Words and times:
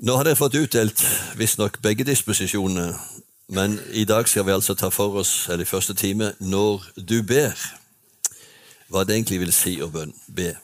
Nå 0.00 0.14
har 0.16 0.24
dere 0.24 0.38
fått 0.38 0.54
utdelt 0.56 1.02
visstnok 1.36 1.74
begge 1.84 2.06
disposisjonene, 2.08 2.94
men 3.52 3.74
i 3.92 4.06
dag 4.08 4.24
skal 4.30 4.46
vi 4.46 4.54
altså 4.54 4.72
ta 4.72 4.88
for 4.88 5.18
oss, 5.20 5.44
eller 5.52 5.66
i 5.66 5.68
første 5.68 5.92
time, 5.92 6.30
når 6.40 6.86
du 6.96 7.18
ber. 7.20 7.52
Hva 8.88 9.02
det 9.04 9.18
egentlig 9.18 9.42
vil 9.42 9.52
si 9.52 9.74
å 9.84 9.90
be. 9.92 10.54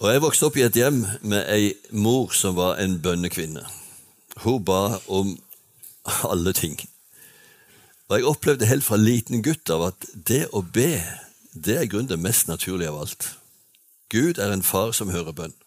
Og 0.00 0.08
Jeg 0.08 0.24
vokste 0.24 0.48
opp 0.48 0.56
i 0.56 0.64
et 0.64 0.80
hjem 0.80 1.02
med 1.20 1.52
ei 1.52 1.74
mor 1.92 2.32
som 2.32 2.56
var 2.56 2.80
en 2.80 2.96
bønnekvinne. 2.96 3.66
Hun 4.40 4.64
ba 4.64 5.02
om 5.06 5.36
alle 6.32 6.56
ting. 6.56 6.80
Og 8.08 8.16
Jeg 8.16 8.30
opplevde 8.32 8.72
helt 8.72 8.88
fra 8.88 8.96
liten 8.96 9.44
gutt 9.44 9.68
av 9.68 9.90
at 9.92 10.12
det 10.14 10.46
å 10.56 10.64
be, 10.64 11.04
det 11.52 11.76
er 11.76 11.84
i 11.84 11.92
grunnen 11.92 12.08
det 12.08 12.24
mest 12.24 12.48
naturlige 12.48 12.88
av 12.88 13.02
alt. 13.04 13.32
Gud 14.08 14.40
er 14.40 14.56
en 14.56 14.64
far 14.64 14.96
som 14.96 15.12
hører 15.12 15.36
bønn. 15.36 15.58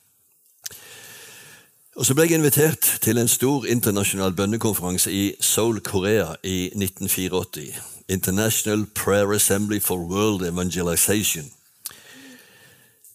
Og 1.96 2.05
Så 2.05 2.14
ble 2.14 2.23
jeg 2.23 2.38
invitert 2.39 3.00
til 3.04 3.18
en 3.18 3.28
stor 3.28 3.65
internasjonal 3.65 4.32
bønnekonferanse 4.32 5.11
i 5.11 5.36
Seoul, 5.39 5.82
Korea 5.84 6.36
i 6.43 6.71
1984. 6.71 7.74
International 8.07 8.86
Prayer 8.96 9.34
Assembly 9.36 9.82
for 9.82 9.98
World 9.98 10.48
Evangelization. 10.48 11.51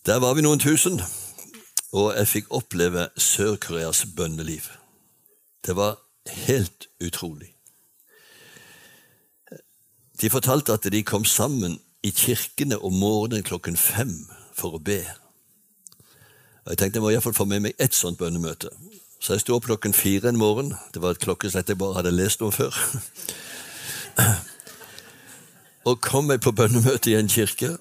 Der 0.07 0.21
var 0.21 0.35
vi 0.35 0.45
noen 0.45 0.61
tusen, 0.61 1.01
og 1.93 2.13
jeg 2.19 2.29
fikk 2.29 2.53
oppleve 2.53 3.09
Sør-Koreas 3.17 4.05
bønneliv. 4.17 4.69
Det 5.67 5.77
var 5.77 5.97
helt 6.27 6.89
utrolig. 7.05 7.55
De 10.21 10.31
fortalte 10.31 10.73
at 10.73 10.93
de 10.93 11.03
kom 11.03 11.25
sammen 11.25 11.81
i 12.03 12.11
kirkene 12.11 12.85
om 12.85 12.93
morgenen 12.93 13.43
klokken 13.43 13.77
fem 13.77 14.13
for 14.53 14.77
å 14.77 14.85
be. 14.85 15.01
Og 16.67 16.73
Jeg 16.73 16.79
tenkte 16.79 16.99
jeg 16.99 17.03
må 17.03 17.11
iallfall 17.15 17.35
få 17.35 17.45
med 17.47 17.63
meg 17.63 17.79
ett 17.79 17.95
sånt 17.95 18.19
bønnemøte. 18.19 18.73
Så 19.23 19.37
jeg 19.37 19.45
sto 19.45 19.55
opp 19.55 19.69
klokken 19.69 19.95
fire 19.95 20.29
en 20.29 20.39
morgen. 20.39 20.73
Det 20.95 21.03
var 21.03 21.15
et 21.15 21.23
klokkeslett 21.23 21.69
jeg 21.71 21.79
bare 21.79 22.01
hadde 22.01 22.11
lest 22.11 22.43
om 22.43 22.51
før. 22.53 22.75
Og 25.87 26.01
kom 26.03 26.27
meg 26.27 26.43
på 26.43 26.51
bønnemøte 26.51 27.13
i 27.13 27.15
en 27.21 27.31
kirke. 27.31 27.77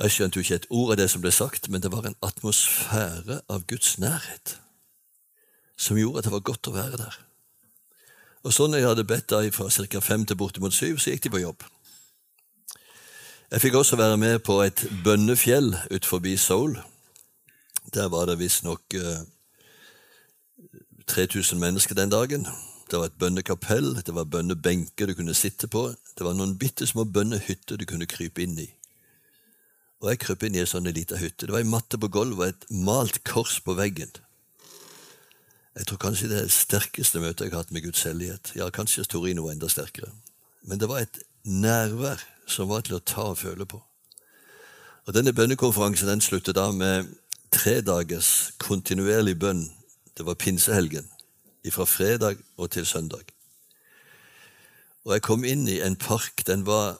Jeg 0.00 0.14
skjønte 0.14 0.40
jo 0.40 0.46
ikke 0.46 0.60
et 0.62 0.70
ord 0.70 0.94
av 0.94 1.00
det 1.02 1.10
som 1.12 1.20
ble 1.20 1.32
sagt, 1.34 1.68
men 1.68 1.84
det 1.84 1.92
var 1.92 2.08
en 2.08 2.16
atmosfære 2.24 3.42
av 3.52 3.68
Guds 3.68 3.98
nærhet 4.00 4.56
som 5.78 5.98
gjorde 5.98 6.18
at 6.18 6.26
det 6.26 6.32
var 6.32 6.46
godt 6.48 6.68
å 6.70 6.74
være 6.74 6.98
der. 6.98 7.16
Og 8.42 8.54
så 8.54 8.66
når 8.66 8.80
jeg 8.80 8.88
hadde 8.88 9.08
bedt 9.12 9.30
da 9.30 9.42
fra 9.54 9.68
ca. 9.70 10.00
fem 10.00 10.24
til 10.26 10.36
bortimot 10.36 10.74
syv, 10.74 10.98
så 10.98 11.12
gikk 11.12 11.26
de 11.26 11.30
på 11.30 11.42
jobb. 11.42 11.62
Jeg 13.50 13.60
fikk 13.60 13.74
også 13.74 13.96
være 13.96 14.16
med 14.16 14.38
på 14.44 14.58
et 14.62 14.86
bønnefjell 15.04 15.76
ut 15.90 16.06
forbi 16.06 16.36
Seoul. 16.36 16.78
Der 17.94 18.08
var 18.12 18.26
det 18.26 18.38
visstnok 18.38 18.94
eh, 18.94 19.22
3000 21.06 21.60
mennesker 21.60 21.94
den 21.94 22.10
dagen. 22.10 22.46
Det 22.90 22.98
var 22.98 23.08
et 23.08 23.18
bønnekapell, 23.20 23.94
det 24.06 24.14
var 24.14 24.24
bønnebenker 24.24 25.06
du 25.06 25.14
kunne 25.14 25.34
sitte 25.34 25.68
på. 25.68 25.88
Det 26.16 26.24
var 26.24 26.36
noen 26.36 26.56
bitte 26.60 26.86
små 26.86 27.04
bønnehytter 27.04 27.76
du 27.76 27.84
kunne 27.88 28.08
krype 28.08 28.44
inn 28.44 28.58
i. 28.60 28.68
Og 30.00 30.12
jeg 30.12 30.20
krøp 30.22 30.46
inn 30.46 30.56
i 30.56 30.62
ei 30.62 30.68
sånn 30.68 30.88
lita 30.88 31.18
hytte. 31.18 31.46
Det 31.46 31.52
var 31.52 31.64
ei 31.64 31.68
matte 31.68 31.98
på 31.98 32.10
gulvet 32.12 32.38
og 32.38 32.48
et 32.48 32.66
malt 32.86 33.20
kors 33.26 33.58
på 33.64 33.74
veggen. 33.76 34.12
Jeg 35.78 35.88
tror 35.88 36.00
kanskje 36.02 36.30
det 36.30 36.38
er 36.38 36.48
det 36.48 36.54
sterkeste 36.54 37.20
møtet 37.22 37.46
jeg 37.46 37.54
har 37.54 37.64
hatt 37.64 37.74
med 37.74 37.84
Guds 37.84 38.02
hellighet. 38.06 38.52
Ja, 38.58 38.70
kanskje 38.74 39.04
Torino 39.06 39.44
var 39.46 39.56
enda 39.56 39.68
sterkere. 39.70 40.10
Men 40.62 40.80
det 40.80 40.88
var 40.90 41.02
et 41.02 41.20
nærvær 41.44 42.22
som 42.48 42.70
var 42.70 42.86
til 42.86 42.98
å 42.98 43.04
ta 43.04 43.30
og 43.32 43.38
føle 43.42 43.66
på. 43.68 43.80
Og 45.08 45.14
Denne 45.16 45.32
bønnekonferansen 45.32 46.10
den 46.10 46.20
sluttet 46.24 46.58
da 46.58 46.70
med 46.72 47.08
tre 47.52 47.80
dagers 47.80 48.52
kontinuerlig 48.58 49.38
bønn. 49.38 49.64
Det 50.16 50.26
var 50.26 50.38
pinsehelgen, 50.38 51.08
fra 51.68 51.84
fredag 51.84 52.38
og 52.56 52.70
til 52.70 52.86
søndag. 52.86 53.28
Og 55.04 55.12
Jeg 55.12 55.22
kom 55.22 55.44
inn 55.44 55.68
i 55.68 55.80
en 55.80 55.96
park. 55.96 56.46
Den 56.46 56.66
var 56.66 56.98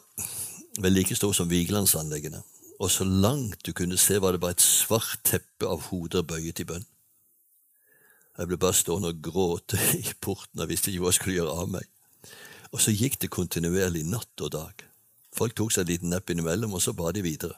vel 0.80 0.92
like 0.92 1.16
stor 1.16 1.32
som 1.32 1.50
Vigelandsanleggene. 1.50 2.42
Og 2.78 2.90
så 2.90 3.04
langt 3.04 3.66
du 3.66 3.72
kunne 3.72 3.98
se, 3.98 4.20
var 4.20 4.32
det 4.32 4.40
bare 4.40 4.56
et 4.56 4.64
svart 4.64 5.18
teppe 5.24 5.66
av 5.66 5.88
hoder 5.90 6.22
bøyet 6.22 6.60
i 6.60 6.64
bønn. 6.68 6.86
Jeg 8.38 8.46
ble 8.46 8.58
bare 8.60 8.76
stående 8.76 9.10
og 9.10 9.22
gråte 9.22 9.80
i 9.98 10.12
porten 10.20 10.62
og 10.62 10.68
visste 10.70 10.92
ikke 10.92 11.02
hva 11.02 11.10
jeg 11.10 11.18
skulle 11.18 11.38
gjøre 11.40 11.56
av 11.58 11.72
meg. 11.72 11.88
Og 12.70 12.80
så 12.80 12.94
gikk 12.94 13.18
det 13.20 13.32
kontinuerlig 13.34 14.04
natt 14.06 14.44
og 14.44 14.52
dag. 14.54 14.84
Folk 15.34 15.56
tok 15.56 15.72
seg 15.74 15.84
en 15.84 15.90
liten 15.90 16.12
nepp 16.12 16.30
innimellom, 16.30 16.74
og 16.74 16.82
så 16.82 16.94
ba 16.96 17.10
de 17.12 17.24
videre. 17.24 17.56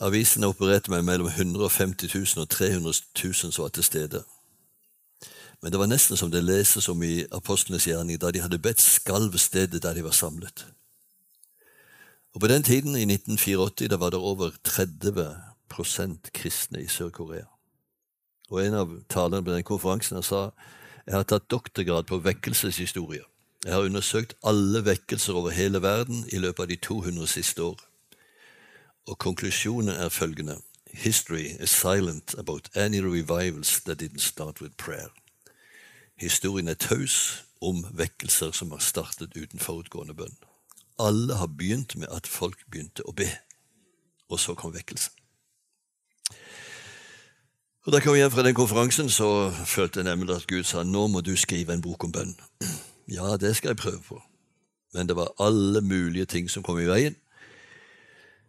Avisene 0.00 0.46
opererte 0.46 0.90
med 0.90 1.02
mellom 1.02 1.26
150 1.26 2.14
000 2.14 2.42
og 2.42 2.48
300 2.48 2.92
000 3.24 3.34
som 3.34 3.62
var 3.62 3.68
til 3.68 3.84
stede. 3.84 4.24
Men 5.62 5.72
det 5.72 5.78
var 5.80 5.86
nesten 5.86 6.16
som 6.16 6.30
det 6.30 6.44
leses 6.44 6.88
om 6.88 7.02
i 7.02 7.24
apostlenes 7.32 7.86
gjerning, 7.86 8.18
da 8.20 8.30
de 8.30 8.42
hadde 8.42 8.58
bedt 8.58 8.80
skalv 8.82 9.38
stedet 9.38 9.82
der 9.82 9.94
de 9.94 10.04
var 10.04 10.10
samlet. 10.10 10.66
Og 12.34 12.40
På 12.40 12.46
den 12.46 12.62
tiden, 12.62 12.96
i 12.96 13.06
1984, 13.06 13.88
da 13.88 13.96
var 13.96 14.10
det 14.10 14.18
over 14.18 14.50
30% 14.68 16.30
kristne 16.34 16.82
i 16.82 16.88
Sør-Korea. 16.88 17.46
Og 18.50 18.66
En 18.66 18.74
av 18.74 18.90
talerne 19.08 19.44
på 19.44 19.52
den 19.52 19.62
konferansen 19.62 20.22
sa 20.22 20.50
jeg 21.06 21.14
har 21.14 21.22
tatt 21.22 21.50
doktorgrad 21.50 22.06
på 22.08 22.18
vekkelseshistorie. 22.18 23.22
Jeg 23.64 23.72
har 23.72 23.80
undersøkt 23.84 24.34
alle 24.44 24.84
vekkelser 24.84 25.32
over 25.32 25.50
hele 25.50 25.82
verden 25.82 26.24
i 26.32 26.38
løpet 26.38 26.62
av 26.62 26.68
de 26.68 26.76
200 26.76 27.26
siste 27.26 27.62
år. 27.62 27.80
Og 29.06 29.18
konklusjonen 29.18 29.88
er 29.88 30.08
følgende 30.08 30.60
History 30.94 31.56
is 31.60 31.70
silent 31.70 32.34
about 32.38 32.68
any 32.76 33.00
revivals 33.00 33.80
that 33.80 34.02
didn't 34.02 34.18
start 34.20 34.60
with 34.60 34.76
prayer. 34.76 35.08
Historien 36.16 36.68
er 36.68 36.74
taus 36.74 37.44
om 37.60 37.86
vekkelser 37.92 38.50
som 38.50 38.70
har 38.70 38.78
startet 38.78 39.36
uten 39.36 39.58
forutgående 39.58 40.14
bønn. 40.14 40.36
Alle 40.98 41.34
har 41.34 41.46
begynt 41.46 41.96
med 41.96 42.08
at 42.14 42.26
folk 42.26 42.62
begynte 42.70 43.02
å 43.02 43.12
be, 43.12 43.26
og 44.30 44.40
så 44.40 44.54
kom 44.54 44.74
vekkelsen. 44.74 45.12
Og 47.84 47.92
Da 47.92 47.98
jeg 47.98 48.06
kom 48.06 48.16
hjem 48.16 48.30
fra 48.30 48.42
den 48.42 48.54
konferansen, 48.54 49.10
så 49.10 49.50
følte 49.50 50.00
jeg 50.00 50.04
nemlig 50.04 50.36
at 50.36 50.46
Gud 50.46 50.64
sa 50.64 50.82
nå 50.82 51.06
må 51.06 51.20
du 51.20 51.36
skrive 51.36 51.74
en 51.74 51.82
bok 51.82 52.04
om 52.04 52.12
bønn. 52.12 52.36
Ja, 53.08 53.36
det 53.36 53.56
skal 53.56 53.74
jeg 53.74 53.76
prøve 53.76 54.00
på. 54.00 54.22
Men 54.94 55.08
det 55.08 55.16
var 55.16 55.34
alle 55.38 55.82
mulige 55.84 56.24
ting 56.24 56.46
som 56.50 56.62
kom 56.62 56.78
i 56.80 56.86
veien. 56.88 57.16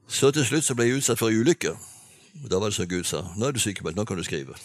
Så 0.08 0.32
til 0.32 0.46
slutt 0.46 0.66
så 0.66 0.76
ble 0.76 0.88
jeg 0.88 1.00
utsatt 1.00 1.20
for 1.20 1.34
ei 1.34 1.40
ulykke. 1.42 1.74
Da 2.52 2.60
var 2.60 2.70
det 2.70 2.78
som 2.78 2.88
Gud 2.88 3.08
sa. 3.08 3.24
Nå 3.36 3.48
er 3.48 3.56
du 3.56 3.60
sykemeldt, 3.60 3.98
nå 3.98 4.06
kan 4.06 4.18
du 4.18 4.24
skrive. 4.24 4.58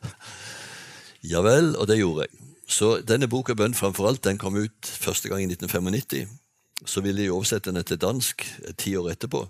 ja 1.32 1.40
vel, 1.46 1.76
og 1.76 1.88
det 1.88 2.00
gjorde 2.00 2.26
jeg. 2.26 2.50
Så 2.70 3.00
denne 3.02 3.28
boka 3.28 3.54
Bønn 3.54 3.74
framfor 3.74 4.08
alt, 4.08 4.24
den 4.24 4.38
kom 4.38 4.56
ut 4.56 4.86
første 4.86 5.28
gang 5.28 5.42
i 5.42 5.48
1995. 5.50 6.28
Så 6.86 7.00
ville 7.00 7.22
jeg 7.22 7.32
oversette 7.32 7.72
den 7.72 7.84
til 7.84 8.00
dansk 8.00 8.44
ti 8.78 8.96
år 8.96 9.10
etterpå. 9.10 9.48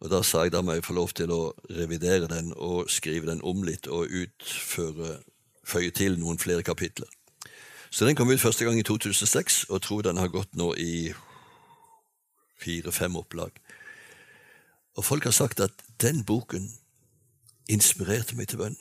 Og 0.00 0.10
Da 0.10 0.22
sa 0.22 0.42
jeg 0.42 0.52
da 0.52 0.62
må 0.62 0.72
jeg 0.72 0.84
få 0.84 0.94
lov 0.96 1.10
til 1.12 1.30
å 1.30 1.52
revidere 1.76 2.28
den 2.28 2.54
og 2.56 2.90
skrive 2.90 3.26
den 3.26 3.42
om 3.44 3.62
litt 3.62 3.86
og 3.86 4.08
utføre, 4.08 5.18
føye 5.64 5.90
til 5.90 6.16
noen 6.18 6.38
flere 6.38 6.62
kapitler. 6.62 7.08
Så 7.90 8.06
den 8.06 8.16
kom 8.16 8.30
ut 8.30 8.40
første 8.40 8.64
gang 8.64 8.78
i 8.78 8.86
2006, 8.86 9.64
og 9.68 9.82
tror 9.82 10.02
den 10.02 10.16
har 10.16 10.28
gått 10.28 10.54
nå 10.56 10.72
i 10.78 11.12
fire-fem 12.60 13.16
opplag. 13.16 13.50
Og 14.96 15.04
folk 15.04 15.24
har 15.24 15.34
sagt 15.36 15.60
at 15.60 15.72
den 16.00 16.24
boken 16.24 16.70
inspirerte 17.68 18.36
meg 18.36 18.48
til 18.48 18.60
bønn. 18.60 18.76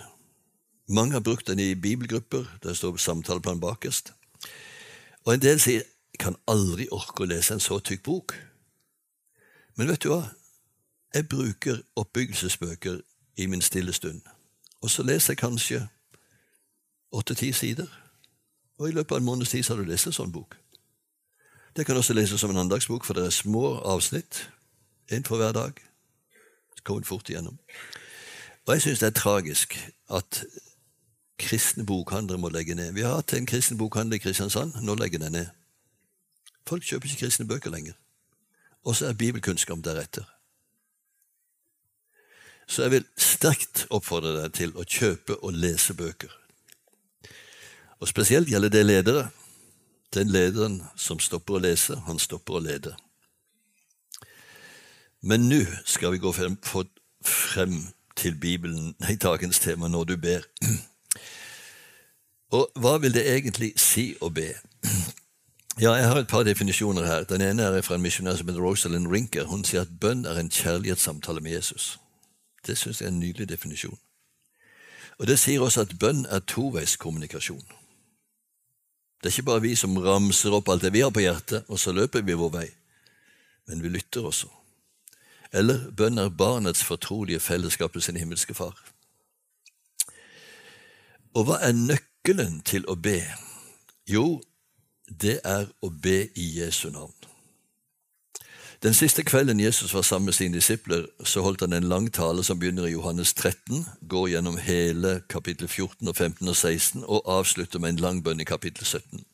Mange 0.90 1.14
har 1.14 1.24
brukt 1.24 1.48
den 1.48 1.60
i 1.60 1.76
bibelgrupper. 1.76 2.46
Der 2.64 2.74
står 2.74 2.98
samtaleplan 2.98 3.60
bakerst. 3.60 4.14
Og 5.26 5.34
en 5.34 5.42
del 5.42 5.60
sier 5.60 5.84
jeg 5.84 6.20
kan 6.20 6.36
aldri 6.48 6.88
orke 6.92 7.24
å 7.24 7.30
lese 7.30 7.54
en 7.54 7.64
så 7.64 7.78
tykk 7.80 8.02
bok. 8.04 8.34
Men 9.78 9.88
vet 9.88 10.04
du 10.04 10.10
hva? 10.10 10.24
Jeg 11.14 11.30
bruker 11.30 11.80
oppbyggelsesbøker 11.96 13.00
i 13.38 13.46
min 13.46 13.62
stille 13.62 13.94
stund. 13.94 14.22
Og 14.82 14.90
så 14.90 15.04
leser 15.04 15.34
jeg 15.34 15.44
kanskje 15.44 15.86
åtte-ti 17.12 17.52
sider. 17.54 17.88
Og 18.80 18.90
i 18.90 18.92
løpet 18.92 19.16
av 19.16 19.22
en 19.22 19.30
måneds 19.30 19.54
tid 19.54 19.70
har 19.70 19.80
du 19.80 19.88
lest 19.88 20.10
en 20.10 20.18
sånn 20.18 20.34
bok. 20.34 20.58
Det 21.80 21.86
kan 21.86 21.98
også 21.98 22.14
leses 22.14 22.40
som 22.40 22.52
en 22.52 22.58
andagsbok, 22.58 23.06
for 23.06 23.14
det 23.14 23.26
er 23.26 23.30
små 23.30 23.78
avsnitt. 23.88 24.50
Én 25.12 25.24
for 25.24 25.38
hver 25.38 25.52
dag. 25.52 25.72
Så 26.76 26.84
kommer 26.84 27.06
fort 27.08 27.30
igjennom. 27.30 27.60
Og 28.66 28.74
jeg 28.74 28.82
syns 28.82 29.00
det 29.00 29.08
er 29.08 29.16
tragisk 29.16 29.78
at 30.12 30.44
kristne 31.40 31.86
bokhandlere 31.86 32.38
må 32.38 32.50
legge 32.50 32.76
ned. 32.76 32.92
Vi 32.92 33.02
har 33.02 33.16
hatt 33.16 33.34
en 33.34 33.46
kristen 33.46 33.78
bokhandler 33.78 34.16
i 34.16 34.20
Kristiansand. 34.20 34.74
Nå 34.82 34.96
legger 34.96 35.24
den 35.24 35.32
ned. 35.32 35.48
Folk 36.68 36.84
kjøper 36.84 37.08
ikke 37.08 37.24
kristne 37.24 37.48
bøker 37.48 37.72
lenger. 37.72 37.96
Og 38.84 38.96
så 38.96 39.08
er 39.08 39.14
bibelkunnskap 39.14 39.80
deretter. 39.84 40.28
Så 42.68 42.82
jeg 42.82 42.92
vil 42.92 43.06
sterkt 43.18 43.88
oppfordre 43.90 44.36
deg 44.42 44.52
til 44.54 44.76
å 44.76 44.84
kjøpe 44.84 45.40
og 45.40 45.56
lese 45.56 45.96
bøker. 45.96 46.36
Og 48.00 48.08
Spesielt 48.08 48.52
gjelder 48.52 48.70
det 48.70 48.86
ledere. 48.86 49.30
Den 50.14 50.30
lederen 50.34 50.82
som 50.98 51.20
stopper 51.20 51.60
å 51.60 51.62
lese, 51.62 52.00
han 52.08 52.20
stopper 52.20 52.58
å 52.58 52.64
lede. 52.66 52.96
Men 55.22 55.50
nå 55.50 55.62
skal 55.86 56.16
vi 56.16 56.22
gå 56.24 56.32
frem, 56.34 56.58
frem 57.26 57.76
til 58.16 58.36
Bibelen, 58.36 58.96
nei, 59.00 59.16
dagens 59.16 59.60
tema, 59.60 59.88
når 59.88 60.04
du 60.04 60.16
ber. 60.18 60.48
Og 62.52 62.72
hva 62.82 62.98
vil 62.98 63.14
det 63.14 63.28
egentlig 63.30 63.74
si 63.78 64.16
å 64.22 64.32
be? 64.34 64.54
Ja, 65.80 65.94
Jeg 65.94 66.08
har 66.08 66.18
et 66.18 66.28
par 66.28 66.44
definisjoner 66.44 67.06
her. 67.06 67.24
Den 67.24 67.42
ene 67.42 67.64
er 67.64 67.82
fra 67.82 67.96
en 67.96 68.02
misjonær 68.02 68.36
som 68.36 68.48
heter 68.48 68.62
Rosalind 68.62 69.08
Rinker. 69.08 69.46
Hun 69.46 69.64
sier 69.64 69.86
at 69.86 70.00
bønn 70.02 70.26
er 70.26 70.40
en 70.40 70.50
kjærlighetssamtale 70.52 71.42
med 71.42 71.52
Jesus. 71.52 72.00
Det 72.68 72.78
syns 72.78 73.00
jeg 73.00 73.08
er 73.08 73.12
en 73.14 73.20
nydelig 73.20 73.50
definisjon. 73.50 74.00
Og 75.20 75.28
Det 75.28 75.40
sier 75.40 75.62
også 75.62 75.82
at 75.82 76.00
bønn 76.00 76.26
er 76.26 76.40
toveiskommunikasjon. 76.40 77.64
Det 79.20 79.28
er 79.28 79.36
ikke 79.36 79.50
bare 79.50 79.64
vi 79.66 79.74
som 79.76 79.98
ramser 80.00 80.54
opp 80.56 80.70
alt 80.72 80.86
det 80.86 80.94
vi 80.96 81.04
har 81.04 81.12
på 81.12 81.24
hjertet, 81.24 81.68
og 81.68 81.80
så 81.80 81.92
løper 81.92 82.24
vi 82.24 82.38
vår 82.40 82.54
vei. 82.54 82.68
Men 83.68 83.84
vi 83.84 83.92
lytter 83.92 84.26
også. 84.26 84.48
Eller 85.52 85.90
bønn 85.92 86.22
er 86.22 86.30
barnets 86.30 86.84
fortrolige 86.86 87.42
fellesskap 87.44 87.96
med 87.96 88.06
sin 88.06 88.20
himmelske 88.20 88.56
far. 88.56 88.78
Og 91.36 91.46
hva 91.46 91.60
er 91.66 91.76
nøkkelen 91.76 92.62
til 92.66 92.88
å 92.88 92.96
be? 92.96 93.20
Jo, 94.10 94.40
det 95.10 95.40
er 95.46 95.68
å 95.82 95.90
be 95.90 96.30
i 96.38 96.48
Jesu 96.62 96.90
navn. 96.94 97.14
Den 98.84 98.94
siste 98.94 99.24
kvelden 99.24 99.60
Jesus 99.60 99.94
var 99.94 100.02
sammen 100.02 100.26
med 100.26 100.34
sine 100.34 100.56
disipler, 100.56 101.06
så 101.24 101.42
holdt 101.42 101.62
han 101.62 101.74
en 101.74 101.84
lang 101.84 102.14
tale 102.14 102.44
som 102.44 102.60
begynner 102.60 102.86
i 102.86 102.92
Johannes 102.92 103.34
13, 103.34 103.86
går 104.10 104.28
gjennom 104.28 104.58
hele 104.58 105.22
kapittel 105.30 105.68
14 105.68 106.08
og 106.08 106.16
15 106.16 106.48
og 106.48 106.56
16 106.56 107.04
og 107.04 107.24
avslutter 107.26 107.80
med 107.80 107.90
en 107.90 108.00
lang 108.00 108.24
bønn 108.24 108.40
i 108.40 108.44
kapittel 108.44 108.86
17. 108.86 109.26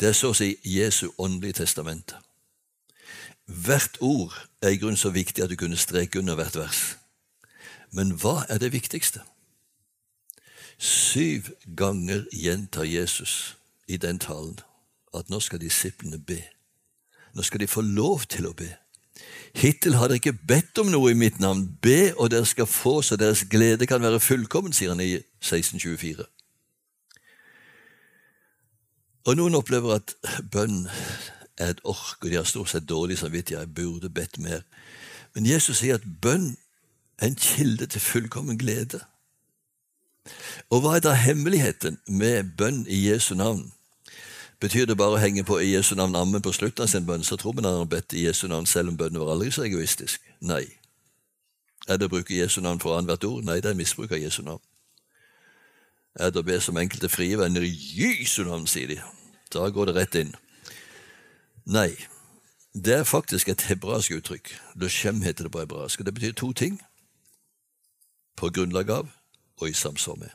Det 0.00 0.08
er 0.08 0.12
så 0.12 0.32
å 0.32 0.34
si 0.34 0.56
Jesu 0.64 1.12
åndelige 1.18 1.60
testamente. 1.62 2.18
Hvert 3.46 3.98
ord 4.00 4.34
er 4.62 4.74
i 4.74 4.82
grunnen 4.82 4.98
så 4.98 5.10
viktig 5.14 5.44
at 5.44 5.50
du 5.50 5.56
kunne 5.56 5.78
streke 5.78 6.18
under 6.18 6.34
hvert 6.34 6.56
vers. 6.56 6.80
Men 7.92 8.16
hva 8.18 8.44
er 8.48 8.58
det 8.58 8.72
viktigste? 8.72 9.22
Syv 10.78 11.52
ganger 11.76 12.26
gjentar 12.32 12.82
Jesus 12.82 13.56
i 13.86 13.96
den 13.96 14.18
talen 14.18 14.58
at 15.14 15.30
nå 15.30 15.38
skal 15.40 15.62
disiplene 15.62 16.18
be. 16.18 16.42
Nå 17.34 17.42
skal 17.46 17.60
de 17.60 17.70
få 17.70 17.84
lov 17.86 18.26
til 18.30 18.48
å 18.50 18.54
be. 18.56 18.70
Hittil 19.56 19.96
har 19.98 20.08
dere 20.08 20.20
ikke 20.20 20.46
bedt 20.46 20.78
om 20.78 20.90
noe 20.92 21.10
i 21.10 21.18
mitt 21.18 21.40
navn. 21.42 21.64
Be, 21.82 22.12
og 22.16 22.30
dere 22.30 22.46
skal 22.46 22.68
få, 22.70 23.00
så 23.02 23.18
deres 23.18 23.44
glede 23.50 23.86
kan 23.86 24.02
være 24.02 24.20
fullkommen, 24.22 24.72
sier 24.72 24.94
han 24.94 25.02
i 25.02 25.16
1624. 25.42 26.26
Og 29.28 29.36
noen 29.36 29.58
opplever 29.58 29.98
at 29.98 30.14
bønn 30.52 30.86
er 31.60 31.74
et 31.74 31.82
ork, 31.84 32.22
og 32.22 32.30
de 32.30 32.38
har 32.38 32.48
stort 32.48 32.70
sett 32.72 32.88
dårlig 32.88 33.18
samvittighet. 33.20 33.66
Jeg 33.66 33.74
burde 33.74 34.10
bedt 34.10 34.38
mer. 34.38 34.62
Men 35.34 35.46
Jesus 35.46 35.82
sier 35.82 35.98
at 36.00 36.06
bønn 36.22 36.54
er 37.18 37.28
en 37.28 37.36
kilde 37.36 37.86
til 37.86 38.00
fullkommen 38.00 38.58
glede. 38.58 39.02
Og 40.70 40.80
hva 40.80 40.96
er 40.96 41.04
da 41.04 41.12
hemmeligheten 41.18 41.98
med 42.06 42.54
bønn 42.56 42.84
i 42.88 43.02
Jesu 43.10 43.34
navn? 43.34 43.68
Betyr 44.60 44.84
det 44.86 44.96
bare 45.00 45.16
å 45.16 45.20
henge 45.20 45.44
på 45.48 45.56
i 45.62 45.70
Jesu 45.72 45.94
navn 45.96 46.16
ammen 46.18 46.42
på 46.44 46.52
slutten 46.52 46.84
av 46.84 46.90
sin 46.92 47.06
bønn, 47.08 47.24
så 47.24 47.38
tror 47.40 47.54
vi 47.56 47.64
han 47.64 47.78
har 47.78 47.88
bedt 47.88 48.12
i 48.12 48.26
Jesu 48.26 48.44
navn 48.48 48.66
selv 48.68 48.92
om 48.92 48.98
bønnen 49.00 49.22
var 49.22 49.32
aldri 49.32 49.48
så 49.54 49.64
egoistisk? 49.64 50.20
Nei. 50.44 50.66
Er 51.88 51.96
det 51.96 52.10
å 52.10 52.12
bruke 52.12 52.36
Jesu 52.36 52.60
navn 52.60 52.80
for 52.82 52.98
annethvert 52.98 53.24
ord? 53.24 53.46
Nei, 53.48 53.60
det 53.64 53.72
er 53.72 53.78
misbruk 53.78 54.12
av 54.12 54.20
Jesu 54.20 54.42
navn. 54.44 54.60
Er 56.20 56.28
det 56.28 56.42
å 56.42 56.44
be 56.44 56.58
som 56.60 56.76
enkelte 56.76 57.08
frie 57.08 57.38
venner 57.40 57.64
i 57.64 57.72
Jesu 57.72 58.42
navn, 58.44 58.68
sier 58.68 58.90
de. 58.90 59.00
Da 59.50 59.64
går 59.72 59.88
det 59.88 59.96
rett 59.96 60.20
inn. 60.20 60.34
Nei, 61.64 61.94
det 62.74 62.98
er 63.00 63.08
faktisk 63.08 63.48
et 63.48 63.64
hebraisk 63.70 64.12
uttrykk. 64.18 64.52
Lushem 64.76 65.24
heter 65.24 65.48
det 65.48 65.54
på 65.56 65.64
hebraisk. 65.64 66.00
og 66.00 66.06
Det 66.06 66.14
betyr 66.14 66.36
to 66.36 66.52
ting. 66.52 66.80
På 68.36 68.52
grunnlag 68.52 68.90
av 68.90 69.08
og 69.56 69.68
i 69.68 69.72
samsvar 69.72 70.20
med. 70.20 70.30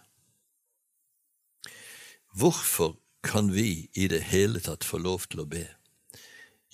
Hvorfor 2.33 2.98
kan 3.25 3.50
vi 3.56 3.89
i 3.94 4.07
det 4.07 4.22
hele 4.30 4.60
tatt 4.60 4.86
få 4.86 5.00
lov 5.01 5.25
til 5.31 5.42
å 5.42 5.50
be? 5.50 5.66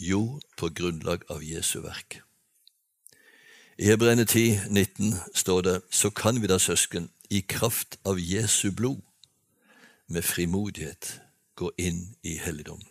Jo, 0.01 0.39
på 0.57 0.69
grunnlag 0.75 1.23
av 1.31 1.43
Jesu 1.45 1.79
verk. 1.85 2.19
I 3.79 3.87
Hebreene 3.89 4.25
10, 4.25 4.67
19 4.69 5.15
står 5.33 5.61
det, 5.61 5.77
så 5.89 6.09
kan 6.09 6.41
vi 6.41 6.49
da, 6.51 6.59
søsken, 6.59 7.09
i 7.29 7.39
kraft 7.47 7.97
av 8.05 8.19
Jesu 8.19 8.71
blod, 8.75 8.99
med 10.11 10.27
frimodighet 10.27 11.21
gå 11.55 11.71
inn 11.79 12.03
i 12.27 12.35
helligdommen. 12.43 12.87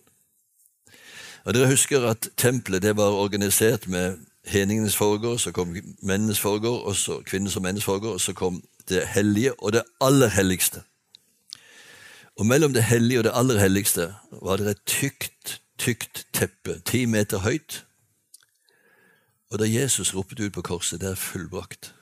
Og 1.45 1.55
Dere 1.55 1.69
husker 1.69 2.07
at 2.09 2.31
tempelet 2.37 2.83
det 2.83 2.97
var 2.97 3.17
organisert 3.17 3.87
med 3.89 4.19
heningenes 4.49 4.97
foregård, 4.97 5.39
så 5.39 5.53
kom 5.53 5.77
mennenes 6.03 6.41
foregård, 6.41 6.83
og 6.89 6.97
så 6.97 7.21
kvinnenes 7.27 7.57
og 7.57 7.63
mennenes 7.63 7.85
foregård, 7.85 8.17
og 8.17 8.21
så 8.21 8.33
kom 8.33 8.63
det 8.89 9.07
hellige 9.15 9.53
og 9.63 9.73
det 9.73 9.83
aller 10.01 10.33
helligste. 10.33 10.83
Og 12.37 12.47
mellom 12.47 12.73
det 12.73 12.83
hellige 12.85 13.19
og 13.19 13.25
det 13.25 13.33
aller 13.35 13.59
helligste 13.59 14.15
var 14.43 14.57
det 14.57 14.71
et 14.71 14.83
tykt, 14.87 15.63
tykt 15.79 16.27
teppe, 16.33 16.81
ti 16.87 17.05
meter 17.07 17.39
høyt. 17.39 17.85
Og 19.51 19.59
da 19.59 19.67
Jesus 19.67 20.15
ropte 20.15 20.47
ut 20.47 20.53
på 20.53 20.63
korset, 20.63 21.01
det 21.01 21.11
er 21.11 21.15
fullbrakt, 21.15 21.95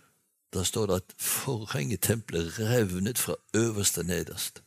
da 0.54 0.64
står 0.64 0.86
det 0.86 0.94
at 0.94 1.14
forhenget 1.18 2.04
i 2.04 2.06
tempelet 2.06 2.58
revnet 2.60 3.18
fra 3.18 3.34
øverst 3.54 3.94
til 3.94 4.06
nederst. 4.06 4.62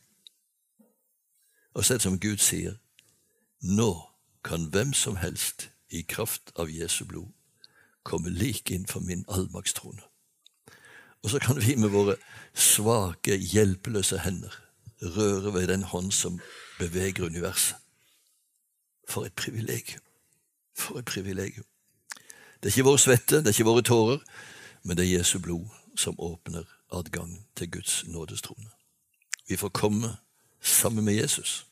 Og 1.74 1.84
sett 1.84 2.02
som 2.02 2.20
Gud 2.20 2.42
sier, 2.42 2.74
nå 3.62 3.94
kan 4.44 4.66
hvem 4.74 4.92
som 4.92 5.16
helst 5.16 5.70
i 5.90 6.02
kraft 6.02 6.52
av 6.58 6.70
Jesu 6.70 7.04
blod 7.04 7.30
komme 8.02 8.30
like 8.30 8.74
inn 8.74 8.86
for 8.86 9.00
min 9.00 9.24
allmaktstrone. 9.28 10.02
Og 11.22 11.30
så 11.30 11.38
kan 11.38 11.60
vi 11.62 11.76
med 11.76 11.88
våre 11.94 12.16
svake, 12.54 13.36
hjelpeløse 13.36 14.18
hender 14.18 14.61
røre 15.02 15.54
ved 15.54 15.66
den 15.68 15.82
hånd 15.82 16.12
som 16.12 16.40
beveger 16.78 17.24
universet. 17.24 17.76
For 19.08 19.24
et 19.24 19.32
privilegium! 19.32 20.02
For 20.78 20.98
et 20.98 21.04
privilegium. 21.04 21.64
Det 22.62 22.68
er 22.68 22.72
ikke 22.76 22.84
vår 22.84 22.96
svette, 22.96 23.36
det 23.36 23.46
er 23.46 23.56
ikke 23.56 23.64
våre 23.64 23.82
tårer, 23.82 24.18
men 24.82 24.96
det 24.96 25.04
er 25.06 25.18
Jesu 25.18 25.38
blod 25.38 25.66
som 25.96 26.20
åpner 26.20 26.64
adgang 26.92 27.46
til 27.56 27.70
Guds 27.70 28.04
nådestrone. 28.06 28.70
Vi 29.48 29.56
får 29.56 29.68
komme 29.68 30.16
sammen 30.60 31.04
med 31.04 31.14
Jesus. 31.14 31.66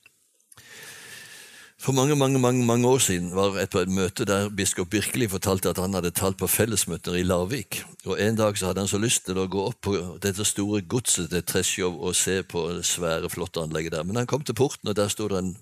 For 1.80 1.92
mange 1.96 2.16
mange, 2.16 2.38
mange, 2.38 2.64
mange 2.64 2.88
år 2.88 2.98
siden 2.98 3.30
var 3.32 3.54
jeg 3.56 3.70
på 3.72 3.80
et 3.80 3.88
møte 3.88 4.24
der 4.28 4.50
biskop 4.52 4.90
Birkeli 4.92 5.24
fortalte 5.32 5.70
at 5.70 5.78
han 5.80 5.94
hadde 5.96 6.10
talt 6.12 6.36
på 6.36 6.46
fellesmøter 6.46 7.14
i 7.16 7.22
Larvik. 7.22 7.78
Og 8.04 8.20
En 8.20 8.36
dag 8.36 8.58
så 8.58 8.66
hadde 8.66 8.80
han 8.84 8.88
så 8.88 8.98
lyst 9.00 9.24
til 9.24 9.38
å 9.40 9.46
gå 9.48 9.62
opp 9.64 9.78
på 9.88 9.94
dette 10.20 10.44
store 10.44 10.82
godset 10.82 11.30
til 11.32 11.42
Tresjov 11.42 11.96
og 11.96 12.12
se 12.16 12.42
på 12.42 12.66
det 12.68 12.84
svære, 12.84 13.30
flotte 13.32 13.62
anlegget 13.64 13.92
der. 13.92 14.04
Men 14.04 14.16
han 14.16 14.26
kom 14.26 14.44
til 14.44 14.54
porten, 14.54 14.90
og 14.92 14.96
der 14.96 15.08
sto 15.08 15.28
det 15.28 15.38
en 15.38 15.56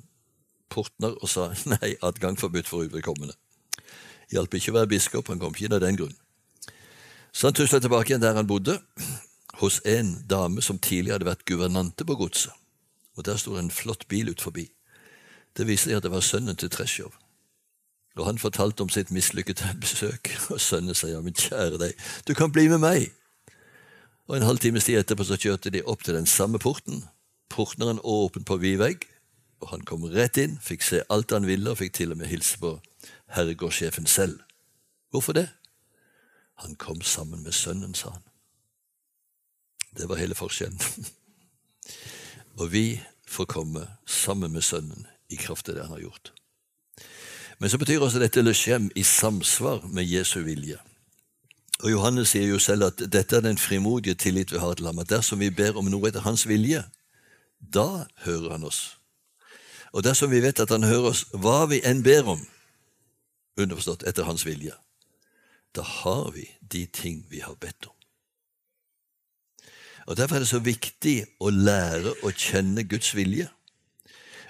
portner 0.69 1.15
og 1.23 1.31
sa 1.31 1.53
nei, 1.77 1.95
adgang 2.03 2.35
forbudt 2.41 2.67
for 2.67 2.83
uvedkommende. 2.83 3.37
Hjalp 4.35 4.55
ikke 4.59 4.75
å 4.75 4.79
være 4.81 4.91
biskop, 4.91 5.31
han 5.31 5.39
kom 5.39 5.55
ikke 5.55 5.69
inn 5.69 5.77
av 5.79 5.85
den 5.85 6.01
grunn. 6.01 6.17
Så 7.31 7.47
han 7.47 7.55
tusla 7.55 7.79
tilbake 7.79 8.11
igjen 8.11 8.25
der 8.27 8.35
han 8.35 8.51
bodde, 8.51 8.81
hos 9.63 9.79
en 9.87 10.17
dame 10.27 10.67
som 10.67 10.83
tidligere 10.83 11.21
hadde 11.21 11.31
vært 11.31 11.47
guvernante 11.47 12.03
på 12.03 12.19
godset. 12.19 12.51
Og 13.15 13.23
Der 13.27 13.39
sto 13.39 13.55
en 13.55 13.71
flott 13.71 14.09
bil 14.11 14.35
ut 14.35 14.43
forbi. 14.43 14.67
Det 15.59 15.67
viste 15.67 15.91
seg 15.91 15.99
at 15.99 16.07
det 16.07 16.13
var 16.15 16.23
sønnen 16.23 16.57
til 16.59 16.71
Tresjov. 16.71 17.15
Og 18.19 18.27
han 18.27 18.39
fortalte 18.39 18.85
om 18.85 18.91
sitt 18.91 19.11
mislykkede 19.15 19.73
besøk, 19.83 20.31
og 20.53 20.61
sønnen 20.63 20.95
sa 20.95 21.11
ja, 21.11 21.21
men 21.23 21.35
kjære 21.35 21.81
deg, 21.83 21.99
du 22.27 22.35
kan 22.39 22.53
bli 22.55 22.69
med 22.71 22.83
meg. 22.83 23.11
Og 24.29 24.37
En 24.37 24.47
halv 24.47 24.59
times 24.63 24.85
tid 24.85 24.99
etterpå 25.01 25.25
så 25.25 25.39
kjørte 25.41 25.73
de 25.75 25.83
opp 25.83 26.05
til 26.05 26.15
den 26.15 26.27
samme 26.27 26.59
porten. 26.63 27.05
Portneren 27.51 27.99
åpen 28.05 28.45
på 28.45 28.59
vid 28.63 28.79
vegg, 28.79 29.07
og 29.61 29.73
han 29.73 29.83
kom 29.89 30.05
rett 30.13 30.37
inn, 30.39 30.59
fikk 30.63 30.85
se 30.85 31.03
alt 31.11 31.33
han 31.35 31.47
ville, 31.49 31.71
og 31.71 31.81
fikk 31.81 31.95
til 31.97 32.13
og 32.15 32.21
med 32.21 32.31
hilse 32.31 32.59
på 32.63 32.77
herregårdssjefen 33.35 34.07
selv. 34.07 34.39
Hvorfor 35.11 35.33
det? 35.33 35.49
Han 36.63 36.75
kom 36.75 37.03
sammen 37.03 37.43
med 37.43 37.53
sønnen, 37.57 37.95
sa 37.95 38.13
han. 38.15 38.23
Det 39.99 40.07
var 40.09 40.21
hele 40.21 40.39
forskjellen. 40.39 40.79
og 42.61 42.71
vi 42.73 43.01
får 43.27 43.49
komme 43.51 43.87
sammen 44.07 44.53
med 44.53 44.63
sønnen 44.63 45.07
i 45.29 45.37
kraft 45.37 45.69
av 45.69 45.75
det 45.75 45.87
han 45.87 45.97
har 45.97 46.05
gjort. 46.07 46.33
Men 47.59 47.71
så 47.71 47.79
betyr 47.79 48.03
også 48.03 48.21
dette 48.23 48.43
Leshem 48.43 48.91
i 48.95 49.03
samsvar 49.03 49.83
med 49.91 50.07
Jesu 50.07 50.41
vilje. 50.47 50.79
Og 51.83 51.91
Johannes 51.91 52.33
sier 52.35 52.49
jo 52.51 52.59
selv 52.63 52.89
at 52.89 53.03
dette 53.13 53.37
er 53.37 53.45
den 53.45 53.59
frimodige 53.59 54.19
tillit 54.19 54.53
vi 54.53 54.63
har 54.63 54.75
til 54.75 54.87
ham, 54.87 54.99
at 54.99 55.11
dersom 55.11 55.43
vi 55.43 55.51
ber 55.51 55.79
om 55.79 55.91
noe 55.91 56.09
etter 56.09 56.27
hans 56.27 56.47
vilje, 56.49 56.83
da 57.59 58.07
hører 58.27 58.57
han 58.57 58.67
oss. 58.67 58.99
Og 59.93 60.05
dersom 60.05 60.31
vi 60.31 60.43
vet 60.43 60.61
at 60.61 60.71
han 60.75 60.87
hører 60.87 61.13
oss 61.13 61.25
hva 61.33 61.67
vi 61.71 61.81
enn 61.87 62.03
ber 62.07 62.35
om, 62.35 62.43
underforstått 63.59 64.07
etter 64.07 64.27
hans 64.27 64.45
vilje, 64.47 64.75
da 65.75 65.83
har 65.83 66.31
vi 66.35 66.47
de 66.61 66.87
ting 66.87 67.25
vi 67.31 67.43
har 67.43 67.59
bedt 67.61 67.91
om. 67.91 67.95
Og 70.09 70.17
Derfor 70.17 70.37
er 70.37 70.41
det 70.41 70.49
så 70.49 70.63
viktig 70.65 71.17
å 71.45 71.51
lære 71.53 72.15
å 72.25 72.33
kjenne 72.33 72.87
Guds 72.89 73.13
vilje. 73.15 73.45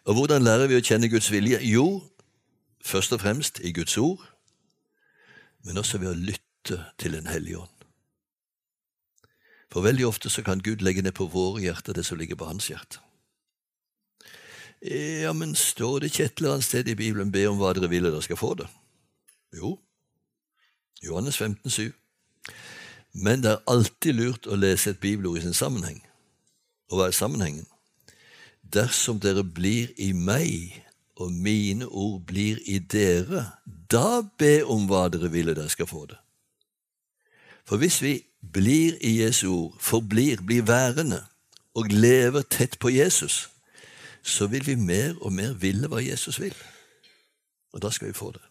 Og 0.09 0.17
hvordan 0.17 0.45
lærer 0.45 0.71
vi 0.71 0.79
å 0.79 0.85
kjenne 0.85 1.11
Guds 1.13 1.29
vilje? 1.29 1.59
Jo, 1.69 2.01
først 2.81 3.13
og 3.13 3.21
fremst 3.21 3.61
i 3.61 3.75
Guds 3.77 3.97
ord, 4.01 4.23
men 5.67 5.77
også 5.77 6.01
ved 6.01 6.15
å 6.15 6.17
lytte 6.17 6.79
til 6.99 7.13
Den 7.13 7.29
hellige 7.29 7.59
ånd. 7.59 7.75
For 9.69 9.85
veldig 9.85 10.07
ofte 10.09 10.33
så 10.33 10.43
kan 10.43 10.65
Gud 10.65 10.81
legge 10.81 11.05
ned 11.05 11.13
på 11.13 11.29
våre 11.29 11.61
hjerter 11.61 11.93
det 11.93 12.07
som 12.09 12.17
ligger 12.17 12.41
på 12.41 12.49
hans 12.49 12.71
hjerte. 12.71 13.03
Ja, 14.81 15.35
men 15.37 15.53
står 15.59 16.01
det 16.01 16.13
ikke 16.13 16.25
et 16.25 16.41
eller 16.41 16.57
annet 16.57 16.65
sted 16.65 16.89
i 16.89 16.95
Bibelen 16.95 17.33
'be 17.33 17.47
om 17.49 17.59
hva 17.59 17.75
dere 17.75 17.91
vil, 17.91 18.07
og 18.07 18.13
dere 18.13 18.23
skal 18.23 18.37
få 18.37 18.55
det'? 18.55 18.69
Jo. 19.57 19.79
Johannes 21.03 21.37
15, 21.37 21.71
7. 21.71 21.93
Men 23.13 23.43
det 23.43 23.51
er 23.51 23.65
alltid 23.67 24.15
lurt 24.15 24.47
å 24.47 24.57
lese 24.57 24.91
et 24.91 25.01
bibelord 25.01 25.39
i 25.39 25.41
sin 25.41 25.55
sammenheng. 25.55 26.01
Og 26.91 26.97
hva 26.97 27.07
er 27.07 27.11
sammenhengen? 27.11 27.67
Dersom 28.73 29.21
dere 29.21 29.45
blir 29.45 29.93
i 29.97 30.13
meg, 30.13 30.85
og 31.17 31.33
mine 31.33 31.87
ord 31.87 32.21
blir 32.27 32.61
i 32.67 32.79
dere, 32.79 33.49
da 33.91 34.23
be 34.39 34.61
om 34.65 34.87
hva 34.87 35.09
dere 35.13 35.31
vil, 35.33 35.51
og 35.51 35.57
dere 35.57 35.73
skal 35.73 35.89
få 35.91 36.07
det. 36.07 36.19
For 37.69 37.77
hvis 37.77 38.03
vi 38.03 38.15
blir 38.53 38.97
i 39.01 39.19
Jesu 39.23 39.49
ord, 39.53 39.77
forblir, 39.81 40.43
blir 40.47 40.63
værende 40.63 41.25
og 41.75 41.91
lever 41.91 42.43
tett 42.43 42.79
på 42.79 42.89
Jesus, 42.89 43.51
så 44.23 44.47
vil 44.47 44.67
vi 44.67 44.75
mer 44.75 45.15
og 45.21 45.33
mer 45.33 45.53
ville 45.53 45.89
hva 45.89 46.01
Jesus 46.05 46.41
vil. 46.41 46.55
Og 47.73 47.83
da 47.83 47.91
skal 47.91 48.09
vi 48.09 48.17
få 48.17 48.33
det. 48.33 48.43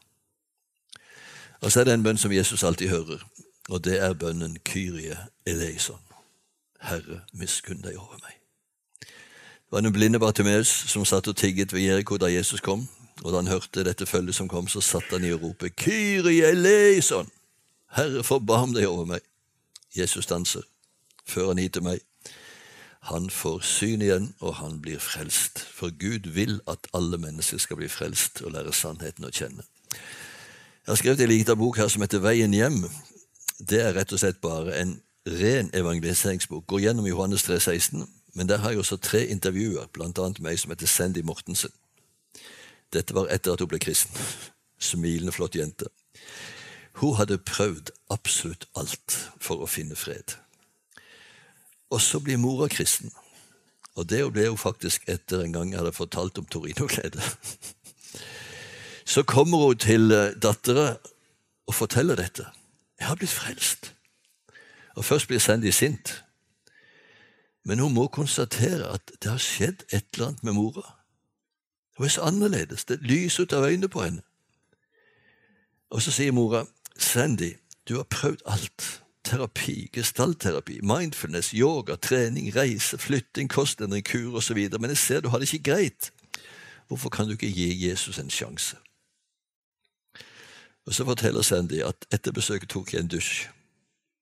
Og 1.62 1.72
så 1.72 1.80
er 1.80 1.84
det 1.84 1.94
en 1.94 2.04
bønn 2.04 2.18
som 2.18 2.32
Jesus 2.32 2.64
alltid 2.64 2.90
hører, 2.90 3.24
og 3.70 3.84
det 3.84 4.00
er 4.00 4.14
bønnen 4.14 4.58
Kyrie 4.66 5.18
eleison. 5.46 6.02
Herre, 6.82 7.24
miskunn 7.34 7.82
deg 7.82 7.98
over 7.98 8.20
meg. 8.22 8.37
Det 9.68 9.76
var 9.76 9.80
en 9.80 9.94
blinde 9.94 10.20
Bartimeus 10.20 10.70
som 10.88 11.04
satt 11.06 11.28
og 11.28 11.36
tigget 11.36 11.74
ved 11.74 11.82
Jeriko 11.82 12.16
da 12.18 12.30
Jesus 12.32 12.62
kom. 12.64 12.86
Og 13.24 13.34
da 13.34 13.42
han 13.42 13.50
hørte 13.52 13.84
dette 13.84 14.06
følget 14.06 14.36
som 14.36 14.48
kom, 14.48 14.68
så 14.68 14.80
satt 14.82 15.12
han 15.12 15.26
i 15.28 15.32
og 15.36 15.42
ropte 15.44 15.70
Kyrie 15.70 16.48
eleison! 16.48 17.28
Herre, 17.92 18.24
forbarm 18.24 18.72
deg 18.74 18.88
over 18.88 19.04
meg. 19.06 19.20
Jesus 19.98 20.26
danser. 20.26 20.64
Før 21.28 21.48
han 21.48 21.60
hit 21.60 21.74
til 21.74 21.84
meg. 21.84 22.00
Han 23.12 23.28
får 23.30 23.60
syn 23.68 24.02
igjen, 24.02 24.30
og 24.40 24.56
han 24.62 24.80
blir 24.82 25.04
frelst. 25.04 25.60
For 25.60 25.92
Gud 26.00 26.32
vil 26.32 26.62
at 26.68 26.88
alle 26.96 27.20
mennesker 27.20 27.60
skal 27.60 27.82
bli 27.82 27.90
frelst 27.92 28.40
og 28.48 28.56
lære 28.56 28.72
sannheten 28.72 29.28
å 29.28 29.34
kjenne. 29.36 29.68
Jeg 29.92 30.94
har 30.94 31.02
skrevet 31.02 31.26
en 31.26 31.34
liten 31.34 31.60
bok 31.60 31.82
her 31.84 31.92
som 31.92 32.08
heter 32.08 32.24
Veien 32.24 32.56
hjem. 32.56 32.86
Det 33.60 33.84
er 33.84 34.00
rett 34.00 34.16
og 34.16 34.24
slett 34.24 34.40
bare 34.40 34.80
en 34.80 34.96
ren 35.28 35.74
evangeliseringsbok. 35.76 36.64
Går 36.68 36.86
gjennom 36.86 37.12
Johannes 37.12 37.44
3, 37.44 37.60
16, 37.60 38.08
men 38.38 38.50
der 38.50 38.62
har 38.62 38.70
jeg 38.70 38.84
også 38.84 39.00
tre 39.02 39.24
intervjuer, 39.26 39.88
bl.a. 39.94 40.28
meg 40.46 40.60
som 40.62 40.70
heter 40.70 40.88
Sandy 40.88 41.24
Mortensen. 41.26 41.74
Dette 42.94 43.16
var 43.18 43.32
etter 43.34 43.56
at 43.56 43.64
hun 43.64 43.72
ble 43.72 43.80
kristen. 43.82 44.14
Smilende, 44.90 45.34
flott 45.34 45.58
jente. 45.58 45.90
Hun 47.02 47.16
hadde 47.18 47.40
prøvd 47.42 47.90
absolutt 48.14 48.68
alt 48.78 49.16
for 49.42 49.66
å 49.66 49.70
finne 49.70 49.98
fred. 49.98 50.38
Og 51.90 52.02
så 52.02 52.22
blir 52.22 52.38
mora 52.38 52.70
kristen. 52.70 53.10
Og 53.98 54.06
det 54.06 54.22
ble 54.30 54.46
hun 54.52 54.62
faktisk 54.62 55.10
etter 55.10 55.42
en 55.42 55.58
gang 55.58 55.74
jeg 55.74 55.82
hadde 55.82 55.98
fortalt 55.98 56.38
om 56.38 56.46
Torino-glede. 56.46 57.24
Så 59.08 59.24
kommer 59.24 59.66
hun 59.66 59.82
til 59.82 60.12
eh, 60.12 60.36
dattera 60.36 60.98
og 61.66 61.74
forteller 61.74 62.20
dette. 62.20 62.46
'Jeg 63.00 63.08
har 63.08 63.16
blitt 63.16 63.34
frelst.' 63.34 63.94
Og 64.98 65.06
Først 65.06 65.28
blir 65.28 65.40
Sandy 65.40 65.72
sint, 65.72 66.24
men 67.68 67.80
hun 67.80 67.94
må 67.94 68.08
konstatere 68.08 68.88
at 68.96 69.12
det 69.20 69.28
har 69.28 69.42
skjedd 69.44 69.84
et 69.92 70.06
eller 70.14 70.30
annet 70.30 70.44
med 70.48 70.56
mora. 70.56 70.86
Hun 71.98 72.06
er 72.06 72.14
så 72.14 72.22
annerledes. 72.22 72.86
Det 72.86 73.02
lyser 73.02 73.44
ut 73.44 73.54
av 73.54 73.66
øynene 73.68 73.90
på 73.92 74.04
henne. 74.06 74.24
Og 75.92 76.02
så 76.02 76.14
sier 76.16 76.32
mora, 76.32 76.64
Sandy, 76.98 77.58
du 77.90 77.98
har 78.00 78.08
prøvd 78.08 78.46
alt. 78.46 79.04
Terapi, 79.28 79.90
gestaltterapi, 79.94 80.80
mindfulness, 80.80 81.52
yoga, 81.52 81.96
trening, 81.96 82.56
reise, 82.56 82.98
flytting, 82.98 83.50
kostendring, 83.52 84.06
kur 84.08 84.40
osv. 84.40 84.64
Men 84.80 84.96
jeg 84.96 84.98
ser 84.98 85.22
du 85.22 85.30
har 85.30 85.44
det 85.44 85.54
ikke 85.54 85.72
greit. 85.72 86.12
Hvorfor 86.88 87.10
kan 87.10 87.28
du 87.28 87.36
ikke 87.36 87.52
gi 87.52 87.90
Jesus 87.90 88.20
en 88.20 88.30
sjanse? 88.30 88.78
Og 90.86 90.94
Så 90.94 91.06
forteller 91.06 91.42
Sandy 91.42 91.84
at 91.84 92.08
etter 92.14 92.32
besøket 92.32 92.70
tok 92.70 92.94
jeg 92.94 93.04
en 93.04 93.12
dusj. 93.12 93.50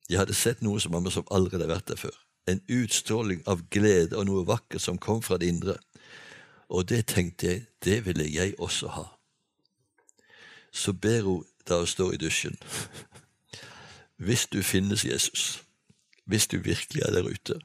Jeg 0.10 0.18
hadde 0.18 0.34
sett 0.34 0.62
noe 0.62 0.82
som 0.82 0.92
mamma 0.92 1.14
som 1.14 1.28
aldri 1.32 1.60
hadde 1.60 1.70
vært 1.70 1.88
der 1.88 2.02
før. 2.02 2.26
En 2.48 2.62
utstråling 2.70 3.42
av 3.50 3.64
glede 3.74 4.18
og 4.18 4.28
noe 4.30 4.46
vakkert 4.46 4.82
som 4.82 5.00
kom 5.02 5.24
fra 5.26 5.38
det 5.42 5.50
indre. 5.50 5.78
Og 6.70 6.90
det 6.90 7.06
tenkte 7.10 7.48
jeg, 7.48 7.66
det 7.86 8.06
ville 8.06 8.26
jeg 8.30 8.54
også 8.60 8.88
ha. 8.88 9.06
Så 10.72 10.94
ber 10.94 11.22
hun 11.22 11.46
da 11.68 11.82
hun 11.82 11.88
står 11.88 12.14
i 12.14 12.18
dusjen. 12.22 12.58
Hvis 14.16 14.46
du 14.48 14.62
finnes, 14.62 15.06
Jesus, 15.06 15.64
hvis 16.26 16.48
du 16.48 16.58
virkelig 16.58 17.02
er 17.02 17.12
der 17.12 17.24
ute, 17.24 17.60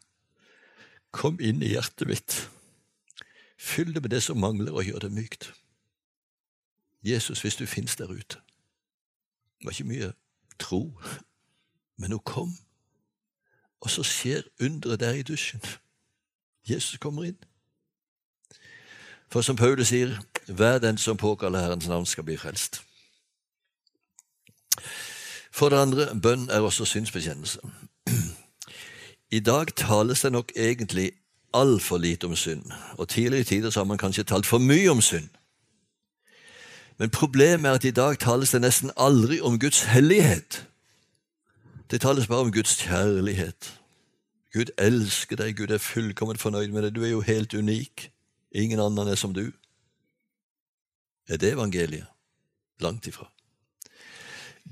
kom 1.11 1.41
inn 1.41 1.63
i 1.63 1.73
hjertet 1.75 2.09
mitt. 2.09 2.37
Fyll 3.59 3.95
det 3.95 4.03
med 4.03 4.11
det 4.11 4.23
som 4.23 4.41
mangler, 4.41 4.73
og 4.73 4.85
gjør 4.85 4.99
det 5.05 5.13
mykt. 5.13 5.53
Jesus, 7.03 7.41
hvis 7.41 7.57
du 7.57 7.67
finnes 7.67 7.97
der 7.97 8.09
ute. 8.09 8.41
Det 9.59 9.65
var 9.65 9.71
ikke 9.71 9.85
mye 9.85 10.13
tro, 10.59 11.01
men 11.97 12.13
hun 12.13 12.25
kom. 12.25 12.57
Og 13.81 13.91
så 13.91 14.03
skjer 14.03 14.43
underet 14.61 15.01
der 15.01 15.13
i 15.13 15.23
dusjen. 15.23 15.61
Jesus 16.69 16.99
kommer 16.99 17.25
inn. 17.25 17.39
For 19.31 19.41
som 19.41 19.57
Paulus 19.57 19.89
sier, 19.89 20.19
hver 20.47 20.79
den 20.79 20.99
som 20.99 21.17
påkaller 21.17 21.61
Herrens 21.61 21.89
navn, 21.89 22.07
skal 22.07 22.25
bli 22.25 22.37
frelst. 22.37 22.83
For 25.51 25.69
det 25.69 25.79
andre, 25.79 26.09
bønn 26.23 26.49
er 26.51 26.61
også 26.61 26.85
synsbekjennelse. 26.85 27.61
I 29.31 29.41
dag 29.41 29.75
tales 29.77 30.23
det 30.23 30.33
nok 30.33 30.53
egentlig 30.57 31.13
altfor 31.55 31.99
lite 31.99 32.25
om 32.25 32.37
synd, 32.37 32.65
og 32.99 33.09
tidligere 33.09 33.45
tider 33.45 33.71
har 33.75 33.85
man 33.85 33.99
kanskje 33.99 34.25
talt 34.25 34.47
for 34.47 34.59
mye 34.59 34.91
om 34.91 35.01
synd. 35.01 35.29
Men 36.99 37.11
problemet 37.11 37.69
er 37.69 37.75
at 37.75 37.85
i 37.85 37.91
dag 37.91 38.19
tales 38.19 38.51
det 38.51 38.61
nesten 38.61 38.91
aldri 38.97 39.41
om 39.41 39.59
Guds 39.59 39.83
hellighet. 39.83 40.67
Det 41.91 42.01
tales 42.01 42.27
bare 42.27 42.41
om 42.41 42.53
Guds 42.53 42.77
kjærlighet. 42.77 43.81
Gud 44.53 44.71
elsker 44.79 45.37
deg, 45.37 45.57
Gud 45.57 45.71
er 45.71 45.79
fullkomment 45.79 46.41
fornøyd 46.41 46.71
med 46.75 46.83
deg, 46.83 46.95
du 46.95 47.05
er 47.05 47.11
jo 47.11 47.21
helt 47.21 47.55
unik. 47.55 48.11
Ingen 48.53 48.81
annen 48.81 49.09
er 49.09 49.19
som 49.19 49.35
du. 49.35 49.51
Er 51.29 51.37
det 51.37 51.53
evangeliet? 51.53 52.07
Langt 52.81 53.07
ifra. 53.07 53.31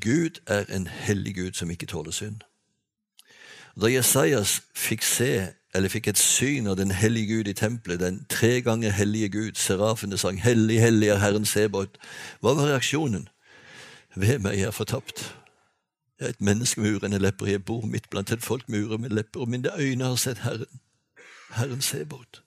Gud 0.01 0.41
er 0.47 0.65
en 0.75 0.87
hellig 0.87 1.35
Gud 1.35 1.53
som 1.53 1.71
ikke 1.71 1.87
tåler 1.87 2.11
synd. 2.11 2.41
Da 3.81 3.91
Jesajas 3.91 4.61
fikk 4.75 5.03
se, 5.03 5.49
eller 5.75 5.91
fikk 5.91 6.09
et 6.09 6.19
syn 6.19 6.67
av 6.67 6.77
den 6.79 6.91
hellige 6.91 7.37
Gud 7.37 7.51
i 7.51 7.55
tempelet, 7.55 8.01
den 8.01 8.25
tre 8.31 8.61
ganger 8.61 8.91
hellige 8.91 9.29
Gud, 9.29 9.55
serafene 9.55 10.19
sang 10.19 10.41
'Hellig, 10.43 10.81
hellig 10.81 11.09
er 11.09 11.19
Herren 11.19 11.47
Sebot', 11.47 11.99
hva 12.41 12.55
var 12.55 12.67
reaksjonen? 12.67 13.29
Ved 14.17 14.39
meg, 14.39 14.61
er 14.61 14.71
fortapt. 14.71 15.35
Jeg 16.19 16.27
er 16.27 16.31
et 16.31 16.41
menneske 16.41 16.81
med 16.81 16.95
urene 16.95 17.19
lepper, 17.19 17.47
jeg 17.47 17.65
bor 17.65 17.87
midt 17.87 18.11
blant 18.11 18.33
et 18.33 18.43
folk 18.43 18.69
med 18.69 18.85
urene 18.85 19.09
lepper, 19.09 19.41
og 19.41 19.49
mine 19.49 19.81
øyne 19.81 20.05
har 20.05 20.17
sett 20.17 20.39
Herren, 20.39 20.81
Herren 21.51 21.81
Sebot. 21.83 22.43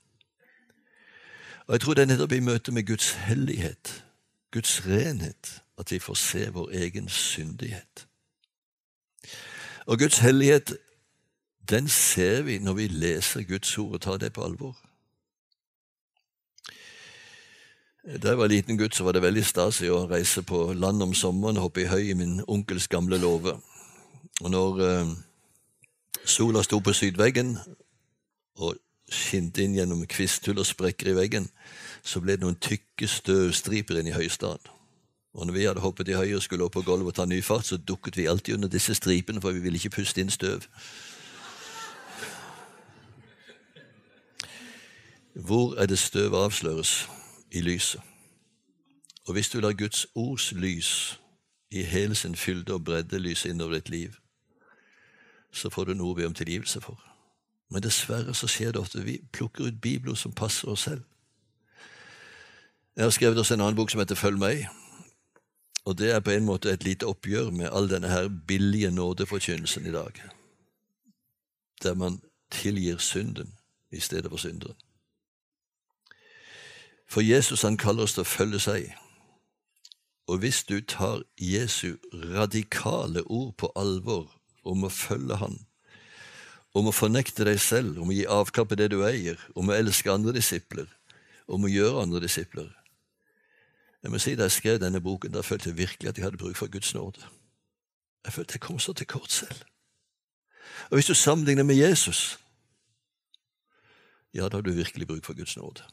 Og 1.68 1.74
jeg 1.74 1.82
tror 1.82 1.94
det 1.94 2.02
er 2.02 2.06
nettopp 2.06 2.32
i 2.32 2.40
møte 2.40 2.72
med 2.72 2.88
Guds 2.88 3.12
hellighet, 3.12 4.06
Guds 4.52 4.86
renhet, 4.86 5.64
at 5.78 5.92
vi 5.92 6.00
får 6.00 6.14
se 6.14 6.50
vår 6.52 6.70
egen 6.72 7.10
syndighet. 7.10 8.08
Og 9.86 10.00
Guds 10.00 10.18
hellighet, 10.18 10.78
den 11.70 11.88
ser 11.90 12.42
vi 12.42 12.58
når 12.60 12.74
vi 12.74 12.88
leser 12.88 13.44
Guds 13.44 13.78
ord 13.78 13.94
og 13.94 14.02
tar 14.02 14.18
det 14.18 14.34
på 14.34 14.44
alvor. 14.44 14.78
Da 18.02 18.32
jeg 18.32 18.38
var 18.38 18.48
liten 18.50 18.78
gutt, 18.78 18.96
så 18.96 19.04
var 19.06 19.14
det 19.14 19.22
veldig 19.22 19.44
stas 19.46 19.78
å 19.86 20.08
reise 20.10 20.42
på 20.42 20.72
land 20.74 21.04
om 21.06 21.12
sommeren 21.14 21.60
og 21.60 21.68
hoppe 21.68 21.84
i 21.84 21.90
høy 21.90 22.08
i 22.10 22.16
min 22.18 22.40
onkels 22.50 22.88
gamle 22.90 23.20
låve. 23.22 23.54
Og 24.42 24.50
når 24.50 24.82
eh, 24.88 25.12
sola 26.26 26.64
sto 26.66 26.80
på 26.82 26.96
sydveggen 26.98 27.60
og 28.58 28.80
skinte 29.06 29.62
inn 29.62 29.78
gjennom 29.78 30.02
kvisthull 30.10 30.64
og 30.64 30.66
sprekker 30.66 31.12
i 31.12 31.16
veggen, 31.20 31.46
så 32.02 32.24
ble 32.26 32.40
det 32.40 32.46
noen 32.48 32.58
tykke 32.58 33.06
støvstriper 33.06 34.02
inn 34.02 34.10
i 34.10 34.18
høystaden. 34.18 34.66
Og 35.38 35.46
når 35.46 35.60
vi 35.60 35.70
hadde 35.70 35.86
hoppet 35.86 36.10
i 36.10 36.18
høyre 36.18 36.42
og 36.42 36.44
skulle 36.48 36.66
opp 36.66 36.74
på 36.80 36.86
gulvet 36.90 37.14
og 37.14 37.22
ta 37.22 37.30
ny 37.30 37.38
fart, 37.46 37.70
så 37.70 37.78
dukket 37.78 38.18
vi 38.18 38.26
alltid 38.26 38.58
under 38.58 38.74
disse 38.80 38.98
stripene, 38.98 39.46
for 39.46 39.54
vi 39.54 39.62
ville 39.62 39.78
ikke 39.78 40.02
puste 40.02 40.26
inn 40.26 40.34
støv. 40.34 40.66
Hvor 45.38 45.78
er 45.78 45.86
det 45.86 46.02
støv 46.02 46.34
avsløres? 46.34 47.04
I 47.52 47.62
lyset. 47.62 48.02
Og 49.28 49.34
hvis 49.34 49.50
du 49.50 49.60
lar 49.60 49.74
Guds 49.74 50.08
ords 50.16 50.52
lys 50.52 51.20
i 51.72 51.84
hele 51.84 52.16
sin 52.16 52.36
fylde 52.36 52.74
og 52.74 52.84
bredde 52.84 53.20
lyse 53.20 53.50
innover 53.50 53.74
ditt 53.74 53.90
liv, 53.90 54.16
så 55.52 55.70
får 55.70 55.86
du 55.86 55.94
noe 55.94 56.12
å 56.12 56.18
be 56.18 56.26
om 56.28 56.34
tilgivelse 56.34 56.82
for. 56.82 57.00
Men 57.72 57.84
dessverre 57.84 58.34
så 58.34 58.48
skjer 58.48 58.72
det 58.72 58.82
ofte 58.82 59.04
vi 59.04 59.22
plukker 59.34 59.68
ut 59.68 59.82
Bibelen 59.82 60.16
som 60.16 60.32
passer 60.32 60.70
oss 60.72 60.88
selv. 60.88 61.04
Jeg 62.96 63.04
har 63.04 63.12
skrevet 63.16 63.40
oss 63.40 63.52
en 63.52 63.62
annen 63.62 63.76
bok 63.76 63.92
som 63.92 64.02
heter 64.02 64.20
Følg 64.20 64.40
meg. 64.40 64.66
Og 65.86 65.98
det 65.98 66.12
er 66.12 66.20
på 66.20 66.34
en 66.36 66.46
måte 66.46 66.72
et 66.72 66.84
lite 66.84 67.08
oppgjør 67.08 67.50
med 67.56 67.72
all 67.72 67.88
denne 67.90 68.12
her 68.12 68.28
billige 68.48 68.92
nådeforkynnelsen 68.92 69.88
i 69.88 69.96
dag. 69.96 70.22
der 71.84 71.94
man 71.94 72.22
tilgir 72.52 72.98
synden 72.98 73.54
i 73.92 74.00
stedet 74.00 74.30
for 74.30 74.38
synderen. 74.38 74.76
For 77.12 77.22
Jesus 77.22 77.62
han 77.62 77.78
kaller 77.78 78.08
oss 78.08 78.16
til 78.16 78.24
å 78.24 78.30
følge 78.30 78.60
seg. 78.64 78.86
Og 80.32 80.40
hvis 80.40 80.62
du 80.64 80.78
tar 80.80 81.26
Jesu 81.36 81.98
radikale 82.14 83.26
ord 83.28 83.58
på 83.60 83.68
alvor 83.76 84.30
om 84.64 84.86
å 84.88 84.92
følge 84.94 85.36
Han, 85.42 85.58
om 86.72 86.88
å 86.88 86.96
fornekte 86.96 87.44
deg 87.44 87.60
selv, 87.60 88.00
om 88.00 88.14
å 88.14 88.16
gi 88.16 88.24
avkall 88.24 88.70
på 88.70 88.78
det 88.80 88.94
du 88.94 89.02
eier, 89.04 89.40
om 89.60 89.68
å 89.68 89.76
elske 89.76 90.14
andre 90.14 90.32
disipler, 90.38 90.88
om 91.52 91.68
å 91.68 91.72
gjøre 91.72 92.06
andre 92.06 92.22
disipler 92.24 92.70
Jeg 94.02 94.12
må 94.12 94.18
si 94.18 94.36
Da 94.36 94.48
jeg 94.48 94.56
skrev 94.56 94.80
denne 94.80 95.02
boken, 95.02 95.34
da 95.36 95.44
følte 95.44 95.70
jeg 95.70 95.78
virkelig 95.78 96.10
at 96.10 96.18
jeg 96.18 96.24
hadde 96.26 96.40
bruk 96.40 96.56
for 96.58 96.72
Guds 96.72 96.94
nåde. 96.96 97.22
Jeg 98.26 98.34
følte 98.34 98.56
jeg 98.56 98.62
kom 98.62 98.80
så 98.80 98.94
til 98.94 99.06
kort 99.06 99.32
selv. 99.32 99.66
Og 100.90 100.98
hvis 100.98 101.12
du 101.12 101.14
sammenligner 101.14 101.64
med 101.64 101.76
Jesus, 101.76 102.40
ja, 104.34 104.48
da 104.48 104.58
har 104.58 104.62
du 104.62 104.72
virkelig 104.72 105.08
bruk 105.08 105.26
for 105.26 105.38
Guds 105.38 105.58
nåde. 105.58 105.84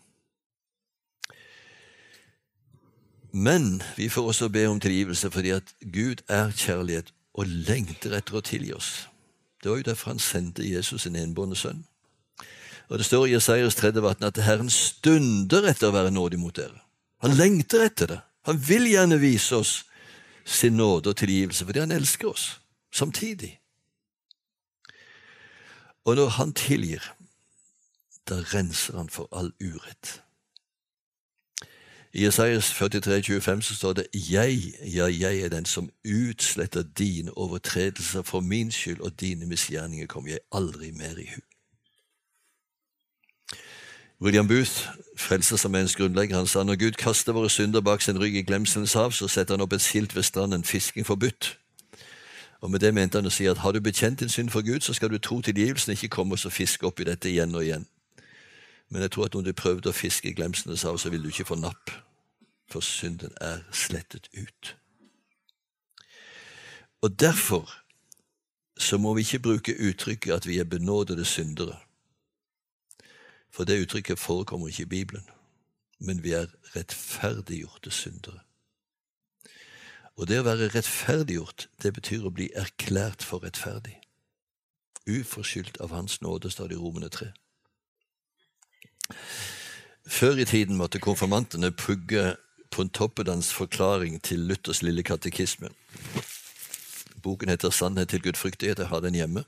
Men 3.39 3.83
vi 3.97 4.09
får 4.11 4.27
også 4.27 4.49
be 4.51 4.65
om 4.67 4.81
tilgivelse 4.81 5.31
fordi 5.31 5.51
at 5.55 5.75
Gud 5.93 6.25
er 6.29 6.51
kjærlighet 6.51 7.13
og 7.39 7.47
lengter 7.47 8.17
etter 8.19 8.39
å 8.39 8.43
tilgi 8.43 8.73
oss. 8.75 9.07
Det 9.63 9.71
var 9.71 9.79
jo 9.79 9.87
derfor 9.87 10.11
han 10.11 10.23
sendte 10.23 10.67
Jesus 10.67 11.05
sin 11.05 11.17
enbårne 11.17 11.57
sønn. 11.57 11.85
Og 12.89 12.99
Det 12.99 13.07
står 13.07 13.27
i 13.27 13.33
Jesajas 13.37 13.75
3. 13.79 13.93
vatten 14.03 14.27
at 14.27 14.41
Herren 14.43 14.71
stunder 14.71 15.69
etter 15.71 15.91
å 15.91 15.95
være 15.95 16.11
nådig 16.11 16.39
mot 16.41 16.57
dere. 16.57 16.83
Han 17.23 17.37
lengter 17.37 17.85
etter 17.85 18.07
det. 18.07 18.21
Han 18.49 18.59
vil 18.59 18.89
gjerne 18.91 19.21
vise 19.21 19.57
oss 19.57 19.73
sin 20.45 20.77
nåde 20.77 21.13
og 21.13 21.17
tilgivelse 21.21 21.67
fordi 21.69 21.85
han 21.85 21.93
elsker 21.93 22.31
oss 22.33 22.47
samtidig. 22.91 23.59
Og 26.09 26.17
når 26.17 26.39
han 26.41 26.55
tilgir, 26.57 27.05
da 28.27 28.41
renser 28.55 28.97
han 28.97 29.13
for 29.13 29.29
all 29.31 29.53
urett. 29.61 30.23
I 32.19 32.27
Isaias 32.27 32.71
43, 32.71 33.23
25 33.23 33.63
så 33.63 33.75
står 33.75 33.93
det 33.93 34.07
Jeg, 34.15 34.75
ja, 34.95 35.07
jeg 35.07 35.41
er 35.41 35.49
den 35.49 35.65
som 35.65 35.91
utsletter 36.05 36.83
dine 36.83 37.39
overtredelser 37.39 38.23
for 38.23 38.41
min 38.41 38.73
skyld, 38.73 39.01
og 39.01 39.21
dine 39.21 39.47
misgjerninger 39.47 40.07
kommer 40.07 40.31
jeg 40.31 40.39
aldri 40.53 40.91
mer 40.91 41.19
i 41.19 41.29
hu. 41.35 41.41
William 44.21 44.49
Booth, 44.49 44.89
Frelsesarmeens 45.17 45.97
grunnlegger, 45.97 46.37
han 46.37 46.47
sa 46.47 46.63
når 46.63 46.77
Gud 46.77 46.93
kaster 46.93 47.33
våre 47.33 47.51
synder 47.51 47.81
bak 47.81 48.03
sin 48.03 48.21
rygg 48.21 48.37
i 48.37 48.43
glemselens 48.43 48.93
hav, 48.93 49.13
så 49.13 49.29
setter 49.29 49.55
han 49.55 49.63
opp 49.63 49.73
et 49.73 49.81
skilt 49.81 50.17
ved 50.17 50.23
stranden 50.23 50.65
'Fisking 50.65 51.07
forbudt'. 51.07 51.57
Og 52.61 52.71
Med 52.71 52.81
det 52.81 52.95
mente 52.95 53.19
han 53.19 53.27
å 53.27 53.31
si 53.31 53.47
at 53.47 53.59
har 53.59 53.73
du 53.73 53.81
bekjent 53.81 54.21
din 54.21 54.29
synd 54.29 54.51
for 54.51 54.63
Gud, 54.73 54.81
så 54.81 54.93
skal 54.95 55.11
du 55.11 55.19
tro 55.19 55.41
tilgivelsen 55.41 55.93
ikke 55.93 56.09
komme 56.09 56.33
og 56.45 56.53
fiske 56.53 56.87
opp 56.87 57.01
i 57.01 57.05
dette 57.05 57.31
igjen 57.31 57.55
og 57.55 57.65
igjen. 57.65 57.87
Men 58.91 59.03
jeg 59.03 59.11
tror 59.11 59.25
at 59.25 59.35
når 59.35 59.43
du 59.43 59.53
prøvde 59.53 59.89
å 59.89 59.93
fiske 59.93 60.29
i 60.29 60.33
glemselens 60.33 60.83
hav, 60.83 60.99
så 60.99 61.11
ville 61.11 61.23
du 61.23 61.29
ikke 61.29 61.45
få 61.45 61.55
napp, 61.55 62.08
for 62.69 62.81
synden 62.81 63.33
er 63.41 63.59
slettet 63.73 64.29
ut. 64.37 64.77
Og 67.01 67.21
derfor 67.21 67.71
så 68.79 68.99
må 68.99 69.15
vi 69.15 69.21
ikke 69.21 69.39
bruke 69.39 69.77
uttrykket 69.89 70.33
at 70.33 70.47
vi 70.47 70.59
er 70.59 70.65
benådede 70.65 71.25
syndere. 71.25 71.79
For 73.51 73.65
det 73.65 73.83
uttrykket 73.83 74.19
forekommer 74.19 74.69
ikke 74.69 74.83
i 74.83 74.87
Bibelen. 74.87 75.25
Men 75.99 76.23
vi 76.23 76.33
er 76.33 76.47
rettferdiggjorte 76.77 77.91
syndere. 77.91 78.41
Og 80.17 80.29
det 80.29 80.41
å 80.41 80.47
være 80.47 80.69
rettferdiggjort, 80.75 81.69
det 81.83 81.93
betyr 81.95 82.27
å 82.27 82.35
bli 82.35 82.51
erklært 82.55 83.23
for 83.23 83.43
rettferdig. 83.43 83.97
Uforskyldt 85.09 85.81
av 85.81 85.95
Hans 85.95 86.21
nåde, 86.23 86.51
står 86.51 86.69
det 86.69 86.79
i 86.79 86.81
Romene 86.83 87.09
3. 87.09 87.31
Før 90.07 90.39
i 90.39 90.45
tiden 90.45 90.77
måtte 90.77 90.99
konfirmantene 91.03 91.71
pugge 91.71 92.37
Pontoppedans 92.71 93.53
forklaring 93.53 94.23
til 94.23 94.39
Luthers 94.39 94.83
lille 94.83 95.03
katekisme. 95.03 95.69
Boken 97.23 97.49
heter 97.49 97.71
'Sannhet 97.71 98.09
til 98.09 98.21
gudfryktighet'. 98.21 98.79
Jeg 98.79 98.89
har 98.89 99.01
den 99.01 99.15
hjemme. 99.15 99.45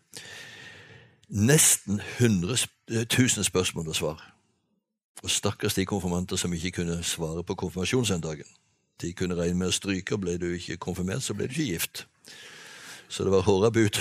Nesten 1.29 2.01
100 2.19 2.57
000 2.89 3.01
eh, 3.39 3.45
spørsmål 3.45 3.89
og 3.89 3.97
svar. 3.97 4.33
Og 5.23 5.31
stakkars 5.31 5.75
de 5.75 5.87
konfirmanter 5.87 6.37
som 6.37 6.53
ikke 6.53 6.71
kunne 6.71 7.03
svare 7.03 7.45
på 7.45 7.55
konfirmasjonssøndagen. 7.55 8.47
De 9.01 9.13
kunne 9.13 9.35
regne 9.35 9.55
med 9.55 9.69
å 9.69 9.71
stryke, 9.71 10.15
og 10.15 10.21
ble 10.21 10.39
du 10.39 10.53
ikke 10.53 10.77
konfirmert, 10.77 11.23
så 11.23 11.35
ble 11.35 11.47
du 11.47 11.53
ikke 11.53 11.73
gift. 11.73 12.07
Så 13.09 13.25
det 13.25 13.33
var 13.33 13.41
hårda 13.41 13.71
but. 13.71 14.01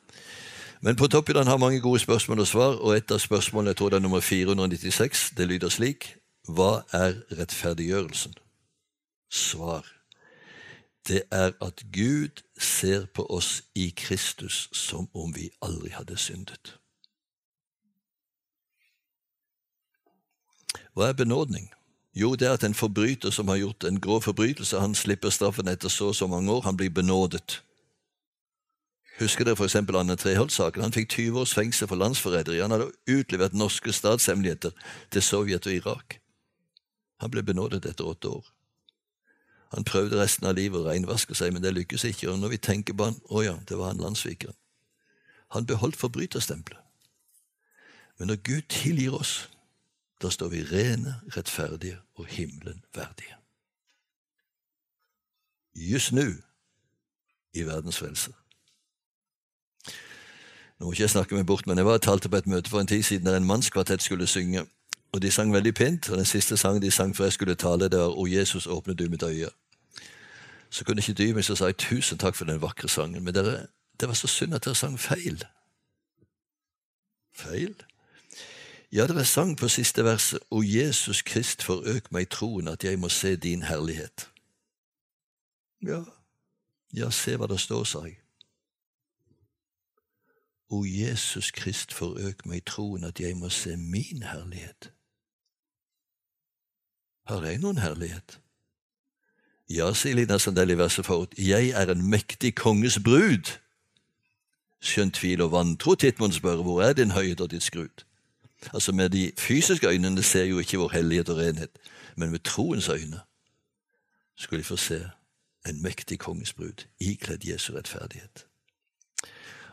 Men 0.84 0.96
på 0.96 1.06
toppen 1.06 1.46
har 1.46 1.56
mange 1.56 1.80
gode 1.80 1.98
spørsmål 1.98 2.40
og 2.40 2.46
svar, 2.46 2.78
og 2.80 2.96
et 2.96 3.10
av 3.10 3.18
spørsmålene 3.18 3.70
jeg 3.70 3.76
tror 3.76 3.88
det 3.88 3.96
er 3.96 4.06
nummer 4.06 4.20
496. 4.20 5.30
Det 5.36 5.48
lyder 5.48 5.68
slik 5.68 6.19
Hva 6.50 6.82
er 6.92 7.20
rettferdiggjørelsen? 7.38 8.34
Svar. 9.30 9.86
Det 11.08 11.22
er 11.30 11.52
at 11.62 11.82
Gud 11.92 12.42
ser 12.58 13.06
på 13.14 13.26
oss 13.30 13.62
i 13.74 13.90
Kristus 13.96 14.68
som 14.72 15.08
om 15.14 15.34
vi 15.34 15.50
aldri 15.62 15.92
hadde 15.94 16.16
syndet. 16.18 16.76
Hva 20.94 21.08
er 21.08 21.18
benådning? 21.18 21.70
Jo, 22.14 22.34
det 22.34 22.48
er 22.48 22.58
at 22.58 22.64
en 22.66 22.74
forbryter 22.74 23.30
som 23.30 23.48
har 23.48 23.56
gjort 23.56 23.84
en 23.84 24.00
grov 24.00 24.22
forbrytelse, 24.22 24.80
han 24.80 24.94
slipper 24.94 25.30
straffen 25.30 25.68
etter 25.68 25.88
så 25.88 26.10
og 26.10 26.14
så 26.14 26.26
mange 26.26 26.52
år. 26.52 26.60
Han 26.66 26.76
blir 26.76 26.90
benådet. 26.90 27.62
Husker 29.20 29.44
dere 29.44 29.54
f.eks. 29.56 29.76
Anne 29.76 30.16
Treholt-saken? 30.16 30.82
Han 30.82 30.96
fikk 30.96 31.10
20 31.10 31.40
års 31.40 31.54
fengsel 31.54 31.88
for 31.88 32.00
landsforræderi. 32.00 32.58
Han 32.60 32.74
hadde 32.74 32.90
utlevert 33.10 33.54
norske 33.54 33.92
statshemmeligheter 33.92 34.70
til 35.10 35.22
Sovjet 35.22 35.66
og 35.66 35.74
Irak. 35.74 36.19
Han 37.20 37.30
ble 37.30 37.44
benådet 37.44 37.84
etter 37.86 38.08
åtte 38.08 38.28
år. 38.28 38.46
Han 39.70 39.84
prøvde 39.84 40.18
resten 40.18 40.48
av 40.50 40.56
livet 40.58 40.80
å 40.80 40.88
reinvaske 40.88 41.36
seg, 41.38 41.52
men 41.54 41.62
det 41.62 41.74
lykkes 41.76 42.04
ikke. 42.08 42.32
Og 42.32 42.40
når 42.40 42.56
vi 42.56 42.62
tenker 42.64 42.96
på 42.96 43.06
han, 43.06 43.18
å 43.30 43.44
ja, 43.44 43.54
det 43.68 43.78
var 43.78 43.92
han 43.92 44.02
landssvikeren. 44.02 44.56
Han 45.54 45.66
beholdt 45.66 45.98
forbryterstempelet. 46.00 46.80
Men 48.18 48.32
når 48.32 48.42
Gud 48.44 48.66
tilgir 48.68 49.14
oss, 49.16 49.48
da 50.22 50.28
står 50.30 50.50
vi 50.52 50.64
rene, 50.68 51.20
rettferdige 51.36 52.00
og 52.14 52.26
himmelen 52.28 52.82
verdige. 52.94 53.38
Just 55.74 56.12
nå 56.12 56.26
i 57.54 57.64
verdens 57.64 57.98
frelser. 57.98 58.34
Nå 60.78 60.86
må 60.86 60.92
ikke 60.92 61.06
jeg 61.06 61.14
snakke 61.14 61.36
meg 61.36 61.46
bort, 61.46 61.66
men 61.66 61.78
jeg 61.78 61.86
var 61.86 62.02
talte 62.02 62.28
på 62.28 62.40
et 62.40 62.50
møte 62.50 62.70
for 62.72 62.80
en 62.80 62.90
tid 62.90 63.02
siden 63.06 63.26
der 63.28 63.38
en 63.38 63.48
mannskvartett 63.48 64.02
skulle 64.02 64.26
synge. 64.26 64.66
Og 65.12 65.22
de 65.22 65.30
sang 65.30 65.52
veldig 65.52 65.74
pent, 65.74 66.10
og 66.10 66.16
den 66.16 66.24
siste 66.24 66.56
sangen 66.56 66.82
de 66.82 66.90
sang 66.90 67.16
før 67.16 67.24
jeg 67.24 67.32
skulle 67.32 67.54
tale, 67.54 67.88
det 67.88 67.98
var 67.98 68.18
'O 68.18 68.26
Jesus, 68.26 68.66
åpne 68.66 68.94
du 68.94 69.08
mitt 69.08 69.22
øye'. 69.22 69.50
Så 70.70 70.84
kunne 70.84 71.00
ikke 71.00 71.12
dy 71.12 71.32
meg, 71.32 71.44
så 71.44 71.56
sa 71.56 71.64
jeg 71.64 71.76
'tusen 71.76 72.18
takk 72.18 72.34
for 72.34 72.44
den 72.44 72.62
vakre 72.62 72.88
sangen', 72.88 73.20
men 73.20 73.34
dere, 73.34 73.66
det 74.00 74.08
var 74.08 74.14
så 74.14 74.26
synd 74.26 74.54
at 74.54 74.64
dere 74.64 74.74
sang 74.74 75.00
feil. 75.00 75.44
Feil? 77.32 77.74
Ja, 78.92 79.06
dere 79.06 79.24
sang 79.24 79.56
på 79.56 79.68
siste 79.68 80.04
verset 80.04 80.40
'O 80.50 80.62
Jesus 80.62 81.22
Krist, 81.22 81.62
forøk 81.62 82.12
meg 82.12 82.28
troen 82.30 82.68
at 82.68 82.84
jeg 82.84 82.98
må 82.98 83.08
se 83.08 83.36
din 83.36 83.62
herlighet'. 83.62 84.28
Ja, 85.82 86.04
ja, 86.92 87.10
se 87.10 87.36
hva 87.36 87.46
det 87.46 87.60
står, 87.60 87.84
sa 87.84 87.98
jeg. 87.98 88.16
O 90.70 90.84
Jesus 90.84 91.50
Krist, 91.50 91.92
forøk 91.92 92.46
meg 92.46 92.64
troen 92.66 93.04
at 93.04 93.20
jeg 93.20 93.36
må 93.36 93.48
se 93.48 93.76
min 93.76 94.22
herlighet. 94.22 94.92
Har 97.30 97.44
jeg 97.46 97.60
noen 97.62 97.78
herlighet? 97.78 98.40
Ja, 99.70 99.92
sier 99.94 100.16
Lina 100.18 100.40
Sandell 100.42 100.72
i 100.74 100.76
verset 100.78 101.06
forut, 101.06 101.36
jeg 101.38 101.68
er 101.78 101.92
en 101.92 102.02
mektig 102.10 102.56
konges 102.58 102.96
brud. 103.06 103.52
Skjønt 104.82 105.14
tvil 105.20 105.44
og 105.44 105.52
vantro, 105.52 105.94
Tittmund 105.94 106.34
spør, 106.34 106.64
hvor 106.66 106.82
er 106.82 106.98
din 106.98 107.14
høyde 107.14 107.46
og 107.46 107.52
ditt 107.52 107.62
skrut? 107.62 108.04
Altså, 108.74 108.92
med 108.92 109.14
de 109.14 109.30
fysiske 109.38 109.86
øynene 109.86 110.22
ser 110.26 110.44
jo 110.50 110.58
ikke 110.58 110.82
vår 110.82 110.92
hellighet 110.96 111.28
og 111.28 111.38
renhet, 111.38 111.78
men 112.16 112.30
med 112.30 112.42
troens 112.42 112.88
øyne 112.88 113.22
skulle 114.36 114.64
de 114.64 114.66
få 114.66 114.76
se 114.76 115.00
en 115.68 115.82
mektig 115.82 116.18
konges 116.18 116.52
brud, 116.52 116.88
ikledd 116.98 117.46
Jesu 117.46 117.72
rettferdighet. 117.74 118.46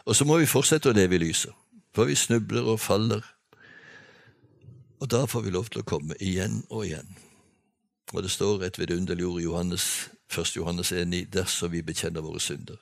Og 0.06 0.16
så 0.16 0.26
må 0.26 0.38
vi 0.38 0.46
fortsette 0.46 0.92
å 0.92 0.94
leve 0.94 1.18
i 1.18 1.26
lyset, 1.26 1.58
for 1.96 2.06
vi 2.06 2.16
snubler 2.16 2.70
og 2.70 2.80
faller. 2.80 3.26
Og 5.00 5.10
da 5.12 5.26
får 5.26 5.42
vi 5.42 5.58
lov 5.58 5.72
til 5.74 5.82
å 5.82 5.90
komme 5.90 6.14
igjen 6.22 6.62
og 6.70 6.86
igjen. 6.86 7.18
Og 8.14 8.24
det 8.24 8.32
står 8.32 8.64
et 8.64 8.80
vidunderlig 8.80 9.26
ord 9.26 9.40
i 9.40 9.44
Johannes, 9.44 10.12
1. 10.38 10.56
Johannes 10.56 10.92
1,9.: 10.92 11.26
Dersom 11.34 11.72
vi 11.72 11.82
bekjenner 11.82 12.22
våre 12.22 12.40
synder, 12.40 12.76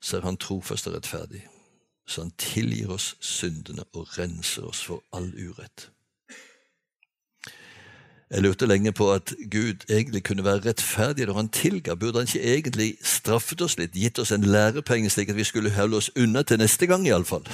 så 0.00 0.16
er 0.16 0.20
Han 0.20 0.36
trofast 0.36 0.86
og 0.86 0.94
rettferdig, 0.94 1.46
så 2.06 2.22
Han 2.22 2.32
tilgir 2.38 2.90
oss 2.90 3.16
syndene 3.20 3.84
og 3.92 4.18
renser 4.18 4.62
oss 4.62 4.84
for 4.84 5.02
all 5.12 5.32
urett. 5.34 5.90
Jeg 8.30 8.42
lurte 8.42 8.66
lenge 8.66 8.92
på 8.92 9.12
at 9.12 9.34
Gud 9.50 9.74
egentlig 9.90 10.22
kunne 10.24 10.44
være 10.44 10.68
rettferdig 10.68 11.26
når 11.26 11.34
han 11.34 11.48
tilga. 11.48 11.94
Burde 11.94 12.18
han 12.18 12.28
ikke 12.28 12.54
egentlig 12.56 12.96
straffet 13.02 13.60
oss 13.60 13.74
litt, 13.78 13.96
gitt 13.98 14.18
oss 14.18 14.30
en 14.32 14.46
lærepenge, 14.46 15.10
slik 15.10 15.28
at 15.28 15.36
vi 15.36 15.44
skulle 15.44 15.70
holde 15.74 15.96
oss 15.96 16.10
unna 16.16 16.42
til 16.42 16.58
neste 16.58 16.86
gang, 16.86 17.08
iallfall? 17.08 17.48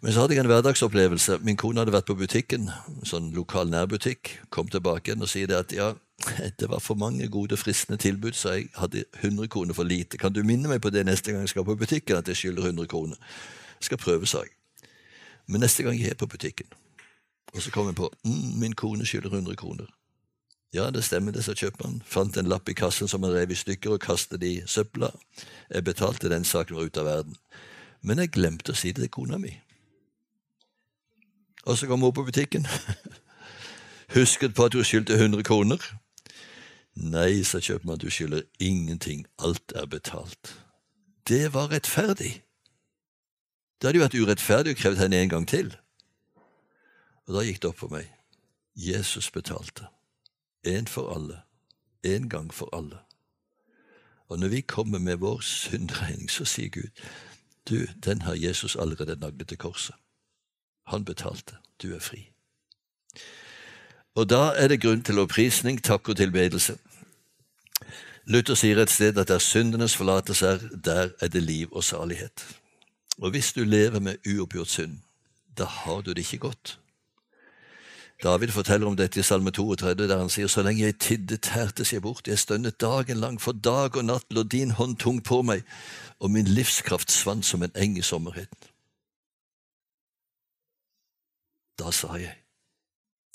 Men 0.00 0.12
så 0.12 0.22
hadde 0.22 0.34
jeg 0.34 0.40
en 0.40 0.48
hverdagsopplevelse. 0.48 1.38
Min 1.44 1.58
kone 1.60 1.82
hadde 1.82 1.92
vært 1.92 2.08
på 2.08 2.16
butikken, 2.16 2.70
sånn 3.04 3.34
lokal 3.36 3.68
nærbutikk, 3.68 4.32
kom 4.48 4.70
tilbake 4.72 5.10
igjen 5.10 5.26
og 5.26 5.28
sier 5.28 5.52
at 5.58 5.74
ja, 5.76 5.90
det 6.60 6.68
var 6.72 6.80
for 6.80 6.96
mange 7.00 7.28
gode, 7.28 7.58
fristende 7.60 8.00
tilbud, 8.00 8.32
så 8.36 8.56
jeg 8.56 8.70
hadde 8.80 9.04
100 9.20 9.50
kroner 9.52 9.76
for 9.76 9.84
lite. 9.84 10.20
Kan 10.20 10.32
du 10.32 10.40
minne 10.44 10.72
meg 10.72 10.80
på 10.80 10.92
det 10.94 11.04
neste 11.08 11.32
gang 11.34 11.44
jeg 11.44 11.52
skal 11.52 11.68
på 11.68 11.76
butikken, 11.76 12.16
at 12.16 12.28
jeg 12.32 12.40
skylder 12.40 12.72
100 12.72 12.88
kroner? 12.88 13.20
Jeg 13.80 13.90
skal 13.90 14.00
prøve, 14.00 14.26
sa 14.26 14.44
jeg. 14.46 14.56
Men 15.46 15.64
neste 15.66 15.84
gang 15.84 16.00
jeg 16.00 16.14
er 16.14 16.20
på 16.20 16.30
butikken, 16.30 16.68
og 17.52 17.62
så 17.62 17.72
kom 17.74 17.88
jeg 17.90 17.98
på 17.98 18.08
mm, 18.24 18.60
min 18.62 18.76
kone 18.78 19.06
skylder 19.06 19.34
100 19.34 19.56
kroner. 19.60 19.88
Ja, 20.72 20.90
det 20.94 21.02
stemmer, 21.04 21.34
det, 21.34 21.42
sa 21.44 21.52
kjøpmannen. 21.58 22.04
Fant 22.06 22.36
en 22.38 22.48
lapp 22.48 22.68
i 22.70 22.76
kassen 22.78 23.08
som 23.10 23.24
han 23.26 23.34
rev 23.34 23.50
i 23.50 23.58
stykker 23.58 23.96
og 23.96 24.04
kastet 24.04 24.44
i 24.46 24.60
søpla. 24.70 25.10
Jeg 25.66 25.84
betalte 25.84 26.30
den 26.30 26.46
saken 26.46 26.78
var 26.78 26.86
ute 26.86 27.02
av 27.02 27.08
verden. 27.10 27.34
Men 28.06 28.22
jeg 28.22 28.30
glemte 28.36 28.70
å 28.70 28.78
si 28.78 28.92
det 28.94 29.02
til 29.02 29.12
kona 29.18 29.40
mi. 29.42 29.50
Og 31.64 31.78
så 31.78 31.86
kom 31.86 32.00
hun 32.00 32.12
på 32.12 32.24
butikken. 32.24 32.66
Husket 34.16 34.54
på 34.54 34.64
at 34.64 34.74
hun 34.74 34.84
skyldte 34.84 35.14
100 35.14 35.42
kroner. 35.42 35.78
Nei, 36.94 37.42
sa 37.42 37.60
kjøpmannen, 37.62 38.00
du 38.02 38.10
skylder 38.10 38.42
ingenting, 38.58 39.26
alt 39.38 39.72
er 39.76 39.86
betalt. 39.86 40.56
Det 41.28 41.52
var 41.54 41.70
rettferdig. 41.70 42.42
Det 43.80 43.88
hadde 43.88 43.98
jo 43.98 44.04
vært 44.04 44.18
urettferdig 44.18 44.74
å 44.74 44.80
kreve 44.80 44.98
henne 45.00 45.20
en 45.22 45.30
gang 45.30 45.46
til. 45.48 45.70
Og 47.28 47.36
da 47.36 47.44
gikk 47.46 47.62
det 47.62 47.70
opp 47.70 47.78
for 47.84 47.94
meg. 47.94 48.10
Jesus 48.74 49.30
betalte. 49.30 49.86
En 50.66 50.90
for 50.90 51.14
alle. 51.14 51.42
En 52.02 52.28
gang 52.28 52.50
for 52.54 52.68
alle. 52.76 52.98
Og 54.28 54.38
når 54.38 54.48
vi 54.48 54.60
kommer 54.60 54.98
med 54.98 55.22
vår 55.22 55.40
syndregning, 55.40 56.30
så 56.30 56.44
sier 56.44 56.68
Gud, 56.68 56.90
du, 57.68 57.86
den 58.04 58.22
har 58.22 58.34
Jesus 58.34 58.76
allerede 58.76 59.16
naglet 59.20 59.48
til 59.48 59.58
korset. 59.58 59.94
Han 60.90 61.04
betalte. 61.04 61.56
Du 61.82 61.94
er 61.94 62.02
fri. 62.02 62.26
Og 64.18 64.26
da 64.30 64.50
er 64.58 64.68
det 64.68 64.80
grunn 64.82 65.02
til 65.06 65.22
opprisning, 65.22 65.78
takk 65.82 66.08
og 66.10 66.18
tilbedelse. 66.18 66.76
Luther 68.30 68.58
sier 68.58 68.78
et 68.82 68.90
sted 68.90 69.18
at 69.18 69.30
der 69.30 69.38
syndenes 69.42 69.94
forlatelse 69.96 70.46
er, 70.46 70.66
der 70.84 71.08
er 71.20 71.28
det 71.28 71.42
liv 71.42 71.72
og 71.72 71.84
salighet. 71.84 72.44
Og 73.18 73.30
hvis 73.30 73.52
du 73.52 73.64
lever 73.64 74.00
med 74.00 74.16
uoppgjort 74.26 74.68
synd, 74.68 74.98
da 75.58 75.64
har 75.64 76.00
du 76.00 76.10
det 76.10 76.18
ikke 76.18 76.38
godt. 76.38 76.78
David 78.22 78.48
forteller 78.48 78.86
om 78.86 78.96
dette 78.96 79.20
i 79.20 79.22
Salme 79.22 79.50
32, 79.50 80.08
der 80.08 80.18
han 80.18 80.28
sier 80.28 80.48
så 80.52 80.62
lenge 80.62 80.84
jeg 80.84 80.98
tiddet, 81.00 81.40
tærtes 81.40 81.92
jeg 81.92 82.02
bort, 82.02 82.28
jeg 82.28 82.38
stønnet 82.38 82.80
dagen 82.80 83.16
lang, 83.16 83.40
for 83.40 83.52
dag 83.52 83.96
og 83.96 84.04
natt 84.04 84.28
lå 84.30 84.42
din 84.42 84.74
hånd 84.76 84.98
tung 85.00 85.22
på 85.24 85.40
meg, 85.42 85.64
og 86.20 86.30
min 86.30 86.48
livskraft 86.48 87.12
svant 87.12 87.46
som 87.46 87.62
en 87.64 87.72
eng 87.74 87.96
i 87.98 88.04
sommerheten. 88.04 88.69
Da 91.80 91.90
sa 91.96 92.18
jeg, 92.20 92.36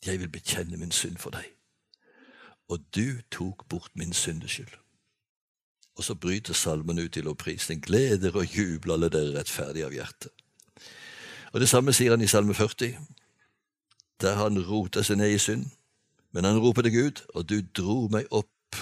jeg 0.06 0.20
vil 0.22 0.30
bekjenne 0.30 0.78
min 0.78 0.92
synd 0.94 1.18
for 1.18 1.34
deg, 1.34 1.48
og 2.70 2.84
du 2.96 3.22
tok 3.34 3.66
bort 3.70 3.92
min 3.98 4.14
syndeskyld. 4.14 4.76
Og 5.96 6.04
så 6.04 6.16
bryter 6.16 6.54
salmen 6.54 7.00
ut 7.00 7.18
i 7.18 7.24
lovprisning. 7.24 7.82
Gleder 7.82 8.36
og 8.36 8.46
jubler 8.46 8.94
alle 8.94 9.10
dere 9.10 9.40
rettferdige 9.40 9.86
av 9.86 9.94
hjerte. 9.96 10.30
Og 11.54 11.60
Det 11.60 11.70
samme 11.70 11.94
sier 11.94 12.12
han 12.12 12.22
i 12.22 12.28
Salme 12.28 12.54
40, 12.54 12.98
der 14.22 14.36
han 14.36 14.60
roter 14.68 15.06
seg 15.08 15.18
ned 15.18 15.32
i 15.32 15.40
synd. 15.40 15.70
Men 16.36 16.44
han 16.44 16.60
roper 16.60 16.84
til 16.84 16.92
Gud, 16.92 17.22
og 17.34 17.48
du 17.50 17.62
dro 17.62 18.10
meg 18.12 18.28
opp 18.32 18.82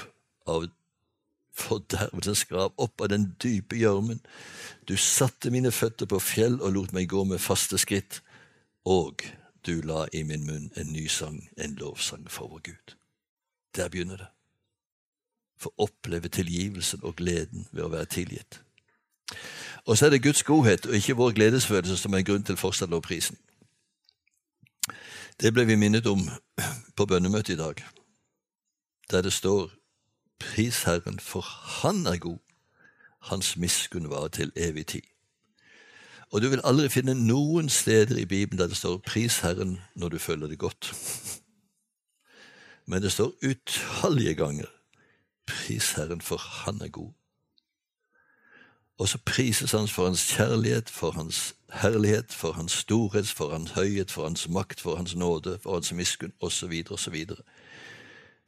av 0.49 0.65
fordervelsens 1.53 2.47
grav, 2.49 2.73
opp 2.81 3.01
av 3.01 3.11
den 3.13 3.35
dype 3.43 3.77
gjørmen. 3.77 4.23
Du 4.89 4.97
satte 4.97 5.53
mine 5.53 5.71
føtter 5.71 6.09
på 6.09 6.19
fjell 6.19 6.57
og 6.61 6.73
lot 6.73 6.97
meg 6.97 7.11
gå 7.13 7.23
med 7.29 7.43
faste 7.43 7.77
skritt, 7.77 8.23
og 8.89 9.21
du 9.65 9.81
la 9.81 10.05
i 10.13 10.23
min 10.23 10.45
munn 10.45 10.71
en 10.77 10.93
ny 10.93 11.07
sang, 11.07 11.49
en 11.57 11.75
lovsang 11.75 12.31
for 12.31 12.47
vår 12.47 12.61
Gud. 12.63 12.95
Der 13.75 13.89
begynner 13.89 14.17
det 14.17 14.27
få 15.63 15.73
oppleve 15.77 16.27
tilgivelsen 16.27 16.99
og 17.03 17.15
gleden 17.15 17.67
ved 17.71 17.83
å 17.83 17.91
være 17.93 18.11
tilgitt. 18.11 18.61
Og 19.85 19.97
så 19.97 20.05
er 20.05 20.15
det 20.15 20.23
Guds 20.23 20.43
godhet 20.43 20.85
og 20.85 20.95
ikke 20.95 21.17
vår 21.19 21.35
gledesfølelse 21.37 21.97
som 21.97 22.13
er 22.13 22.25
grunn 22.27 22.43
til 22.43 22.59
fortsatt 22.59 22.91
lovprisen. 22.91 23.37
Det 25.39 25.53
ble 25.53 25.65
vi 25.65 25.79
minnet 25.79 26.07
om 26.07 26.21
på 26.95 27.05
bønnemøtet 27.09 27.55
i 27.55 27.61
dag, 27.61 27.79
der 29.11 29.21
det 29.21 29.33
står 29.33 29.71
Pris 30.39 30.83
Herren, 30.83 31.19
for 31.19 31.41
Han 31.81 32.05
er 32.07 32.17
god, 32.17 32.39
Hans 33.19 33.57
miskunn 33.57 34.09
var 34.09 34.27
til 34.27 34.51
evig 34.55 34.85
tid. 34.87 35.07
Og 36.33 36.41
du 36.41 36.49
vil 36.49 36.63
aldri 36.65 36.87
finne 36.89 37.13
noen 37.13 37.67
steder 37.69 38.17
i 38.17 38.25
Bibelen 38.25 38.57
der 38.57 38.67
det 38.67 38.77
står 38.77 38.97
'Pris 38.97 39.39
Herren' 39.45 39.77
når 39.95 40.09
du 40.09 40.17
føler 40.17 40.47
det 40.47 40.59
godt. 40.59 40.93
Men 42.85 43.01
det 43.01 43.11
står 43.11 43.33
utallige 43.45 44.33
ganger 44.33 44.65
Pris 45.47 45.91
Herren, 45.91 46.21
for 46.21 46.37
Han 46.37 46.81
er 46.81 46.87
god. 46.87 47.11
Og 48.97 49.07
så 49.07 49.17
prises 49.25 49.71
Han 49.71 49.87
for 49.87 50.05
Hans 50.05 50.33
kjærlighet, 50.33 50.89
for 50.89 51.11
Hans 51.11 51.55
herlighet, 51.73 52.33
for 52.33 52.51
Hans 52.51 52.71
storhet, 52.71 53.27
for 53.27 53.51
Hans 53.51 53.71
høyhet, 53.71 54.11
for 54.11 54.23
Hans 54.23 54.49
makt, 54.49 54.81
for 54.81 54.95
Hans 54.95 55.15
nåde, 55.15 55.59
for 55.59 55.73
Hans 55.73 55.93
miskunn, 55.93 56.33
osv., 56.39 56.83
osv. 56.91 57.25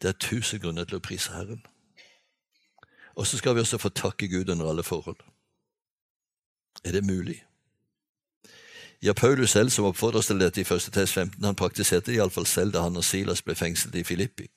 Det 0.01 0.07
er 0.07 0.11
tusen 0.11 0.59
grunner 0.59 0.83
til 0.83 0.95
å 0.95 0.99
prise 0.99 1.31
Herren. 1.31 1.65
Og 3.15 3.27
så 3.27 3.37
skal 3.37 3.55
vi 3.55 3.59
også 3.59 3.77
få 3.77 3.89
takke 3.89 4.27
Gud 4.27 4.49
under 4.49 4.69
alle 4.69 4.83
forhold. 4.83 5.17
Er 6.83 6.91
det 6.91 7.03
mulig? 7.03 7.45
Ja, 9.03 9.13
Paulus 9.13 9.51
selv, 9.51 9.69
som 9.69 9.85
oppfordrer 9.85 10.19
oss 10.19 10.29
til 10.31 10.39
dette 10.39 10.61
i 10.61 10.65
1. 10.65 10.91
test 10.93 11.13
15, 11.13 11.43
han 11.43 11.55
praktiserte 11.55 12.11
det 12.11 12.19
iallfall 12.19 12.47
selv 12.47 12.73
da 12.73 12.85
han 12.85 12.97
og 12.97 13.03
Silas 13.03 13.41
ble 13.41 13.55
fengslet 13.55 13.95
i 13.99 14.03
Filippi. 14.03 14.47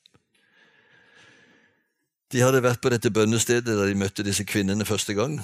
De 2.33 2.43
hadde 2.45 2.61
vært 2.61 2.83
på 2.85 2.91
dette 2.93 3.11
bønnestedet 3.11 3.73
da 3.73 3.87
de 3.89 3.97
møtte 3.97 4.25
disse 4.25 4.45
kvinnene 4.45 4.85
første 4.85 5.15
gang. 5.17 5.39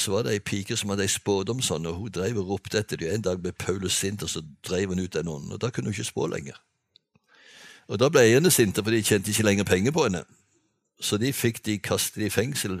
Så 0.00 0.14
var 0.14 0.24
det 0.24 0.32
ei 0.32 0.40
pike 0.40 0.76
som 0.80 0.88
hadde 0.88 1.04
ei 1.04 1.12
spådom 1.12 1.60
sånn, 1.60 1.86
og 1.86 1.98
hun 2.00 2.12
drev 2.12 2.40
og 2.40 2.54
ropte 2.54 2.80
etter 2.80 2.96
dem. 2.96 3.12
En 3.12 3.24
dag 3.26 3.42
ble 3.42 3.52
Paulus 3.52 3.98
sint, 4.00 4.24
og 4.24 4.32
så 4.32 4.40
drev 4.64 4.94
hun 4.94 5.02
ut 5.02 5.12
den 5.12 5.28
ånden. 5.28 5.52
Og 5.52 5.60
da 5.60 5.68
kunne 5.68 5.90
hun 5.90 5.96
ikke 5.96 6.08
spå 6.08 6.26
lenger. 6.32 6.56
Og 7.92 8.00
da 8.00 8.08
ble 8.08 8.24
eierne 8.24 8.50
sinte, 8.50 8.80
for 8.80 8.94
de 8.94 9.02
tjente 9.04 9.28
ikke 9.28 9.44
lenger 9.44 9.68
penger 9.68 9.92
på 9.92 10.06
henne. 10.06 10.24
Så 11.02 11.18
de 11.20 11.34
fikk 11.36 11.60
de 11.66 11.76
kastet 11.84 12.24
i 12.24 12.32
fengsel 12.32 12.78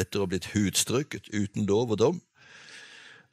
etter 0.00 0.20
å 0.20 0.24
ha 0.24 0.30
blitt 0.32 0.48
hudstrøket 0.54 1.28
uten 1.34 1.68
lov 1.68 1.92
og 1.92 2.00
dom. 2.00 2.22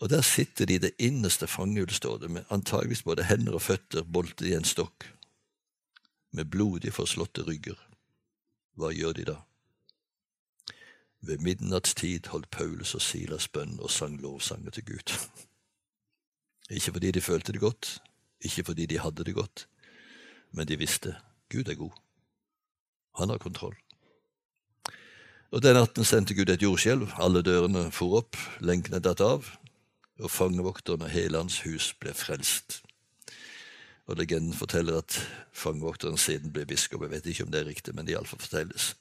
Og 0.02 0.10
der 0.10 0.22
sitter 0.26 0.66
de 0.66 0.76
i 0.76 0.82
det 0.82 0.92
innerste 0.98 1.48
fangehullet, 1.48 1.96
står 1.96 2.18
det, 2.18 2.32
med 2.32 2.50
antageligvis 2.50 3.04
både 3.06 3.24
hender 3.30 3.54
og 3.54 3.62
føtter 3.62 4.04
boltet 4.04 4.48
i 4.50 4.56
en 4.58 4.66
stokk, 4.66 5.06
med 6.34 6.50
blodig 6.50 6.94
forslåtte 6.94 7.46
rygger. 7.46 7.78
Hva 8.80 8.90
gjør 8.96 9.14
de 9.14 9.26
da? 9.30 9.36
Ved 11.22 11.44
midnattstid 11.46 12.32
holdt 12.34 12.50
Paulus 12.50 12.96
og 12.98 13.04
Silas 13.06 13.46
bønn 13.48 13.78
og 13.78 13.92
sang 13.94 14.18
lovsanger 14.22 14.74
til 14.74 14.88
Gud. 14.90 15.14
Ikke 16.76 16.96
fordi 16.96 17.12
de 17.12 17.22
følte 17.22 17.54
det 17.54 17.62
godt, 17.62 18.00
ikke 18.42 18.64
fordi 18.64 18.86
de 18.86 19.00
hadde 19.00 19.24
det 19.24 19.36
godt, 19.36 19.68
men 20.52 20.68
de 20.68 20.78
visste 20.80 21.16
Gud 21.52 21.68
er 21.68 21.76
god. 21.76 21.92
Han 23.20 23.30
har 23.30 23.38
kontroll. 23.38 23.76
Og 25.52 25.62
Den 25.62 25.76
natten 25.76 26.08
sendte 26.08 26.34
Gud 26.34 26.50
et 26.50 26.64
jordskjelv, 26.64 27.12
alle 27.20 27.42
dørene 27.44 27.92
for 27.92 28.22
opp, 28.22 28.38
lenkene 28.64 29.02
datt 29.04 29.20
av, 29.22 29.50
og 30.20 30.32
fangevokteren 30.32 31.02
og 31.02 31.10
hele 31.10 31.38
hans 31.38 31.62
hus 31.62 31.94
ble 31.94 32.14
frelst. 32.14 32.82
Og 34.06 34.18
Legenden 34.18 34.54
forteller 34.54 34.98
at 34.98 35.18
fangevokteren 35.54 36.18
siden 36.18 36.54
ble 36.54 36.66
biskop. 36.66 37.02
Jeg 37.02 37.12
vet 37.12 37.26
ikke 37.26 37.44
om 37.44 37.52
det 37.52 37.62
er 37.62 37.70
riktig, 37.70 37.96
men 37.96 38.06
det 38.06 38.16
iallfall 38.16 38.42
fortelles. 38.42 38.96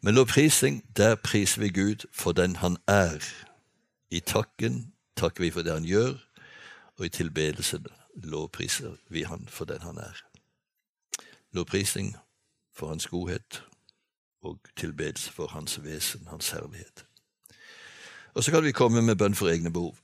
Men 0.00 0.14
lovprising, 0.14 0.84
der 0.96 1.14
priser 1.14 1.60
vi 1.60 1.68
Gud 1.68 2.06
for 2.12 2.32
den 2.32 2.56
han 2.56 2.76
er. 2.86 3.20
I 4.10 4.20
takken 4.20 4.92
takker 5.16 5.44
vi 5.44 5.50
for 5.50 5.62
det 5.62 5.72
han 5.72 5.84
gjør, 5.84 6.14
og 6.96 7.06
i 7.06 7.08
tilbedelsen 7.08 7.86
lovpriser 8.14 8.96
vi 9.08 9.22
han 9.22 9.46
for 9.48 9.64
den 9.64 9.82
han 9.82 9.98
er. 9.98 10.24
Lovprisning 11.52 12.16
for 12.74 12.88
hans 12.88 13.06
godhet 13.06 13.62
og 14.42 14.58
tilbedelse 14.76 15.32
for 15.32 15.46
hans 15.46 15.84
vesen, 15.84 16.26
hans 16.26 16.50
herlighet. 16.50 17.04
Og 18.34 18.44
så 18.44 18.50
kan 18.50 18.64
vi 18.64 18.72
komme 18.72 19.02
med 19.02 19.16
bønn 19.16 19.34
for 19.34 19.48
egne 19.48 19.72
behov. 19.72 19.96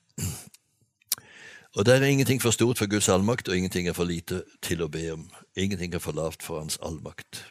Og 1.76 1.86
der 1.86 2.00
er 2.00 2.06
ingenting 2.06 2.42
for 2.42 2.50
stort 2.50 2.78
for 2.78 2.86
Guds 2.86 3.08
allmakt, 3.08 3.48
og 3.48 3.56
ingenting 3.56 3.88
er 3.88 3.92
for 3.92 4.04
lite 4.04 4.42
til 4.62 4.82
å 4.82 4.88
be 4.88 5.10
om. 5.12 5.26
Ingenting 5.56 5.94
er 5.94 6.00
for 6.00 6.16
lavt 6.16 6.42
for 6.42 6.60
Hans 6.60 6.78
allmakt. 6.82 7.44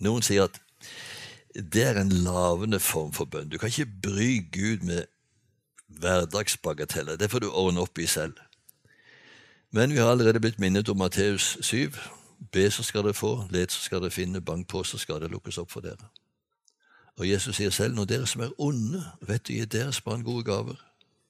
Noen 0.00 0.22
sier 0.22 0.44
at 0.44 0.60
det 1.54 1.84
er 1.84 2.00
en 2.00 2.12
lavende 2.12 2.80
form 2.80 3.12
for 3.12 3.24
bønn. 3.24 3.48
Du 3.48 3.58
kan 3.58 3.72
ikke 3.72 3.88
bry 4.02 4.42
Gud 4.52 4.84
med 4.84 5.08
hverdagsbagateller. 5.88 7.16
Det 7.16 7.30
får 7.30 7.44
du 7.44 7.50
ordne 7.50 7.80
opp 7.80 7.98
i 7.98 8.06
selv. 8.06 8.36
Men 9.72 9.92
vi 9.92 9.98
har 9.98 10.10
allerede 10.10 10.40
blitt 10.40 10.60
minnet 10.60 10.88
om 10.88 10.98
Matteus 11.00 11.56
7. 11.60 11.96
Be, 12.52 12.70
så 12.70 12.82
skal 12.82 13.06
dere 13.06 13.16
få. 13.16 13.46
Let, 13.50 13.72
så 13.72 13.80
skal 13.80 14.04
dere 14.04 14.12
finne. 14.12 14.44
Bank 14.44 14.68
på, 14.68 14.84
så 14.84 14.98
skal 14.98 15.20
det 15.20 15.30
lukkes 15.32 15.58
opp 15.58 15.72
for 15.72 15.84
dere. 15.84 16.12
Og 17.20 17.28
Jesus 17.28 17.56
sier 17.56 17.70
selv, 17.70 17.94
når 17.94 18.04
dere 18.08 18.26
som 18.26 18.42
er 18.44 18.54
onde, 18.58 19.02
vet 19.28 19.50
å 19.50 19.56
gi 19.56 19.64
deres 19.68 20.00
barn 20.00 20.24
gode 20.24 20.44
gaver, 20.48 20.78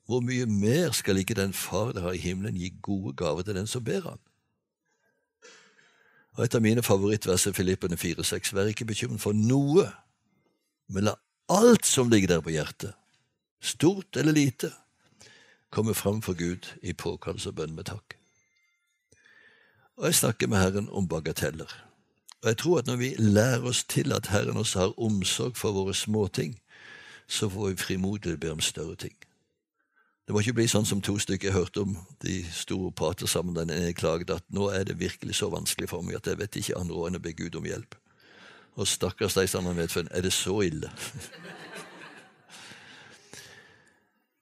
hvor 0.06 0.22
mye 0.22 0.46
mer 0.46 0.92
skal 0.94 1.18
ikke 1.18 1.34
den 1.38 1.52
Far 1.52 1.92
der 1.92 2.06
har 2.06 2.14
i 2.14 2.22
himmelen, 2.22 2.58
gi 2.58 2.72
gode 2.82 3.14
gaver 3.16 3.42
til 3.42 3.56
den 3.58 3.66
som 3.66 3.84
ber 3.84 4.02
han? 4.06 4.22
Og 6.32 6.44
Et 6.44 6.54
av 6.54 6.62
mine 6.62 6.82
favorittvers 6.82 7.46
er 7.46 7.52
Filippene 7.52 7.96
4,6.: 7.96 8.54
Vær 8.54 8.70
ikke 8.70 8.88
bekymret 8.88 9.20
for 9.20 9.36
noe, 9.36 9.90
men 10.88 11.04
la 11.04 11.14
alt 11.48 11.86
som 11.86 12.08
ligger 12.08 12.28
der 12.28 12.40
på 12.40 12.54
hjertet, 12.54 12.94
stort 13.60 14.16
eller 14.16 14.32
lite, 14.32 14.72
komme 15.70 15.94
fram 15.94 16.22
for 16.22 16.34
Gud 16.34 16.68
i 16.82 16.92
påkallelse 16.92 17.52
og 17.52 17.56
bønn 17.56 17.74
med 17.76 17.84
takk. 17.84 18.16
Og 19.96 20.08
jeg 20.08 20.14
snakker 20.14 20.48
med 20.48 20.58
Herren 20.58 20.88
om 20.88 21.08
bagateller. 21.08 21.91
Og 22.42 22.48
jeg 22.48 22.58
tror 22.58 22.78
at 22.78 22.86
når 22.86 22.96
vi 22.96 23.14
lærer 23.18 23.62
oss 23.62 23.84
til 23.84 24.12
at 24.12 24.26
Herren 24.26 24.56
også 24.56 24.78
har 24.78 25.00
omsorg 25.00 25.56
for 25.56 25.72
våre 25.72 25.94
småting, 25.94 26.58
så 27.28 27.48
får 27.48 27.68
vi 27.68 27.76
frimodig 27.76 28.40
be 28.40 28.50
om 28.52 28.60
større 28.60 28.96
ting. 28.96 29.14
Det 30.26 30.34
må 30.34 30.40
ikke 30.42 30.54
bli 30.54 30.66
sånn 30.70 30.86
som 30.86 31.00
to 31.02 31.16
stykker 31.18 31.48
jeg 31.48 31.54
hørte 31.54 31.82
om. 31.82 31.96
De 32.22 32.42
store 32.54 32.92
prater 32.94 33.26
sammen. 33.26 33.54
Den 33.56 33.70
ene 33.74 33.94
klaget 33.94 34.30
at 34.30 34.44
nå 34.54 34.68
er 34.70 34.84
det 34.86 34.98
virkelig 34.98 35.34
så 35.38 35.50
vanskelig 35.50 35.88
for 35.90 36.02
meg 36.02 36.18
at 36.18 36.26
jeg 36.30 36.38
vet 36.38 36.58
ikke 36.58 36.78
andre 36.78 36.94
år 36.98 37.10
enn 37.10 37.18
å 37.18 37.22
be 37.22 37.34
Gud 37.38 37.58
om 37.58 37.66
hjelp. 37.66 37.94
Og 38.78 38.88
stakkars 38.88 39.34
deg 39.36 39.50
sammen 39.50 39.76
med 39.76 39.90
vet, 39.90 40.08
er 40.10 40.22
det 40.22 40.32
så 40.32 40.60
ille? 40.64 40.90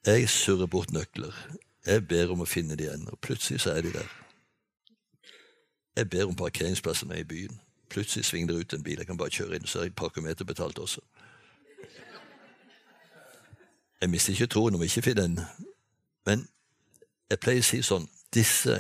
Jeg 0.07 0.29
surrer 0.33 0.67
bort 0.71 0.93
nøkler. 0.97 1.35
Jeg 1.85 2.07
ber 2.09 2.31
om 2.33 2.41
å 2.41 2.49
finne 2.49 2.77
de 2.77 2.87
igjen, 2.87 3.03
og 3.13 3.19
plutselig 3.21 3.61
så 3.61 3.75
er 3.75 3.85
de 3.85 3.91
der. 3.93 4.07
Jeg 5.99 6.09
ber 6.09 6.31
om 6.31 6.39
parkeringsplassene 6.39 7.19
i 7.21 7.27
byen. 7.29 7.59
Plutselig 7.91 8.25
svinger 8.25 8.53
det 8.53 8.61
ut 8.61 8.75
en 8.75 8.83
bil. 8.87 8.99
Jeg 8.99 9.07
kan 9.07 9.19
bare 9.19 9.35
kjøre 9.35 9.59
inn, 9.59 9.67
så 9.67 9.81
er 9.81 9.89
jeg 9.89 9.99
parkometer 9.99 10.47
betalt 10.47 10.79
også. 10.79 11.01
Jeg 14.01 14.11
mister 14.11 14.33
ikke 14.33 14.47
troen 14.47 14.75
om 14.75 14.81
jeg 14.81 14.95
ikke 14.95 15.11
finner 15.11 15.27
en 15.29 15.41
men 16.29 16.47
jeg 17.31 17.41
pleier 17.43 17.63
å 17.63 17.67
si 17.67 17.81
sånn 17.85 18.07
disse 18.35 18.77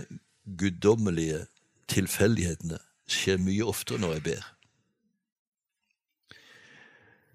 guddommelige 0.60 1.44
tilfeldighetene 1.90 2.78
skjer 3.10 3.40
mye 3.42 3.66
oftere 3.66 4.00
når 4.02 4.18
jeg 4.18 4.24
ber. 4.28 4.48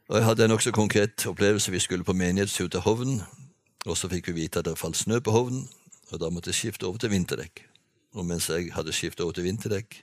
Og 0.05 0.15
Jeg 0.19 0.25
hadde 0.25 0.43
en 0.45 0.51
nokså 0.53 0.71
konkret 0.71 1.25
opplevelse. 1.27 1.71
Vi 1.71 1.79
skulle 1.81 2.05
på 2.05 2.13
menighetstur 2.13 2.67
til 2.69 2.79
Hovden. 2.85 3.23
Og 3.85 3.97
så 3.97 4.09
fikk 4.09 4.27
vi 4.29 4.43
vite 4.43 4.59
at 4.59 4.65
det 4.65 4.77
falt 4.77 4.97
snø 4.97 5.19
på 5.19 5.31
Hovden, 5.33 5.67
og 6.11 6.19
da 6.21 6.29
måtte 6.29 6.49
jeg 6.49 6.55
skifte 6.55 6.85
over 6.85 6.97
til 6.97 7.09
vinterdekk. 7.09 7.65
Og 8.13 8.25
mens 8.25 8.49
jeg 8.49 8.71
hadde 8.73 8.93
skiftet 8.93 9.23
over 9.23 9.33
til 9.33 9.45
vinterdekk 9.45 9.97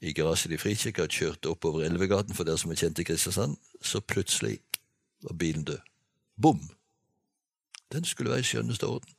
i 0.00 0.12
garasjen 0.12 0.52
i 0.52 0.56
Frikirka 0.60 1.02
og 1.02 1.08
kjørte 1.08 1.50
oppover 1.50 1.84
Elvegaten 1.84 2.34
for 2.34 2.44
dere 2.44 2.58
som 2.58 2.70
er 2.70 2.80
kjent 2.80 2.98
i 2.98 3.06
Kristiansand, 3.06 3.56
så 3.82 4.00
plutselig 4.00 4.58
var 5.22 5.36
bilen 5.38 5.64
død. 5.64 5.78
Bom! 6.42 6.60
Den 7.92 8.04
skulle 8.04 8.30
være 8.30 8.40
i 8.40 8.48
skjønneste 8.48 8.86
orden. 8.86 9.14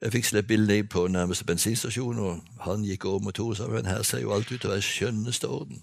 Jeg 0.00 0.12
fikk 0.12 0.24
slippe 0.24 0.48
bilen 0.48 0.66
ned 0.66 0.84
på 0.84 1.06
nærmeste 1.06 1.44
bensinstasjon, 1.44 2.18
og 2.18 2.40
han 2.60 2.84
gikk 2.86 3.04
over 3.04 3.18
motoren 3.18 3.50
og 3.50 3.56
sa 3.56 3.66
men 3.66 3.86
her 3.86 4.02
ser 4.02 4.22
jo 4.22 4.32
alt 4.32 4.52
ut 4.52 4.60
til 4.60 4.70
å 4.70 4.76
være 4.76 4.84
i 4.84 4.90
skjønneste 4.92 5.48
orden. 5.48 5.82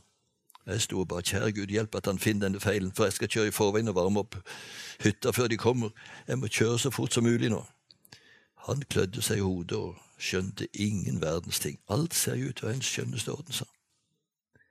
Jeg 0.65 0.81
sto 0.81 0.99
og 0.99 1.07
ba 1.11 1.19
kjære 1.21 1.51
Gud 1.51 1.69
hjelp 1.69 1.95
at 1.95 2.07
han 2.09 2.19
finner 2.19 2.47
denne 2.47 2.59
feilen, 2.59 2.93
for 2.95 3.05
jeg 3.05 3.13
skal 3.13 3.29
kjøre 3.29 3.51
i 3.51 3.53
forveien 3.53 3.91
og 3.91 3.95
varme 3.99 4.23
opp 4.23 4.39
hytta 5.03 5.33
før 5.35 5.51
de 5.51 5.57
kommer. 5.61 5.91
Jeg 6.27 6.39
må 6.39 6.47
kjøre 6.47 6.79
så 6.79 6.89
fort 6.89 7.13
som 7.13 7.27
mulig 7.27 7.51
nå. 7.53 7.61
Han 8.65 8.81
klødde 8.81 9.21
seg 9.21 9.37
i 9.37 9.45
hodet 9.45 9.77
og 9.77 9.95
skjønte 10.17 10.67
ingen 10.73 11.21
verdens 11.21 11.59
ting. 11.59 11.79
Alt 11.89 12.13
ser 12.13 12.35
jo 12.35 12.49
ut 12.49 12.55
til 12.55 12.65
å 12.65 12.69
være 12.71 12.81
i 12.81 12.87
skjønneste 12.87 13.33
orden, 13.33 13.53
sa 13.53 13.65
han. 13.65 14.61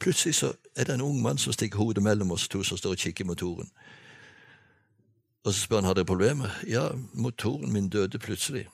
Plutselig 0.00 0.34
så 0.34 0.52
er 0.76 0.84
det 0.84 0.94
en 0.94 1.04
ung 1.06 1.20
mann 1.22 1.38
som 1.38 1.52
stikker 1.52 1.78
hodet 1.78 2.02
mellom 2.02 2.32
oss 2.34 2.48
to 2.48 2.62
som 2.66 2.78
står 2.78 2.96
og 2.96 3.02
kikker 3.04 3.24
i 3.24 3.28
motoren. 3.28 3.70
Og 5.44 5.52
så 5.52 5.60
spør 5.60 5.76
han 5.76 5.84
har 5.84 5.94
dere 5.94 6.08
problemer. 6.08 6.50
Ja, 6.66 6.88
motoren 7.12 7.72
min 7.72 7.88
døde 7.88 8.18
plutselig. 8.18 8.66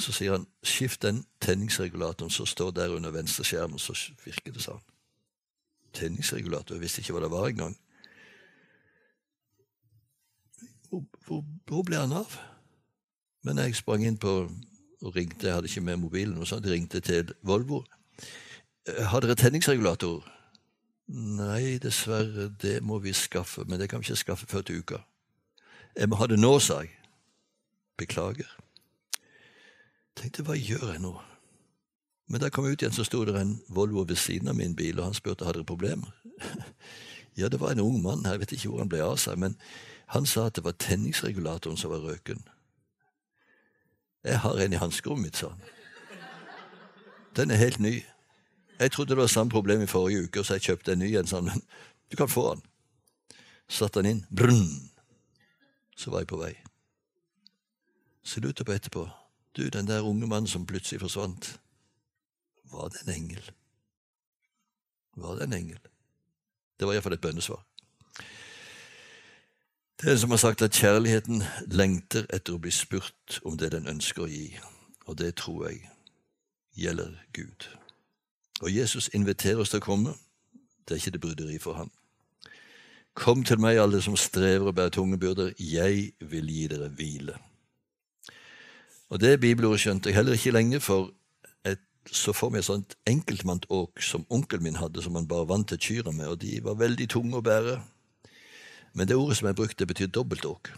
Så 0.00 0.12
sier 0.12 0.32
han 0.34 0.46
skift 0.62 1.02
den 1.02 1.24
tenningsregulatoren 1.40 2.30
som 2.30 2.46
står 2.46 2.70
der 2.70 2.96
under 2.96 3.10
venstre 3.10 3.44
skjermen, 3.44 3.78
så 3.78 3.94
virker 4.24 4.52
det 4.52 4.64
sånn. 4.64 4.82
Tenningsregulator, 5.94 6.74
jeg 6.74 6.82
visste 6.82 7.04
ikke 7.04 7.14
hva 7.14 7.22
det 7.22 7.30
var 7.30 7.46
engang. 7.48 7.76
Hvor, 10.88 11.04
hvor, 11.26 11.44
hvor 11.68 11.86
ble 11.86 12.00
han 12.02 12.16
av? 12.18 12.34
Men 13.44 13.60
jeg 13.60 13.76
sprang 13.76 14.04
inn 14.06 14.16
på 14.20 14.34
og 15.04 15.16
ringte, 15.16 15.46
jeg 15.46 15.54
hadde 15.54 15.68
ikke 15.68 15.84
med 15.84 16.00
mobilen, 16.00 16.38
og 16.40 16.48
sånt, 16.48 16.64
jeg 16.64 16.78
ringte 16.78 17.00
til 17.04 17.32
Volvo. 17.44 17.82
Eh, 18.88 19.02
har 19.04 19.20
dere 19.20 19.36
tenningsregulator? 19.36 20.24
Nei, 21.12 21.76
dessverre, 21.82 22.48
det 22.62 22.78
må 22.82 22.98
vi 23.04 23.12
skaffe, 23.12 23.66
men 23.68 23.80
det 23.80 23.90
kan 23.90 24.00
vi 24.00 24.08
ikke 24.08 24.22
skaffe 24.22 24.48
før 24.48 24.64
til 24.64 24.80
uka. 24.80 25.02
Jeg 25.96 26.08
må 26.08 26.16
ha 26.16 26.26
det 26.26 26.40
nå, 26.40 26.56
sa 26.58 26.80
jeg. 26.80 26.94
Beklager. 28.00 28.48
Tenkte, 30.16 30.46
hva 30.46 30.56
gjør 30.56 30.94
jeg 30.94 31.04
nå? 31.04 31.12
Men 32.30 32.40
da 32.40 32.48
jeg 32.48 32.56
kom 32.56 32.64
ut 32.64 32.80
igjen, 32.80 32.96
så 32.96 33.04
sto 33.04 33.20
det 33.28 33.36
en 33.36 33.58
Volvo 33.68 34.06
ved 34.08 34.16
siden 34.16 34.48
av 34.48 34.56
min 34.56 34.76
bil, 34.76 34.98
og 34.98 35.10
han 35.10 35.18
spurte 35.18 35.44
hadde 35.44 35.60
dere 35.60 35.68
problemer. 35.68 36.16
ja, 37.38 37.52
det 37.52 37.60
var 37.60 37.74
en 37.74 37.84
ung 37.84 38.00
mann, 38.02 38.24
jeg 38.24 38.40
vet 38.40 38.56
ikke 38.56 38.72
hvor 38.72 38.80
han 38.86 38.88
ble 38.88 39.04
av 39.04 39.20
seg, 39.20 39.36
men 39.38 39.58
han 40.16 40.24
sa 40.26 40.48
at 40.48 40.56
det 40.56 40.64
var 40.64 40.78
tenningsregulatoren 40.80 41.76
som 41.76 41.92
var 41.92 42.06
røken. 42.08 42.40
Jeg 44.24 44.40
har 44.40 44.60
en 44.60 44.72
i 44.72 44.80
hanskerommet 44.80 45.26
mitt, 45.26 45.36
sa 45.36 45.48
han. 45.48 45.60
Den 47.36 47.50
er 47.50 47.60
helt 47.60 47.78
ny. 47.78 47.98
Jeg 48.80 48.92
trodde 48.92 49.08
det 49.08 49.20
var 49.20 49.26
samme 49.26 49.50
problem 49.50 49.82
i 49.82 49.90
forrige 49.90 50.24
uke, 50.24 50.44
så 50.44 50.56
jeg 50.56 50.62
kjøpte 50.70 50.92
en 50.92 50.98
ny 50.98 51.12
en, 51.18 51.28
han, 51.30 51.44
men 51.44 51.62
du 52.10 52.16
kan 52.16 52.28
få 52.28 52.54
den. 52.54 52.64
Satte 53.68 54.02
den 54.02 54.10
inn. 54.10 54.26
Brunn! 54.30 54.90
så 55.96 56.10
var 56.10 56.24
jeg 56.24 56.30
på 56.30 56.38
vei. 56.40 56.54
Så 58.24 58.40
lurte 58.40 58.62
jeg 58.62 58.66
på 58.66 58.74
etterpå 58.78 59.04
Du, 59.54 59.68
den 59.70 59.86
der 59.86 60.02
unge 60.02 60.26
mannen 60.26 60.50
som 60.50 60.66
plutselig 60.66 60.98
forsvant, 61.00 61.60
var 62.72 62.88
det 62.90 63.04
en 63.04 63.12
engel? 63.14 63.50
Var 65.14 65.36
det 65.38 65.46
en 65.46 65.52
engel? 65.52 65.78
Det 66.78 66.88
var 66.88 66.96
iallfall 66.96 67.14
et 67.14 67.22
bønnesvar. 67.22 67.62
Det 70.00 70.08
er 70.08 70.12
en 70.12 70.18
som 70.18 70.30
har 70.30 70.36
sagt 70.36 70.62
at 70.62 70.74
kjærligheten 70.74 71.42
lengter 71.70 72.26
etter 72.34 72.56
å 72.56 72.60
bli 72.62 72.70
spurt 72.74 73.38
om 73.46 73.58
det 73.58 73.70
den 73.72 73.86
ønsker 73.86 74.24
å 74.24 74.30
gi, 74.30 74.48
og 75.06 75.18
det 75.20 75.36
tror 75.38 75.68
jeg 75.68 75.84
gjelder 76.74 77.14
Gud. 77.32 77.68
Og 78.62 78.74
Jesus 78.74 79.10
inviterer 79.14 79.62
oss 79.62 79.70
til 79.70 79.82
å 79.82 79.86
komme. 79.86 80.16
Det 80.84 80.96
er 80.96 81.02
ikke 81.02 81.14
det 81.14 81.20
bryderi 81.22 81.58
for 81.62 81.78
ham. 81.78 81.92
Kom 83.14 83.44
til 83.46 83.60
meg, 83.62 83.78
alle 83.78 84.02
som 84.02 84.16
strever 84.18 84.66
og 84.66 84.74
bærer 84.74 84.90
tunge 84.90 85.18
byrder, 85.18 85.52
jeg 85.58 86.12
vil 86.20 86.50
gi 86.50 86.66
dere 86.74 86.90
hvile. 86.90 87.38
Og 89.08 89.20
Det 89.20 89.40
bibelordet 89.40 89.80
skjønte 89.80 90.10
jeg 90.10 90.16
heller 90.16 90.34
ikke 90.34 90.50
lenge, 90.50 90.80
for 90.80 91.12
et, 91.64 91.78
så 92.10 92.32
for 92.34 92.50
meg 92.50 92.64
et 92.64 92.66
sånt 92.66 92.96
enkeltmannsåk 93.06 94.02
som 94.02 94.26
onkelen 94.30 94.66
min 94.66 94.82
hadde, 94.82 95.02
som 95.02 95.14
han 95.14 95.28
bare 95.30 95.48
vant 95.48 95.68
til 95.68 95.78
kyrne 95.78 96.16
med, 96.16 96.26
og 96.26 96.40
de 96.42 96.58
var 96.64 96.80
veldig 96.82 97.08
tunge 97.08 97.38
å 97.38 97.44
bære. 97.44 97.78
Men 98.94 99.08
det 99.08 99.16
ordet 99.16 99.36
som 99.36 99.46
jeg 99.46 99.56
brukte, 99.58 99.86
betyr 99.86 100.06
dobbeltåk. 100.06 100.70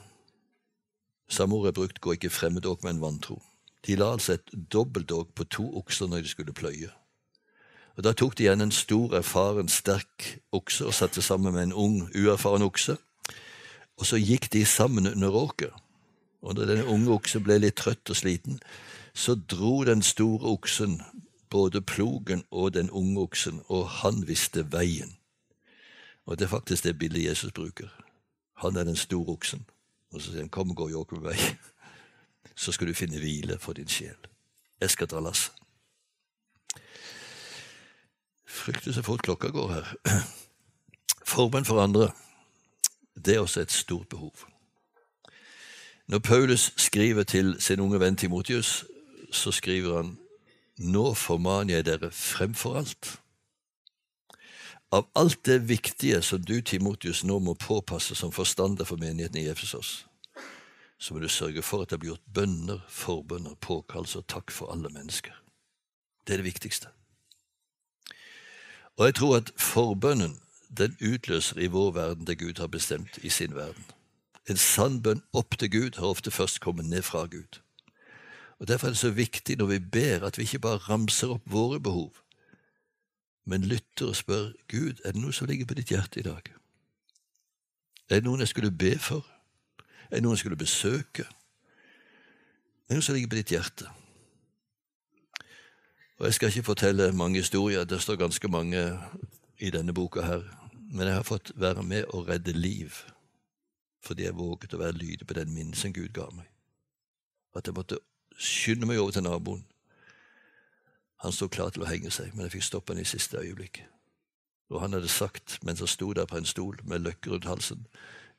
Samme 1.28 1.54
ord 1.54 1.66
jeg 1.66 1.74
brukt, 1.74 2.00
går 2.00 2.12
ikke 2.12 2.30
fremmedåk, 2.30 2.84
men 2.84 3.00
vantro. 3.00 3.42
De 3.86 3.96
la 3.96 4.12
altså 4.12 4.32
et 4.32 4.54
dobbeltåk 4.72 5.34
på 5.34 5.44
to 5.44 5.66
okser 5.78 6.06
når 6.06 6.24
de 6.24 6.28
skulle 6.28 6.52
pløye. 6.52 6.90
Og 7.96 8.04
Da 8.04 8.12
tok 8.12 8.38
de 8.38 8.44
igjen 8.44 8.60
en 8.60 8.72
stor, 8.72 9.14
erfaren, 9.16 9.68
sterk 9.68 10.40
okse 10.52 10.86
og 10.86 10.94
satte 10.94 11.22
sammen 11.22 11.54
med 11.54 11.62
en 11.62 11.72
ung, 11.72 12.10
uerfaren 12.14 12.62
okse. 12.62 12.96
Og 13.96 14.06
så 14.06 14.16
gikk 14.16 14.52
de 14.52 14.64
sammen 14.64 15.06
under 15.06 15.32
åket. 15.32 15.72
Og 16.42 16.56
da 16.56 16.66
denne 16.68 16.86
unge 16.86 17.10
oksen 17.10 17.42
ble 17.42 17.58
litt 17.58 17.76
trøtt 17.80 18.10
og 18.10 18.16
sliten, 18.16 18.60
så 19.14 19.34
dro 19.34 19.84
den 19.84 20.02
store 20.02 20.52
oksen 20.52 21.00
både 21.50 21.80
plogen 21.80 22.44
og 22.50 22.74
den 22.74 22.90
unge 22.90 23.20
oksen, 23.20 23.62
og 23.68 23.88
han 23.88 24.26
visste 24.28 24.66
veien. 24.72 25.16
Og 26.26 26.38
det 26.38 26.44
er 26.44 26.52
faktisk 26.52 26.84
det 26.84 26.98
bildet 26.98 27.24
Jesus 27.24 27.52
bruker. 27.52 27.88
Han 28.56 28.76
er 28.76 28.84
den 28.84 28.96
store 28.96 29.32
oksen. 29.32 29.66
Og 30.12 30.20
så 30.20 30.30
sier 30.30 30.40
han, 30.40 30.48
'Kom 30.48 30.70
og 30.70 30.76
gå 30.76 31.06
med 31.10 31.32
vei', 31.32 31.56
så 32.62 32.72
skal 32.72 32.88
du 32.88 32.94
finne 32.94 33.18
hvile 33.18 33.58
for 33.58 33.72
din 33.72 33.88
sjel. 33.88 34.16
Jeg 34.80 34.90
skal 34.90 35.06
dra 35.06 35.20
lasset 35.20 35.52
frykter 38.56 38.92
så 38.92 39.02
fort 39.02 39.22
klokka 39.22 39.48
går 39.48 39.72
her. 39.72 39.94
Formen 41.32 41.64
for 41.64 41.82
andre, 41.82 42.10
det 43.24 43.34
er 43.34 43.40
også 43.40 43.60
et 43.60 43.72
stort 43.72 44.08
behov. 44.08 44.34
Når 46.06 46.18
Paulus 46.18 46.72
skriver 46.76 47.22
til 47.22 47.56
sin 47.58 47.80
unge 47.80 48.00
venn 48.00 48.16
Timotius, 48.16 48.84
så 49.32 49.52
skriver 49.52 49.96
han 49.96 50.18
Nå 50.78 51.14
formaner 51.14 51.74
jeg 51.74 51.86
dere 51.86 52.10
fremfor 52.12 52.76
alt. 52.78 53.20
Av 54.92 55.08
alt 55.18 55.44
det 55.44 55.58
viktige 55.58 56.22
som 56.22 56.42
du, 56.44 56.60
Timotius, 56.62 57.24
nå 57.24 57.38
må 57.42 57.56
påpasse 57.58 58.14
som 58.14 58.32
forstander 58.32 58.86
for 58.86 59.00
menigheten 59.02 59.40
i 59.40 59.48
Efesos, 59.50 60.06
så 60.98 61.14
må 61.14 61.20
du 61.20 61.28
sørge 61.28 61.62
for 61.62 61.82
at 61.82 61.90
det 61.90 61.98
blir 62.00 62.14
gjort 62.14 62.34
bønner, 62.34 62.84
forbønner, 62.88 63.58
påkallelser 63.60 64.22
og 64.22 64.30
takk 64.30 64.54
for 64.54 64.72
alle 64.72 64.92
mennesker. 64.94 65.34
Det 66.26 66.34
er 66.34 66.42
det 66.42 66.48
viktigste. 66.52 66.88
Og 68.96 69.04
jeg 69.06 69.14
tror 69.18 69.36
at 69.36 69.52
forbønnen 69.60 70.38
den 70.76 70.96
utløser 71.02 71.58
i 71.60 71.68
vår 71.70 71.92
verden 71.92 72.26
det 72.26 72.38
Gud 72.38 72.58
har 72.58 72.70
bestemt 72.72 73.18
i 73.22 73.28
sin 73.28 73.54
verden. 73.54 73.84
En 74.48 74.56
sann 74.56 75.00
bønn 75.02 75.22
opp 75.34 75.58
til 75.58 75.70
Gud 75.70 75.98
har 75.98 76.14
ofte 76.14 76.30
først 76.30 76.60
kommet 76.60 76.86
ned 76.86 77.02
fra 77.02 77.26
Gud. 77.26 77.60
Og 78.58 78.68
Derfor 78.68 78.86
er 78.86 78.94
det 78.94 79.02
så 79.02 79.10
viktig 79.10 79.58
når 79.58 79.66
vi 79.66 79.78
ber, 79.78 80.26
at 80.26 80.38
vi 80.38 80.46
ikke 80.46 80.62
bare 80.64 80.78
ramser 80.88 81.34
opp 81.34 81.42
våre 81.44 81.80
behov, 81.80 82.14
men 83.46 83.64
lytter 83.64 84.10
og 84.10 84.16
spør 84.18 84.52
Gud, 84.68 85.00
er 85.04 85.14
det 85.14 85.20
noe 85.22 85.34
som 85.34 85.46
ligger 85.46 85.68
på 85.70 85.76
ditt 85.78 85.92
hjerte 85.94 86.20
i 86.20 86.26
dag? 86.26 86.50
Er 88.10 88.20
det 88.20 88.26
noen 88.26 88.42
jeg 88.42 88.50
skulle 88.50 88.70
be 88.70 88.96
for? 88.98 89.26
Er 90.10 90.18
det 90.18 90.24
noen 90.26 90.34
jeg 90.34 90.44
skulle 90.44 90.58
besøke? 90.58 91.26
Er 92.86 92.90
det 92.90 92.98
noe 92.98 93.06
som 93.06 93.14
ligger 93.14 93.30
på 93.30 93.38
ditt 93.40 93.54
hjerte? 93.54 93.88
Og 96.18 96.26
Jeg 96.26 96.34
skal 96.34 96.48
ikke 96.48 96.62
fortelle 96.62 97.12
mange 97.12 97.38
historier, 97.38 97.84
det 97.84 98.02
står 98.02 98.16
ganske 98.16 98.48
mange 98.48 98.82
i 99.58 99.70
denne 99.70 99.94
boka 99.94 100.22
her, 100.22 100.42
men 100.72 101.06
jeg 101.06 101.14
har 101.14 101.22
fått 101.22 101.52
være 101.54 101.82
med 101.82 102.04
å 102.14 102.24
redde 102.24 102.52
liv 102.52 103.04
fordi 104.06 104.22
jeg 104.22 104.38
våget 104.38 104.74
å 104.74 104.78
være 104.78 104.94
lydig 104.94 105.26
på 105.26 105.34
den 105.34 105.50
minnelsen 105.50 105.90
Gud 105.92 106.12
ga 106.14 106.28
meg. 106.30 106.46
At 107.58 107.66
jeg 107.66 107.74
måtte 107.74 107.98
skynde 108.38 108.86
meg 108.86 109.00
over 109.02 109.10
til 109.10 109.24
naboen. 109.26 109.64
Han 111.24 111.32
sto 111.32 111.48
klar 111.48 111.70
til 111.70 111.82
å 111.82 111.90
henge 111.90 112.10
seg, 112.10 112.34
men 112.34 112.46
jeg 112.46 112.58
fikk 112.58 112.66
stoppe 112.68 112.92
han 112.92 113.02
i 113.02 113.08
siste 113.08 113.40
øyeblikk. 113.40 113.82
Og 114.68 114.80
han 114.82 114.92
hadde 114.92 115.08
sagt, 115.08 115.58
mens 115.64 115.80
han 115.80 115.88
sto 115.88 116.12
der 116.12 116.26
på 116.26 116.36
en 116.36 116.48
stol 116.48 116.80
med 116.84 117.04
løkker 117.06 117.30
rundt 117.30 117.48
halsen, 117.48 117.86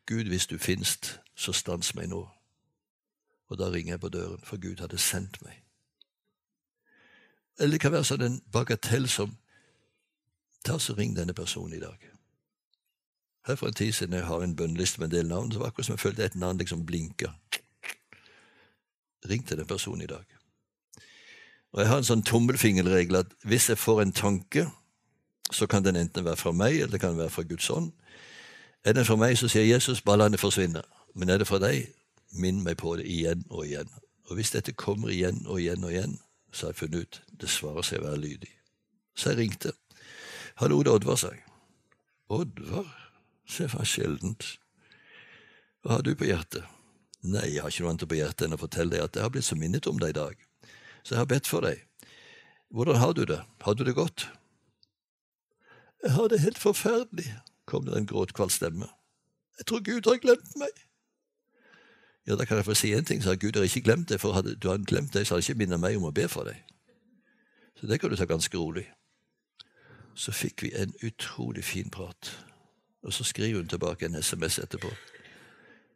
Gud, 0.08 0.30
hvis 0.32 0.48
du 0.48 0.58
finst, 0.58 1.20
så 1.36 1.52
stans 1.52 1.96
meg 1.96 2.08
nå. 2.10 2.22
Og 3.48 3.60
da 3.60 3.68
ringer 3.72 3.94
jeg 3.94 4.00
på 4.00 4.10
døren, 4.10 4.44
for 4.44 4.60
Gud 4.62 4.80
hadde 4.80 4.98
sendt 4.98 5.42
meg. 5.44 5.64
Eller 7.60 7.76
det 7.76 7.82
kan 7.82 7.92
være 7.92 8.08
sånn 8.08 8.24
en 8.24 8.42
bagatell 8.52 9.10
som 9.10 9.36
Ta 10.66 10.80
så 10.80 10.94
ring 10.98 11.14
denne 11.16 11.34
personen 11.38 11.78
i 11.78 11.80
dag. 11.80 12.02
Her 13.48 13.56
For 13.56 13.68
en 13.68 13.74
tid 13.74 13.94
siden 13.94 14.18
jeg 14.18 14.26
har 14.26 14.42
en 14.44 14.56
bønneliste 14.56 15.00
med 15.00 15.08
en 15.08 15.16
del 15.16 15.28
navn, 15.28 15.52
så 15.52 15.60
var 15.60 15.66
det 15.66 15.72
akkurat 15.72 15.86
som 15.86 15.94
jeg 15.94 16.00
følte 16.00 16.26
et 16.26 16.36
navn 16.36 16.58
liksom 16.58 16.86
blinka. 16.86 17.32
Ring 19.30 19.48
til 19.48 19.58
den 19.58 19.68
personen 19.68 20.02
i 20.02 20.10
dag. 20.12 20.37
Og 21.78 21.84
Jeg 21.84 21.90
har 21.92 22.00
en 22.02 22.06
sånn 22.08 22.24
tommelfingerregel 22.26 23.20
at 23.20 23.34
hvis 23.46 23.68
jeg 23.70 23.78
får 23.78 24.00
en 24.02 24.12
tanke, 24.12 24.64
så 25.54 25.68
kan 25.70 25.84
den 25.86 26.00
enten 26.00 26.26
være 26.26 26.40
fra 26.42 26.50
meg, 26.50 26.74
eller 26.74 26.96
det 26.96 27.04
kan 27.04 27.20
være 27.20 27.30
fra 27.30 27.44
Guds 27.46 27.70
ånd. 27.70 27.92
Er 28.82 28.96
den 28.98 29.06
fra 29.06 29.14
meg, 29.16 29.36
så 29.38 29.46
sier 29.46 29.68
Jesus, 29.68 30.02
bare 30.02 30.24
la 30.24 30.28
den 30.32 30.42
forsvinne. 30.42 30.82
Men 31.14 31.30
er 31.30 31.38
det 31.38 31.48
fra 31.48 31.60
deg, 31.62 31.92
minn 32.34 32.64
meg 32.66 32.80
på 32.82 32.96
det 32.98 33.06
igjen 33.06 33.46
og 33.52 33.68
igjen. 33.68 33.94
Og 34.26 34.40
hvis 34.40 34.56
dette 34.56 34.74
kommer 34.74 35.14
igjen 35.14 35.44
og 35.46 35.62
igjen 35.62 35.86
og 35.86 35.94
igjen, 35.94 36.18
så 36.50 36.66
har 36.66 36.74
jeg 36.74 36.80
funnet 36.82 37.06
ut 37.06 37.22
det 37.46 37.52
svarer 37.54 37.86
seg 37.86 38.02
å 38.02 38.08
være 38.08 38.24
lydig. 38.26 38.50
Så 39.14 39.36
jeg 39.36 39.42
ringte. 39.44 39.76
Hallo, 40.58 40.82
det 40.82 40.90
er 40.90 40.98
Oddvar, 40.98 41.22
sa 41.22 41.30
jeg. 41.36 41.46
Oddvar? 42.34 42.90
Se, 43.46 43.70
for 43.70 43.86
sjeldent. 43.86 44.50
Hva 45.86 46.00
har 46.00 46.02
du 46.02 46.16
på 46.18 46.26
hjertet? 46.26 46.66
Nei, 47.22 47.52
jeg 47.54 47.62
har 47.62 47.70
ikke 47.70 47.86
noe 47.86 47.94
annet 47.94 48.10
på 48.10 48.18
hjertet 48.18 48.50
enn 48.50 48.58
å 48.58 48.64
fortelle 48.66 48.98
deg 48.98 49.06
at 49.06 49.22
jeg 49.22 49.30
har 49.30 49.38
blitt 49.38 49.46
så 49.46 49.62
minnet 49.62 49.86
om 49.86 50.02
deg 50.02 50.18
i 50.18 50.22
dag. 50.24 50.47
Så 51.08 51.16
jeg 51.16 51.22
har 51.22 51.30
bedt 51.32 51.48
for 51.48 51.64
deg. 51.64 51.80
Hvordan 52.76 53.00
har 53.00 53.14
du 53.16 53.24
det? 53.30 53.40
Har 53.64 53.78
du 53.80 53.86
det 53.88 53.96
godt? 53.96 54.28
Jeg 56.04 56.12
har 56.12 56.28
det 56.28 56.42
helt 56.44 56.60
forferdelig, 56.60 57.32
kom 57.66 57.88
det 57.88 57.96
en 57.96 58.10
gråtkvalt 58.10 58.52
stemme. 58.52 58.90
Jeg 59.58 59.66
tror 59.66 59.80
Gud 59.88 60.10
har 60.12 60.20
glemt 60.20 60.52
meg. 60.60 60.84
Ja, 62.28 62.36
da 62.36 62.46
kan 62.46 62.60
jeg 62.60 62.68
få 62.68 62.76
si 62.76 62.92
en 62.94 63.08
ting, 63.08 63.24
sa 63.24 63.40
Gud 63.40 63.56
har 63.56 63.64
ikke 63.64 63.88
glemt 63.88 64.12
deg, 64.12 64.20
for 64.20 64.36
hadde 64.36 64.58
du 64.60 64.68
hadde 64.70 64.86
glemt 64.86 65.16
deg, 65.16 65.26
så 65.26 65.36
hadde 65.36 65.48
ikke 65.48 65.64
minnet 65.64 65.82
meg 65.82 65.98
om 65.98 66.12
å 66.12 66.14
be 66.14 66.28
for 66.28 66.46
deg. 66.46 66.60
Så 67.80 67.88
det 67.88 68.02
kan 68.02 68.12
du 68.12 68.20
ta 68.20 68.28
ganske 68.28 68.58
rolig 68.58 68.86
så 70.18 70.32
fikk 70.34 70.64
vi 70.64 70.74
en 70.74 70.94
utrolig 71.06 71.64
fin 71.64 71.90
prat. 71.90 72.46
Og 73.04 73.14
så 73.14 73.24
skriver 73.24 73.62
hun 73.62 73.68
tilbake 73.68 74.06
en 74.06 74.24
SMS 74.24 74.58
etterpå. 74.60 74.90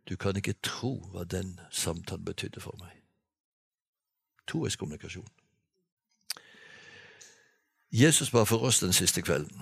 Du 0.10 0.15
kan 0.15 0.38
ikke 0.38 0.54
tro 0.62 0.93
hva 1.13 1.24
den 1.26 1.60
samtalen 1.71 2.26
betydde 2.26 2.62
for 2.62 2.78
meg. 2.80 3.01
Toveiskommunikasjon. 4.48 5.28
Jesus 7.92 8.32
ba 8.32 8.44
for 8.44 8.58
oss 8.58 8.80
den 8.80 8.94
siste 8.94 9.22
kvelden. 9.22 9.62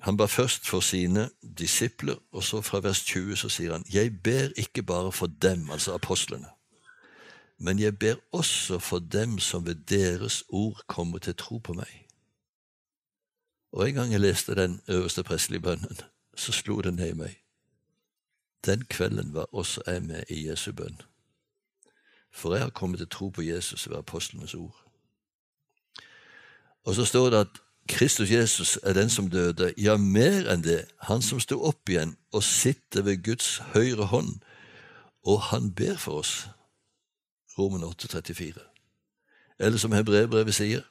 Han 0.00 0.16
ba 0.16 0.24
først 0.24 0.68
for 0.68 0.80
sine 0.80 1.30
disipler, 1.58 2.16
og 2.32 2.44
så 2.44 2.60
fra 2.60 2.80
vers 2.80 3.04
20 3.04 3.36
så 3.36 3.48
sier 3.48 3.72
han, 3.72 3.84
Jeg 3.92 4.22
ber 4.22 4.48
ikke 4.56 4.82
bare 4.82 5.12
for 5.12 5.26
dem, 5.26 5.70
altså 5.70 5.94
apostlene, 5.94 6.46
men 7.58 7.78
jeg 7.78 7.98
ber 7.98 8.14
også 8.32 8.78
for 8.78 8.98
dem 8.98 9.38
som 9.38 9.66
ved 9.66 9.74
deres 9.74 10.44
ord 10.48 10.84
kommer 10.86 11.18
til 11.18 11.34
tro 11.34 11.58
på 11.58 11.72
meg. 11.72 12.06
Og 13.72 13.88
en 13.88 13.94
gang 13.94 14.12
jeg 14.12 14.20
leste 14.20 14.54
den 14.54 14.80
øverste 14.88 15.22
prestelige 15.22 15.62
bønnen, 15.62 15.96
så 16.36 16.52
slo 16.52 16.80
det 16.80 16.94
ned 16.94 17.08
i 17.08 17.12
meg. 17.12 17.36
Den 18.66 18.84
kvelden 18.84 19.34
var 19.34 19.54
også 19.54 19.82
jeg 19.86 20.02
med 20.02 20.22
i 20.28 20.48
Jesu 20.48 20.72
bønn. 20.72 21.02
For 22.30 22.54
jeg 22.54 22.62
har 22.62 22.70
kommet 22.70 22.98
til 22.98 23.08
tro 23.08 23.28
på 23.28 23.42
Jesus 23.42 23.88
ved 23.88 23.96
apostlenes 23.96 24.54
ord. 24.54 24.76
Og 26.84 26.94
så 26.94 27.04
står 27.04 27.30
det 27.30 27.38
at 27.38 27.60
Kristus 27.88 28.30
Jesus 28.30 28.78
er 28.82 28.92
den 28.92 29.10
som 29.10 29.30
døde, 29.30 29.74
ja, 29.78 29.96
mer 29.96 30.46
enn 30.52 30.62
det, 30.62 30.84
han 31.10 31.22
som 31.22 31.40
sto 31.42 31.58
opp 31.66 31.90
igjen 31.90 32.14
og 32.32 32.44
sitter 32.46 33.02
ved 33.02 33.22
Guds 33.26 33.58
høyre 33.74 34.06
hånd, 34.12 34.38
og 35.26 35.40
han 35.50 35.72
ber 35.74 35.96
for 35.98 36.22
oss. 36.22 36.48
Roman 37.58 37.84
8, 37.84 38.08
34. 38.08 38.62
Eller 39.58 39.78
som 39.78 39.92
hebreerbrevet 39.92 40.54
sier, 40.54 40.86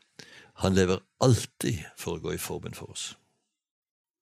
han 0.60 0.76
lever 0.76 1.00
alltid 1.24 1.80
for 1.98 2.18
å 2.18 2.24
gå 2.24 2.36
i 2.36 2.42
forbund 2.42 2.76
for 2.76 2.92
oss. 2.92 3.14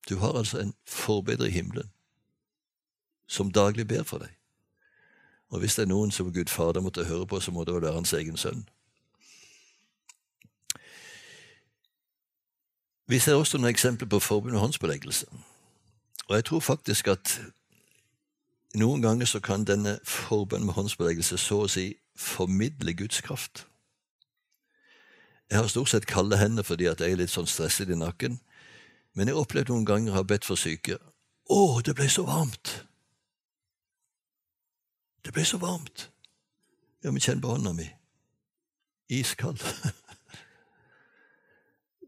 Du 0.09 0.19
har 0.21 0.37
altså 0.37 0.61
en 0.61 0.75
forbedrer 0.85 1.49
i 1.49 1.57
himmelen 1.57 1.89
som 3.27 3.51
daglig 3.51 3.87
ber 3.87 4.05
for 4.07 4.21
deg. 4.23 4.36
Og 5.49 5.59
hvis 5.59 5.75
det 5.75 5.83
er 5.85 5.91
noen 5.91 6.11
som 6.11 6.33
Gud 6.33 6.49
Fader 6.51 6.81
måtte 6.81 7.05
høre 7.05 7.27
på, 7.27 7.39
så 7.39 7.51
må 7.51 7.63
det 7.63 7.75
være 7.75 7.93
hans 7.93 8.13
egen 8.13 8.37
sønn. 8.37 8.65
Vi 13.07 13.19
ser 13.19 13.39
også 13.39 13.57
noen 13.57 13.69
eksempler 13.69 14.09
på 14.11 14.19
forbund 14.19 14.55
og 14.55 14.61
håndsbeleggelse. 14.61 15.25
Og 16.27 16.35
jeg 16.35 16.45
tror 16.45 16.59
faktisk 16.59 17.07
at 17.07 17.39
noen 18.75 19.01
ganger 19.01 19.25
så 19.25 19.39
kan 19.39 19.63
denne 19.63 19.99
forbund 20.03 20.67
med 20.67 20.75
håndsbeleggelse 20.75 21.37
så 21.39 21.61
å 21.63 21.71
si 21.71 21.93
formidle 22.19 22.93
Guds 22.93 23.21
kraft. 23.21 23.63
Jeg 25.47 25.61
har 25.61 25.71
stort 25.71 25.89
sett 25.89 26.05
kalde 26.05 26.37
hender 26.37 26.67
fordi 26.67 26.89
at 26.91 26.99
jeg 26.99 27.15
er 27.15 27.21
litt 27.21 27.31
sånn 27.31 27.47
stresset 27.47 27.89
i 27.89 27.95
nakken. 27.95 28.41
Men 29.15 29.29
jeg 29.29 29.37
har 29.37 29.47
opplevd 29.47 29.71
noen 29.71 29.87
ganger 29.87 30.11
å 30.11 30.19
ha 30.19 30.27
bedt 30.27 30.45
for 30.45 30.59
syke. 30.59 30.99
Å, 31.47 31.79
det 31.81 31.95
ble 31.95 32.09
så 32.11 32.27
varmt! 32.27 32.81
Det 35.27 35.33
ble 35.35 35.43
så 35.43 35.57
varmt. 35.59 36.05
Ja, 37.03 37.11
men 37.11 37.19
kjenn 37.19 37.41
på 37.43 37.49
hånda 37.51 37.73
mi. 37.75 37.83
Iskald. 39.11 39.59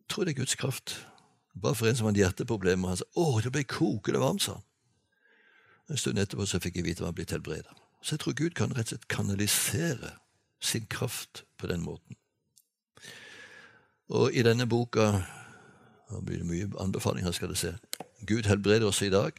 Tror 0.10 0.24
det 0.24 0.32
er 0.32 0.38
Guds 0.38 0.56
kraft. 0.56 0.94
Bare 1.60 1.76
for 1.76 1.90
en 1.90 1.98
som 2.00 2.08
hadde 2.08 2.22
hjerteproblemer. 2.22 2.88
Han 2.88 3.02
sa 3.02 3.08
'Å, 3.12 3.42
det 3.44 3.52
ble 3.52 3.66
kokende 3.68 4.22
varmt', 4.24 4.46
sa 4.48 4.56
han. 4.56 4.64
En 5.90 6.00
stund 6.00 6.22
etterpå 6.22 6.48
så 6.48 6.62
fikk 6.64 6.80
jeg 6.80 6.88
vite 6.88 7.04
at 7.04 7.12
han 7.12 7.18
blitt 7.18 7.36
helbreda. 7.36 7.76
Så 8.02 8.16
jeg 8.16 8.24
tror 8.24 8.38
Gud 8.40 8.56
kan 8.56 8.72
rett 8.72 8.88
og 8.88 8.96
slett 8.96 9.12
kanalisere 9.12 10.14
sin 10.64 10.88
kraft 10.88 11.44
på 11.58 11.68
den 11.68 11.84
måten. 11.84 12.16
Og 14.08 14.32
i 14.32 14.48
denne 14.48 14.70
boka 14.70 15.12
det 16.10 16.26
blir 16.26 16.38
det 16.38 16.48
mye 16.48 16.70
anbefalinger, 16.80 17.32
skal 17.32 17.52
du 17.52 17.56
se. 17.56 17.76
Gud 18.26 18.48
helbreder 18.48 18.88
oss 18.88 19.02
i 19.02 19.12
dag. 19.12 19.36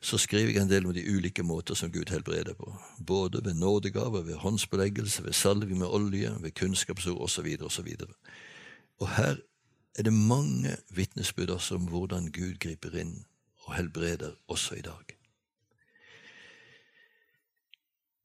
Så 0.00 0.18
skriver 0.18 0.52
jeg 0.52 0.62
en 0.62 0.70
del 0.70 0.86
om 0.86 0.94
de 0.94 1.02
ulike 1.10 1.42
måter 1.42 1.74
som 1.74 1.92
Gud 1.92 2.10
helbreder 2.10 2.54
på. 2.54 2.76
Både 3.06 3.44
ved 3.44 3.54
nådegaver, 3.54 4.22
ved 4.22 4.34
håndsbeleggelse, 4.34 5.24
ved 5.24 5.32
salving 5.32 5.78
med 5.78 5.86
olje, 5.86 6.36
ved 6.40 6.50
kunnskapsord 6.50 7.20
osv. 7.20 7.56
osv. 7.60 7.88
Og 8.98 9.16
her 9.16 9.36
er 9.98 10.02
det 10.02 10.12
mange 10.12 10.76
vitnesbyrd 10.90 11.50
om 11.70 11.88
hvordan 11.90 12.32
Gud 12.32 12.58
griper 12.58 12.94
inn 12.94 13.24
og 13.64 13.74
helbreder 13.74 14.32
også 14.48 14.74
i 14.74 14.80
dag. 14.80 15.16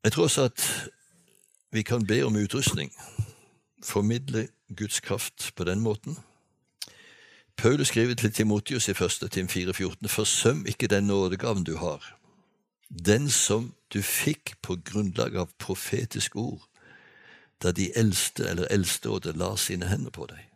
Jeg 0.03 0.11
tror 0.11 0.24
også 0.24 0.43
at 0.43 0.89
vi 1.71 1.82
kan 1.82 2.05
be 2.07 2.26
om 2.26 2.36
utrustning, 2.36 2.91
formidle 3.84 4.47
Guds 4.78 4.99
kraft 4.99 5.51
på 5.55 5.63
den 5.63 5.80
måten. 5.80 6.17
Paulus 7.57 7.87
skriver 7.87 8.13
til 8.15 8.33
Timotius 8.33 8.87
i 8.87 8.91
1. 8.91 9.31
Tim 9.31 9.47
4,14.: 9.47 10.07
Forsøm 10.07 10.65
ikke 10.65 10.87
den 10.87 11.03
nådegaven 11.03 11.63
du 11.63 11.77
har, 11.77 12.19
den 13.05 13.29
som 13.29 13.75
du 13.93 14.01
fikk 14.01 14.55
på 14.61 14.75
grunnlag 14.75 15.35
av 15.35 15.49
profetisk 15.59 16.35
ord, 16.35 16.67
da 17.63 17.71
de 17.71 17.91
eldste 17.97 18.49
eller 18.49 18.67
eldsteåde 18.71 19.33
la 19.37 19.55
sine 19.55 19.87
hender 19.87 20.11
på 20.11 20.25
deg. 20.25 20.49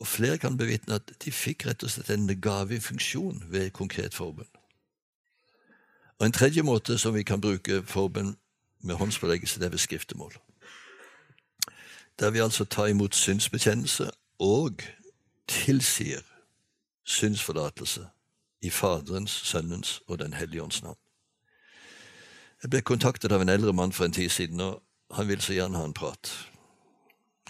Og 0.00 0.06
flere 0.06 0.38
kan 0.38 0.58
bevitne 0.58 0.94
at 0.94 1.12
de 1.24 1.32
fikk 1.32 1.66
rett 1.66 1.82
og 1.82 1.90
slett 1.90 2.10
en 2.10 2.40
gavefunksjon 2.40 3.44
ved 3.48 3.70
konkret 3.70 4.14
forbund. 4.14 4.50
Og 6.18 6.26
En 6.26 6.32
tredje 6.32 6.62
måte 6.62 6.98
som 6.98 7.14
vi 7.14 7.22
kan 7.22 7.40
bruke 7.40 7.82
forbund 7.82 8.36
med 8.80 8.94
håndspåleggelse, 8.94 9.60
det 9.60 9.66
er 9.66 9.70
ved 9.70 9.78
skriftemål 9.78 10.32
der 12.18 12.30
vi 12.30 12.38
altså 12.38 12.64
tar 12.64 12.86
imot 12.86 13.14
synsbekjennelse 13.14 14.10
og 14.38 14.82
tilsier 15.48 16.22
synsforlatelse 17.04 18.08
i 18.64 18.70
Faderens, 18.70 19.30
Sønnens 19.30 20.02
og 20.06 20.18
Den 20.18 20.32
hellige 20.32 20.62
ånds 20.62 20.82
navn. 20.82 20.98
Jeg 22.62 22.70
ble 22.70 22.80
kontaktet 22.80 23.32
av 23.32 23.42
en 23.44 23.52
eldre 23.52 23.72
mann 23.76 23.92
for 23.92 24.04
en 24.04 24.12
tid 24.12 24.28
siden, 24.32 24.60
og 24.60 24.82
han 25.12 25.28
ville 25.28 25.42
så 25.42 25.52
gjerne 25.52 25.76
ha 25.76 25.84
en 25.84 25.92
prat. 25.96 26.30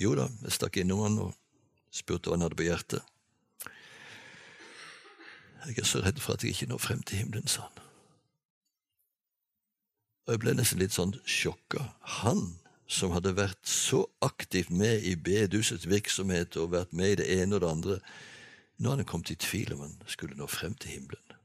Jo 0.01 0.14
da, 0.18 0.26
jeg 0.42 0.57
stakk 0.57 0.80
innom 0.82 1.05
han 1.05 1.18
og 1.22 1.36
spurte 1.95 2.28
hva 2.28 2.34
han 2.34 2.42
hadde 2.42 2.59
på 2.59 2.66
hjertet. 2.66 3.05
Jeg 5.64 5.78
er 5.78 5.86
så 5.88 6.03
redd 6.03 6.18
for 6.20 6.34
at 6.34 6.42
jeg 6.42 6.53
ikke 6.53 6.66
når 6.72 6.82
frem 6.82 7.03
til 7.03 7.22
himmelen, 7.22 7.47
sa 7.49 7.62
han. 7.68 7.78
Og 10.26 10.34
jeg 10.34 10.40
ble 10.42 10.55
nesten 10.59 10.82
litt 10.82 10.97
sånn 10.97 11.14
sjokka. 11.28 11.86
Han 12.24 12.57
som 12.87 13.14
hadde 13.14 13.37
vært 13.37 13.61
så 13.68 14.05
aktivt 14.22 14.70
med 14.70 15.03
i 15.03 15.14
bedusets 15.16 15.89
virksomhet 15.89 16.57
og 16.61 16.72
vært 16.74 16.93
med 16.93 17.12
i 17.12 17.20
det 17.22 17.28
ene 17.41 17.57
og 17.57 17.64
det 17.64 17.70
andre, 17.70 17.99
nå 18.76 18.91
hadde 18.91 19.05
han 19.05 19.09
kommet 19.09 19.30
i 19.30 19.39
tvil 19.41 19.72
om 19.74 19.87
han 19.87 19.97
skulle 20.07 20.37
nå 20.37 20.47
frem 20.51 20.74
til 20.74 20.91
himmelen. 20.91 21.39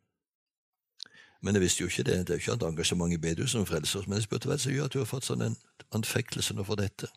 Men 1.41 1.55
jeg 1.55 1.61
visste 1.61 1.83
jo 1.83 1.87
ikke 1.87 2.03
det. 2.03 2.17
Det 2.27 2.29
er 2.29 2.39
jo 2.39 2.43
ikke 2.43 2.53
et 2.53 2.67
engasjement 2.67 3.13
i 3.13 3.17
bedehus 3.17 3.51
som 3.51 3.65
frelser 3.65 3.99
oss. 3.99 4.07
Men 4.07 4.19
jeg 4.19 4.27
spurte 4.27 4.49
hva 4.49 4.57
som 4.59 4.73
gjør 4.73 4.89
at 4.89 4.93
du 4.93 4.99
har 4.99 5.07
fått 5.07 5.29
sånn 5.29 5.45
en 5.45 5.55
anfektelse 5.95 6.53
nå 6.53 6.65
for 6.67 6.79
dette. 6.79 7.07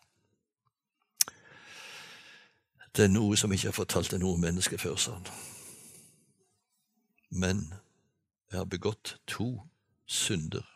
Det 2.94 3.08
er 3.08 3.10
noe 3.10 3.36
som 3.40 3.52
ikke 3.52 3.72
har 3.72 3.74
fortalt 3.74 4.12
til 4.12 4.20
noe 4.22 4.38
menneske 4.38 4.78
før, 4.78 4.94
sa 5.00 5.16
han. 5.16 5.26
Men 7.30 7.64
jeg 8.52 8.60
har 8.60 8.68
begått 8.68 9.16
to 9.26 9.64
synder 10.06 10.68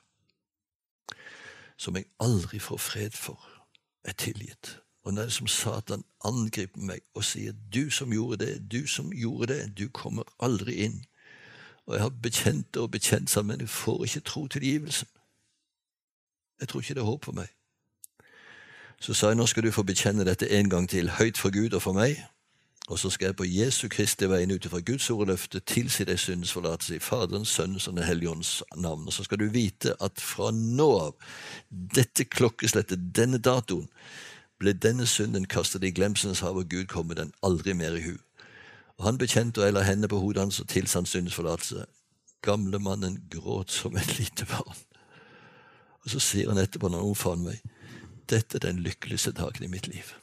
som 1.76 1.96
jeg 1.96 2.04
aldri 2.20 2.58
får 2.58 2.76
fred 2.76 3.10
for, 3.10 3.40
er 4.04 4.12
tilgitt. 4.12 4.78
Og 5.04 5.14
når 5.14 5.22
det 5.22 5.32
som 5.32 5.46
Satan 5.46 6.04
angriper 6.24 6.80
meg 6.80 7.00
og 7.14 7.24
sier 7.24 7.52
'du 7.52 7.90
som 7.90 8.12
gjorde 8.12 8.46
det, 8.46 8.70
du 8.72 8.86
som 8.86 9.12
gjorde 9.12 9.54
det', 9.54 9.74
du 9.74 9.88
kommer 9.88 10.22
aldri 10.40 10.72
inn. 10.74 11.04
Og 11.86 11.94
jeg 11.94 12.02
har 12.02 12.08
bekjent 12.08 12.74
det 12.74 12.82
og 12.82 12.90
bekjent 12.90 13.30
sammen, 13.30 13.48
men 13.48 13.60
jeg 13.60 13.68
får 13.68 14.04
ikke 14.04 14.20
tro 14.20 14.46
tilgivelsen. 14.46 15.08
Jeg 16.60 16.68
tror 16.68 16.80
ikke 16.80 16.94
det 16.94 17.00
er 17.00 17.04
håp 17.04 17.24
for 17.24 17.32
meg. 17.32 17.48
Så 19.00 19.14
sa 19.14 19.26
jeg 19.26 19.36
nå 19.36 19.46
skal 19.46 19.62
du 19.62 19.70
få 19.70 19.82
bekjenne 19.82 20.24
dette 20.24 20.50
en 20.58 20.70
gang 20.70 20.88
til, 20.88 21.10
høyt 21.10 21.38
for 21.38 21.50
Gud 21.50 21.72
og 21.72 21.82
for 21.82 21.92
meg. 21.92 22.16
Og 22.86 22.98
så 22.98 23.10
skal 23.10 23.26
jeg 23.26 23.36
på 23.36 23.46
Jesu 23.50 23.88
Kristi 23.90 24.28
vegne 24.30 24.54
ut 24.54 24.66
ifra 24.68 24.78
Guds 24.80 25.08
ord 25.10 25.24
og 25.24 25.32
løfte 25.32 25.60
tilsi 25.66 26.04
deg 26.06 26.20
syndens 26.22 26.52
forlatelse 26.54 26.96
i 26.96 27.02
Faderens, 27.02 27.50
Sønnens 27.50 27.88
og 27.88 27.96
Den 27.96 28.06
hellige 28.06 28.30
ånds 28.30 28.62
navn. 28.76 29.06
Og 29.06 29.12
så 29.12 29.24
skal 29.26 29.40
du 29.42 29.48
vite 29.50 29.96
at 30.00 30.22
fra 30.22 30.52
nå 30.54 30.86
av, 31.00 31.16
dette 31.70 32.28
klokkeslettet, 32.30 33.10
denne 33.16 33.42
datoen, 33.42 33.88
ble 34.62 34.72
denne 34.72 35.06
synden 35.06 35.48
kastet 35.50 35.84
i 35.84 35.90
glemselens 35.90 36.40
hav, 36.40 36.56
og 36.56 36.70
Gud 36.70 36.86
kommer 36.88 37.18
den 37.18 37.34
aldri 37.44 37.74
mer 37.74 37.98
i 37.98 38.04
hu. 38.04 38.14
Og 38.96 39.04
Han 39.04 39.18
bekjente 39.18 39.60
og 39.60 39.74
la 39.74 39.82
hendene 39.84 40.08
på 40.08 40.20
hodet 40.22 40.46
hans 40.46 40.60
og 40.62 40.68
tilsa 40.68 41.02
han 41.02 41.10
syndens 41.10 41.34
forlatelse. 41.34 41.84
Gamlemannen 42.46 43.18
gråt 43.30 43.74
som 43.74 43.96
et 43.96 44.18
lite 44.18 44.46
barn. 44.46 44.78
Og 46.04 46.14
så 46.14 46.22
sier 46.22 46.48
han 46.48 46.62
etterpå, 46.62 46.88
når 46.88 47.02
han 47.02 47.10
omfavner 47.10 47.50
meg, 47.50 47.74
dette 48.30 48.56
er 48.56 48.68
den 48.68 48.78
lykkeligste 48.86 49.34
dagen 49.34 49.66
i 49.66 49.70
mitt 49.70 49.90
liv. 49.90 50.14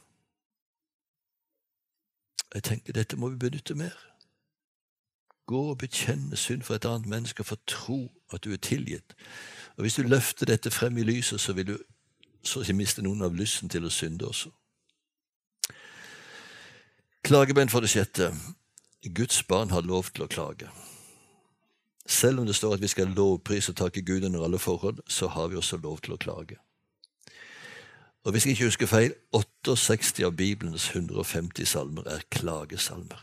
Jeg 2.53 2.63
tenker 2.63 2.93
dette 2.93 3.17
må 3.17 3.29
vi 3.29 3.37
benytte 3.37 3.75
mer. 3.75 3.95
Gå 5.45 5.61
og 5.69 5.77
bekjenne 5.77 6.37
synd 6.37 6.61
for 6.63 6.75
et 6.75 6.85
annet 6.85 7.09
menneske 7.09 7.43
få 7.43 7.57
tro 7.67 8.11
at 8.33 8.43
du 8.43 8.53
er 8.53 8.57
tilgitt. 8.57 9.15
Og 9.77 9.81
Hvis 9.81 9.95
du 9.95 10.01
løfter 10.01 10.45
dette 10.45 10.71
frem 10.71 10.97
i 10.97 11.03
lyset, 11.03 11.41
så 11.41 11.53
vil 11.53 11.67
du 11.67 11.77
så 12.43 12.61
ikke 12.61 12.73
miste 12.73 13.01
noen 13.01 13.21
av 13.21 13.35
lysten 13.35 13.69
til 13.69 13.85
å 13.85 13.91
synde 13.91 14.27
også. 14.27 14.51
Klagebein 17.23 17.69
for 17.69 17.79
det 17.79 17.89
sjette. 17.89 18.33
Guds 19.15 19.43
barn 19.43 19.71
har 19.71 19.81
lov 19.81 20.11
til 20.11 20.25
å 20.25 20.27
klage. 20.27 20.67
Selv 22.05 22.39
om 22.39 22.45
det 22.47 22.55
står 22.55 22.73
at 22.75 22.81
vi 22.83 22.91
skal 22.91 23.15
lovprise 23.15 23.71
og 23.71 23.79
takke 23.79 24.03
Gud 24.03 24.23
under 24.27 24.43
alle 24.43 24.59
forhold, 24.59 24.99
så 25.07 25.27
har 25.27 25.47
vi 25.47 25.55
også 25.55 25.77
lov 25.77 26.01
til 26.03 26.13
å 26.13 26.19
klage. 26.19 26.59
Og 28.23 28.31
hvis 28.31 28.45
jeg 28.45 28.51
ikke 28.51 28.69
husker 28.69 28.87
feil, 28.87 29.13
68 29.35 30.23
av 30.23 30.35
Bibelens 30.35 30.89
150 30.89 31.67
salmer 31.67 32.07
er 32.07 32.23
klagesalmer. 32.31 33.19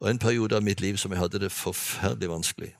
Og 0.00 0.10
en 0.10 0.18
periode 0.18 0.56
av 0.56 0.62
mitt 0.62 0.80
liv 0.80 0.96
som 0.98 1.12
jeg 1.12 1.20
hadde 1.22 1.40
det 1.42 1.52
forferdelig 1.52 2.30
vanskelig, 2.30 2.70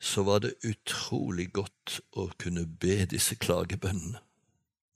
så 0.00 0.22
var 0.22 0.38
det 0.44 0.54
utrolig 0.64 1.48
godt 1.52 2.00
å 2.12 2.28
kunne 2.38 2.64
be 2.66 3.02
disse 3.10 3.34
klagebønnene 3.34 4.20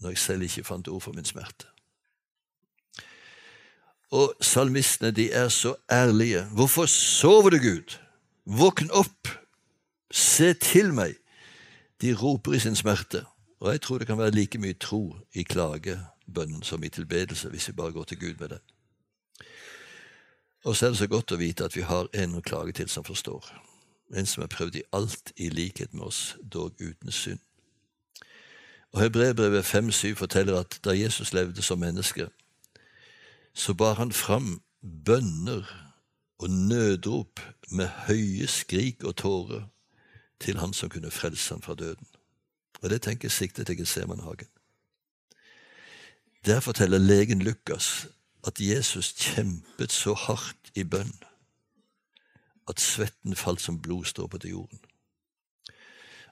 når 0.02 0.14
jeg 0.14 0.18
selv 0.18 0.46
ikke 0.46 0.64
fant 0.66 0.88
ord 0.88 1.02
for 1.04 1.14
min 1.14 1.26
smerte. 1.26 1.68
Og 4.12 4.34
salmistene 4.44 5.12
de 5.14 5.30
er 5.32 5.48
så 5.48 5.74
ærlige. 5.90 6.44
Hvorfor 6.52 6.86
sover 6.90 7.54
du, 7.54 7.58
Gud? 7.62 7.96
Våkn 8.44 8.90
opp! 8.90 9.30
Se 10.12 10.52
til 10.58 10.92
meg! 10.92 11.21
De 12.02 12.14
roper 12.14 12.52
i 12.52 12.58
sin 12.58 12.76
smerte. 12.76 13.24
Og 13.60 13.70
jeg 13.70 13.80
tror 13.80 13.98
det 13.98 14.06
kan 14.06 14.18
være 14.18 14.30
like 14.30 14.58
mye 14.58 14.74
tro 14.74 15.16
i 15.32 15.42
klagebønnen 15.42 16.62
som 16.62 16.84
i 16.84 16.88
tilbedelse, 16.88 17.48
hvis 17.48 17.68
vi 17.68 17.72
bare 17.72 17.92
går 17.92 18.04
til 18.04 18.20
Gud 18.20 18.34
med 18.40 18.48
det. 18.48 18.58
Og 20.64 20.76
så 20.76 20.86
er 20.86 20.90
det 20.90 20.98
så 20.98 21.06
godt 21.06 21.32
å 21.32 21.38
vite 21.38 21.64
at 21.64 21.76
vi 21.76 21.82
har 21.86 22.10
en 22.14 22.34
å 22.34 22.42
klage 22.42 22.72
til 22.72 22.88
som 22.88 23.04
forstår. 23.04 23.46
En 24.14 24.26
som 24.26 24.42
har 24.42 24.50
prøvd 24.50 24.76
i 24.76 24.84
alt 24.92 25.32
i 25.36 25.48
likhet 25.48 25.94
med 25.94 26.04
oss, 26.10 26.36
dog 26.42 26.74
uten 26.80 27.10
synd. 27.10 27.38
Og 28.92 29.00
Hebreerbrevet 29.00 29.64
5,7 29.64 30.14
forteller 30.14 30.58
at 30.58 30.80
da 30.84 30.92
Jesus 30.92 31.32
levde 31.32 31.62
som 31.62 31.78
menneske, 31.78 32.28
så 33.54 33.74
bar 33.74 33.94
han 33.94 34.12
fram 34.12 34.60
bønner 34.82 35.64
og 36.38 36.50
nødrop 36.50 37.40
med 37.70 37.88
høye 38.08 38.46
skrik 38.46 39.04
og 39.04 39.16
tårer 39.16 39.71
til 40.42 40.58
han 40.58 40.74
som 40.76 40.90
kunne 40.90 41.10
frelse 41.10 41.54
ham 41.54 41.62
fra 41.62 41.74
døden. 41.74 42.06
Og 42.82 42.90
det 42.90 43.02
tenker 43.02 43.28
siktet 43.28 43.66
til 43.66 43.78
Gesemanhagen. 43.78 44.48
Der 46.46 46.60
forteller 46.60 46.98
legen 46.98 47.42
Lukas 47.42 48.06
at 48.46 48.60
Jesus 48.60 49.12
kjempet 49.18 49.92
så 49.92 50.14
hardt 50.14 50.72
i 50.74 50.82
bønn 50.84 51.14
at 52.68 52.80
svetten 52.80 53.36
falt 53.36 53.60
som 53.60 53.78
blodstråper 53.82 54.38
til 54.38 54.50
jorden. 54.50 54.80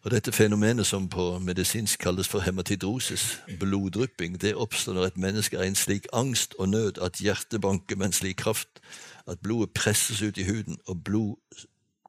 Og 0.02 0.10
Dette 0.10 0.32
fenomenet 0.32 0.86
som 0.86 1.08
på 1.12 1.38
medisinsk 1.38 2.00
kalles 2.00 2.28
for 2.28 2.40
hematidrosis, 2.40 3.42
bloddrypping, 3.60 4.38
det 4.40 4.54
oppstår 4.54 4.96
når 4.96 5.10
et 5.10 5.16
menneske 5.16 5.56
er 5.56 5.66
i 5.68 5.72
en 5.74 5.76
slik 5.76 6.06
angst 6.12 6.54
og 6.58 6.68
nød 6.68 6.98
at 7.04 7.20
hjertet 7.20 7.60
banker 7.60 7.96
med 7.96 8.06
en 8.06 8.16
slik 8.16 8.36
kraft 8.40 8.80
at 9.28 9.38
blodet 9.44 9.74
presses 9.76 10.22
ut 10.22 10.38
i 10.38 10.46
huden, 10.48 10.78
og 10.86 11.04
blod 11.04 11.36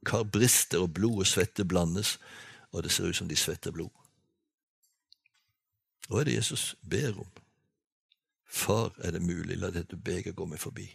kar 0.06 0.24
brister, 0.24 0.82
og 0.82 0.94
blod 0.94 1.24
og 1.24 1.28
svette 1.28 1.66
blandes, 1.66 2.18
og 2.72 2.84
det 2.84 2.92
ser 2.92 3.10
ut 3.10 3.16
som 3.16 3.30
de 3.30 3.36
svetter 3.36 3.72
blod. 3.72 3.92
Hva 6.08 6.22
er 6.22 6.28
det 6.28 6.40
Jesus 6.40 6.76
ber 6.82 7.20
om? 7.22 7.30
Far, 8.52 8.92
er 9.00 9.16
det 9.16 9.22
mulig, 9.24 9.56
la 9.58 9.70
dette 9.72 9.96
beger 9.96 10.36
gå 10.36 10.46
meg 10.46 10.60
forbi. 10.60 10.90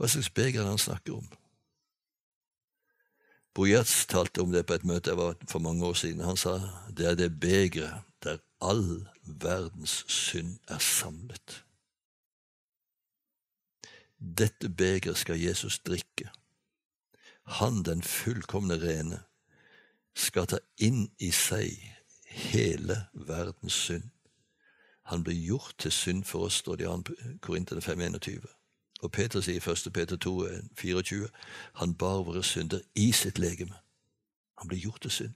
Hva 0.00 0.08
slags 0.08 0.30
beger 0.32 0.62
er 0.62 0.64
det 0.64 0.72
han 0.72 0.80
snakker 0.80 1.18
om? 1.18 1.26
Bojerts 3.52 4.06
talte 4.08 4.40
om 4.40 4.52
det 4.54 4.62
på 4.64 4.78
et 4.78 4.86
møte 4.86 5.10
jeg 5.10 5.18
var 5.18 5.34
for 5.50 5.60
mange 5.60 5.84
år 5.84 5.98
siden. 5.98 6.22
Han 6.24 6.38
sa 6.40 6.54
det 6.88 7.08
er 7.10 7.18
det 7.18 7.34
begeret 7.42 8.06
der 8.24 8.38
all 8.64 9.08
verdens 9.24 10.04
synd 10.08 10.58
er 10.68 10.78
samlet. 10.78 11.64
Dette 14.16 14.68
begeret 14.68 15.18
skal 15.18 15.40
Jesus 15.40 15.80
drikke 15.84 16.30
han 17.50 17.82
den 17.82 18.02
fullkomne 18.02 18.78
rene, 18.82 19.22
skal 20.14 20.46
ta 20.46 20.58
inn 20.78 21.08
i 21.18 21.30
seg 21.34 21.74
hele 22.30 22.96
verdens 23.12 23.78
synd. 23.86 24.10
Han 25.10 25.24
ble 25.26 25.34
gjort 25.34 25.74
til 25.78 25.92
synd 25.92 26.24
for 26.24 26.46
oss, 26.46 26.60
står 26.62 26.76
det 26.78 26.86
i 26.86 26.88
2. 26.88 27.14
Korinterne 27.42 27.82
5,21. 27.82 28.46
Og 29.02 29.12
Peter 29.12 29.40
sier 29.40 29.58
i 29.58 29.72
1. 29.72 29.92
Peter 29.94 30.16
2, 30.16 30.34
24, 30.78 31.28
han 31.74 31.94
bar 31.94 32.22
våre 32.28 32.42
synder 32.46 32.80
i 32.94 33.10
sitt 33.12 33.38
legeme. 33.38 33.78
Han 34.60 34.68
ble 34.68 34.78
gjort 34.78 35.02
til 35.02 35.10
synd. 35.10 35.34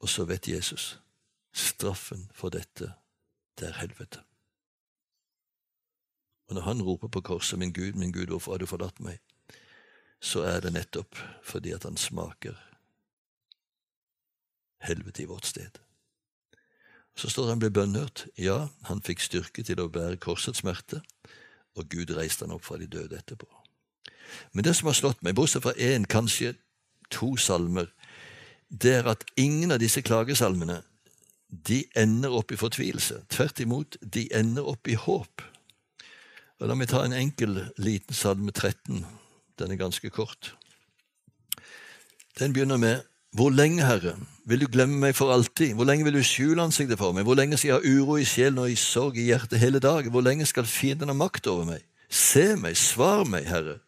Og 0.00 0.08
så 0.08 0.24
vet 0.24 0.48
Jesus 0.48 0.98
straffen 1.54 2.30
for 2.34 2.50
dette, 2.50 2.92
det 3.58 3.68
er 3.68 3.78
helvete. 3.78 4.24
Og 6.48 6.54
når 6.54 6.62
han 6.62 6.82
roper 6.82 7.08
på 7.08 7.20
korset, 7.20 7.58
min 7.58 7.72
Gud, 7.72 7.92
min 7.92 8.12
Gud, 8.12 8.26
hvorfor 8.26 8.52
har 8.52 8.58
du 8.58 8.66
forlatt 8.66 9.00
meg? 9.00 9.20
Så 10.24 10.44
er 10.48 10.62
det 10.64 10.72
nettopp 10.72 11.18
fordi 11.44 11.74
at 11.76 11.84
han 11.84 11.98
smaker 12.00 12.56
helvete 14.84 15.24
i 15.24 15.28
vårt 15.28 15.48
sted. 15.48 15.80
Så 17.14 17.30
står 17.30 17.52
han 17.52 17.60
ble 17.62 17.70
bønnhørt. 17.72 18.26
Ja, 18.40 18.68
han 18.88 19.02
fikk 19.04 19.22
styrke 19.22 19.62
til 19.64 19.80
å 19.80 19.90
bære 19.92 20.18
korsets 20.20 20.62
smerte, 20.64 21.02
og 21.76 21.88
Gud 21.92 22.12
reiste 22.16 22.46
han 22.46 22.54
opp 22.56 22.64
fra 22.66 22.78
de 22.80 22.88
døde 22.90 23.18
etterpå. 23.20 23.48
Men 24.52 24.66
det 24.66 24.74
som 24.78 24.88
har 24.88 24.96
slått 24.98 25.22
meg, 25.22 25.36
bortsett 25.36 25.62
fra 25.64 25.74
én, 25.78 26.08
kanskje 26.10 26.54
to 27.12 27.34
salmer, 27.38 27.90
det 28.68 28.96
er 28.98 29.10
at 29.12 29.24
ingen 29.38 29.74
av 29.74 29.82
disse 29.82 30.02
klagesalmene 30.02 30.80
de 31.48 31.84
ender 31.94 32.32
opp 32.34 32.50
i 32.50 32.58
fortvilelse. 32.58 33.20
Tvert 33.30 33.60
imot, 33.62 33.98
de 34.00 34.26
ender 34.34 34.66
opp 34.66 34.88
i 34.90 34.96
håp. 34.98 35.44
Og 36.58 36.66
La 36.70 36.74
meg 36.78 36.90
ta 36.90 37.04
en 37.04 37.14
enkel, 37.14 37.60
liten 37.78 38.16
salme 38.16 38.50
13 38.50 39.04
den 39.58 39.70
er 39.70 39.76
ganske 39.76 40.10
kort. 40.10 40.56
Den 42.38 42.52
begynner 42.52 42.76
med 42.76 43.02
Hvor 43.34 43.50
lenge, 43.50 43.82
Herre, 43.82 44.16
vil 44.46 44.60
du 44.60 44.66
glemme 44.66 44.98
meg 44.98 45.14
for 45.14 45.32
alltid? 45.32 45.74
Hvor 45.74 45.84
lenge 45.84 46.04
vil 46.04 46.14
du 46.14 46.22
skjule 46.22 46.62
ansiktet 46.62 46.98
for 46.98 47.12
meg? 47.12 47.24
Hvor 47.24 47.34
lenge 47.34 47.56
skal 47.56 47.68
jeg 47.68 47.80
ha 47.80 47.98
uro 47.98 48.16
i 48.16 48.24
sjelen 48.24 48.58
og 48.58 48.70
i 48.70 48.76
sorg 48.78 49.16
i 49.18 49.24
hjertet 49.26 49.58
hele 49.58 49.78
dagen? 49.78 50.10
Hvor 50.10 50.22
lenge 50.22 50.46
skal 50.46 50.64
fienden 50.64 51.10
ha 51.10 51.14
makt 51.14 51.46
over 51.46 51.64
meg? 51.64 51.82
Se 52.10 52.54
meg, 52.56 52.76
svar 52.76 53.24
meg, 53.26 53.48
Herre. 53.50 53.80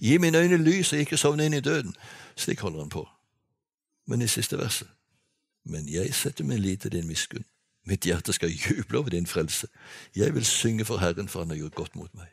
Gi 0.00 0.18
mine 0.18 0.38
øyne 0.38 0.56
lys 0.60 0.92
og 0.92 1.00
ikke 1.00 1.16
sovne 1.16 1.46
inn 1.48 1.56
i 1.56 1.60
døden. 1.64 1.94
Slik 2.36 2.60
holder 2.60 2.80
han 2.80 2.92
på. 2.92 3.06
Men 4.06 4.22
i 4.22 4.28
siste 4.28 4.58
verset 4.58 4.88
Men 5.64 5.88
jeg 5.88 6.14
setter 6.14 6.44
min 6.44 6.58
lit 6.58 6.80
til 6.80 6.92
din 6.92 7.08
miskunn. 7.08 7.44
Mitt 7.86 8.04
hjerte 8.04 8.32
skal 8.32 8.52
juble 8.52 8.98
over 8.98 9.10
din 9.10 9.26
frelse. 9.26 9.66
Jeg 10.16 10.34
vil 10.34 10.44
synge 10.44 10.84
for 10.84 10.98
Herren, 10.98 11.28
for 11.28 11.40
han 11.40 11.50
har 11.50 11.56
gjort 11.56 11.74
godt 11.74 11.96
mot 11.96 12.14
meg. 12.14 12.28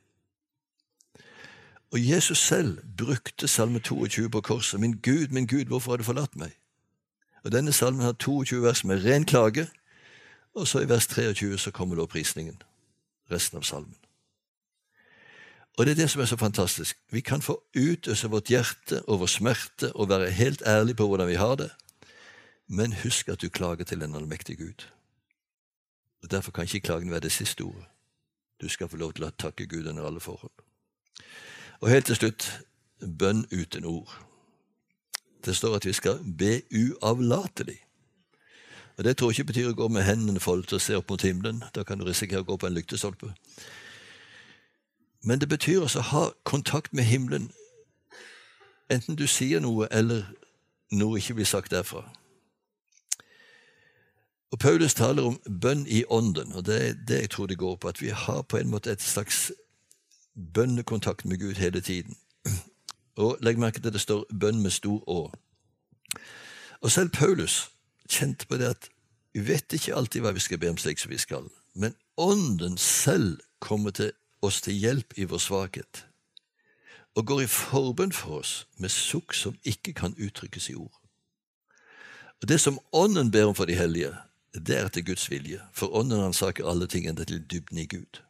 Og 1.91 2.09
Jesus 2.09 2.37
selv 2.37 2.79
brukte 2.97 3.47
Salme 3.47 3.79
22 3.79 4.29
på 4.29 4.41
korset. 4.41 4.79
Min 4.79 4.97
Gud, 4.97 5.27
min 5.27 5.47
Gud, 5.47 5.65
hvorfor 5.65 5.91
har 5.91 5.97
du 5.97 6.03
forlatt 6.03 6.35
meg? 6.35 6.51
Og 7.43 7.51
Denne 7.51 7.71
salmen 7.73 8.01
har 8.01 8.11
22 8.11 8.63
vers 8.63 8.83
med 8.83 9.05
ren 9.05 9.25
klage, 9.25 9.67
og 10.53 10.67
så 10.67 10.79
i 10.79 10.89
vers 10.89 11.07
23 11.07 11.57
så 11.57 11.71
kommer 11.71 11.95
lovprisningen. 11.95 12.61
Resten 13.31 13.57
av 13.57 13.63
salmen. 13.63 13.95
Og 15.77 15.85
det 15.85 15.91
er 15.91 15.95
det 15.95 16.09
som 16.09 16.21
er 16.21 16.25
så 16.25 16.37
fantastisk. 16.37 16.97
Vi 17.11 17.21
kan 17.21 17.41
få 17.41 17.63
utøse 17.75 18.27
vårt 18.27 18.49
hjerte 18.49 19.01
over 19.07 19.25
smerte 19.25 19.93
og 19.93 20.09
være 20.09 20.31
helt 20.31 20.61
ærlig 20.65 20.95
på 20.95 21.07
hvordan 21.07 21.27
vi 21.27 21.35
har 21.35 21.55
det, 21.55 21.69
men 22.67 22.93
husk 22.93 23.29
at 23.29 23.41
du 23.41 23.49
klager 23.49 23.83
til 23.83 24.01
en 24.03 24.15
allmektig 24.15 24.57
Gud. 24.57 24.87
Og 26.23 26.31
Derfor 26.31 26.51
kan 26.51 26.63
ikke 26.63 26.79
klagen 26.79 27.11
være 27.11 27.19
det 27.19 27.31
siste 27.31 27.61
ordet. 27.61 27.85
Du 28.61 28.69
skal 28.69 28.89
få 28.89 28.97
lov 28.97 29.13
til 29.13 29.23
å 29.23 29.29
takke 29.29 29.67
Gud 29.67 29.87
under 29.87 30.05
alle 30.05 30.19
forhold. 30.19 30.51
Og 31.81 31.89
helt 31.89 32.05
til 32.05 32.15
slutt 32.15 32.61
bønn 33.19 33.45
uten 33.51 33.85
ord. 33.85 34.23
Det 35.45 35.55
står 35.55 35.75
at 35.75 35.85
vi 35.85 35.93
skal 35.93 36.19
be 36.37 36.61
uavlatelig. 36.73 37.77
Og 38.97 39.03
Det 39.03 39.17
tror 39.17 39.29
jeg 39.29 39.39
ikke 39.39 39.47
betyr 39.47 39.69
å 39.69 39.77
gå 39.77 39.87
med 39.87 40.03
hendene 40.03 40.39
foldet 40.39 40.73
og 40.73 40.81
se 40.81 40.95
opp 40.97 41.09
mot 41.09 41.21
himmelen. 41.21 41.63
Da 41.75 41.83
kan 41.83 41.99
du 41.99 42.05
risikere 42.05 42.41
å 42.41 42.47
gå 42.47 42.57
på 42.57 42.67
en 42.67 42.73
lyktestolpe. 42.73 43.29
Men 45.23 45.39
det 45.39 45.49
betyr 45.49 45.81
også 45.81 45.99
å 45.99 46.09
ha 46.11 46.23
kontakt 46.43 46.93
med 46.93 47.03
himmelen, 47.03 47.51
enten 48.89 49.15
du 49.15 49.27
sier 49.27 49.59
noe 49.59 49.87
eller 49.91 50.23
noe 50.91 51.19
ikke 51.19 51.33
blir 51.37 51.45
sagt 51.45 51.71
derfra. 51.71 52.05
Og 54.51 54.59
Paulus 54.59 54.93
taler 54.93 55.27
om 55.27 55.39
bønn 55.61 55.85
i 55.87 56.03
ånden, 56.09 56.53
og 56.55 56.65
det 56.65 56.77
er 56.87 56.93
det 57.07 57.21
jeg 57.21 57.29
tror 57.29 57.47
det 57.47 57.57
går 57.57 57.75
på. 57.75 57.87
At 57.87 58.01
vi 58.01 58.09
har 58.09 58.41
på 58.41 58.57
en 58.57 58.69
måte 58.71 58.91
et 58.91 59.01
slags 59.01 59.51
bønnekontakt 60.53 61.25
med 61.25 61.39
Gud 61.39 61.53
hele 61.53 61.81
tiden. 61.81 62.17
Og 63.15 63.37
legg 63.41 63.59
merke 63.59 63.81
til 63.81 63.93
det 63.93 64.01
står 64.01 64.25
'bønn 64.29 64.61
med 64.61 64.71
stor 64.71 65.03
å'. 65.09 65.31
Og 66.81 66.91
selv 66.91 67.09
Paulus 67.09 67.71
kjente 68.09 68.45
på 68.45 68.57
det 68.57 68.69
at 68.69 68.89
vi 69.33 69.47
vet 69.47 69.73
ikke 69.73 69.95
alltid 69.95 70.21
hva 70.21 70.31
vi 70.31 70.39
skal 70.39 70.57
be 70.57 70.69
om 70.69 70.77
slik 70.77 70.99
som 70.99 71.11
vi 71.11 71.17
skal, 71.17 71.49
men 71.73 71.95
Ånden 72.17 72.77
selv 72.77 73.39
kommer 73.59 73.91
til 73.91 74.11
oss 74.41 74.61
til 74.61 74.73
hjelp 74.73 75.13
i 75.17 75.23
vår 75.23 75.37
svakhet, 75.37 76.05
og 77.15 77.25
går 77.25 77.41
i 77.41 77.47
forbønn 77.47 78.11
for 78.11 78.39
oss 78.39 78.67
med 78.77 78.89
sukk 78.89 79.33
som 79.33 79.57
ikke 79.63 79.93
kan 79.93 80.15
uttrykkes 80.17 80.69
i 80.69 80.75
ord. 80.75 81.01
Og 82.41 82.47
Det 82.49 82.61
som 82.61 82.79
Ånden 82.93 83.31
ber 83.31 83.45
om 83.45 83.55
for 83.55 83.65
de 83.65 83.75
hellige, 83.75 84.13
det 84.53 84.77
er 84.77 84.85
etter 84.85 85.01
Guds 85.01 85.29
vilje, 85.29 85.61
for 85.73 85.93
Ånden 85.95 86.21
ransaker 86.21 86.69
alle 86.69 86.87
ting 86.87 87.07
enda 87.07 87.23
til 87.23 87.45
dybden 87.51 87.77
i 87.77 87.85
Gud. 87.85 88.26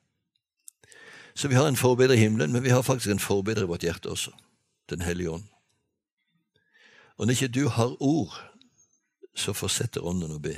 Så 1.38 1.48
vi 1.48 1.56
har 1.56 1.68
en 1.68 1.78
forbeder 1.78 2.16
i 2.16 2.18
himmelen, 2.18 2.52
men 2.52 2.64
vi 2.64 2.70
har 2.74 2.82
faktisk 2.82 3.12
en 3.14 3.20
forbeder 3.20 3.62
i 3.62 3.70
vårt 3.70 3.86
hjerte 3.86 4.10
også, 4.10 4.32
Den 4.90 5.02
hellige 5.02 5.30
ånd. 5.30 5.44
Og 7.18 7.28
når 7.28 7.32
ikke 7.32 7.48
du 7.48 7.68
har 7.68 8.02
ord, 8.02 8.34
så 9.36 9.54
fortsetter 9.54 10.02
Ånden 10.02 10.32
å 10.32 10.40
be. 10.40 10.56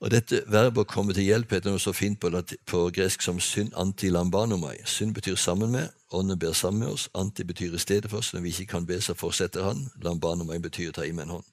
Og 0.00 0.10
Dette 0.10 0.42
verbet 0.46 0.84
å 0.84 0.90
komme 0.90 1.14
til 1.14 1.26
hjelp 1.26 1.50
heter 1.50 1.72
noe 1.72 1.82
så 1.82 1.94
fint 1.96 2.20
på, 2.20 2.30
på 2.66 2.84
gresk 2.94 3.22
som 3.22 3.40
synd 3.40 3.72
antilambanomai. 3.74 4.76
Synd 4.84 5.14
betyr 5.14 5.34
sammen 5.34 5.72
med, 5.72 5.90
ånden 6.10 6.38
ber 6.38 6.52
sammen 6.52 6.84
med 6.84 6.88
oss. 6.94 7.08
Anti 7.14 7.42
betyr 7.42 7.74
i 7.74 7.82
stedet 7.82 8.10
for 8.10 8.18
oss. 8.18 8.34
Når 8.34 8.40
vi 8.40 8.48
ikke 8.48 8.72
kan 8.76 8.86
be, 8.86 9.00
så 9.00 9.14
fortsetter 9.14 9.64
han. 9.64 9.88
Lambanomai 10.02 10.58
betyr 10.58 10.92
ta 10.92 11.02
i 11.02 11.12
med 11.12 11.22
en 11.22 11.36
hånd. 11.38 11.44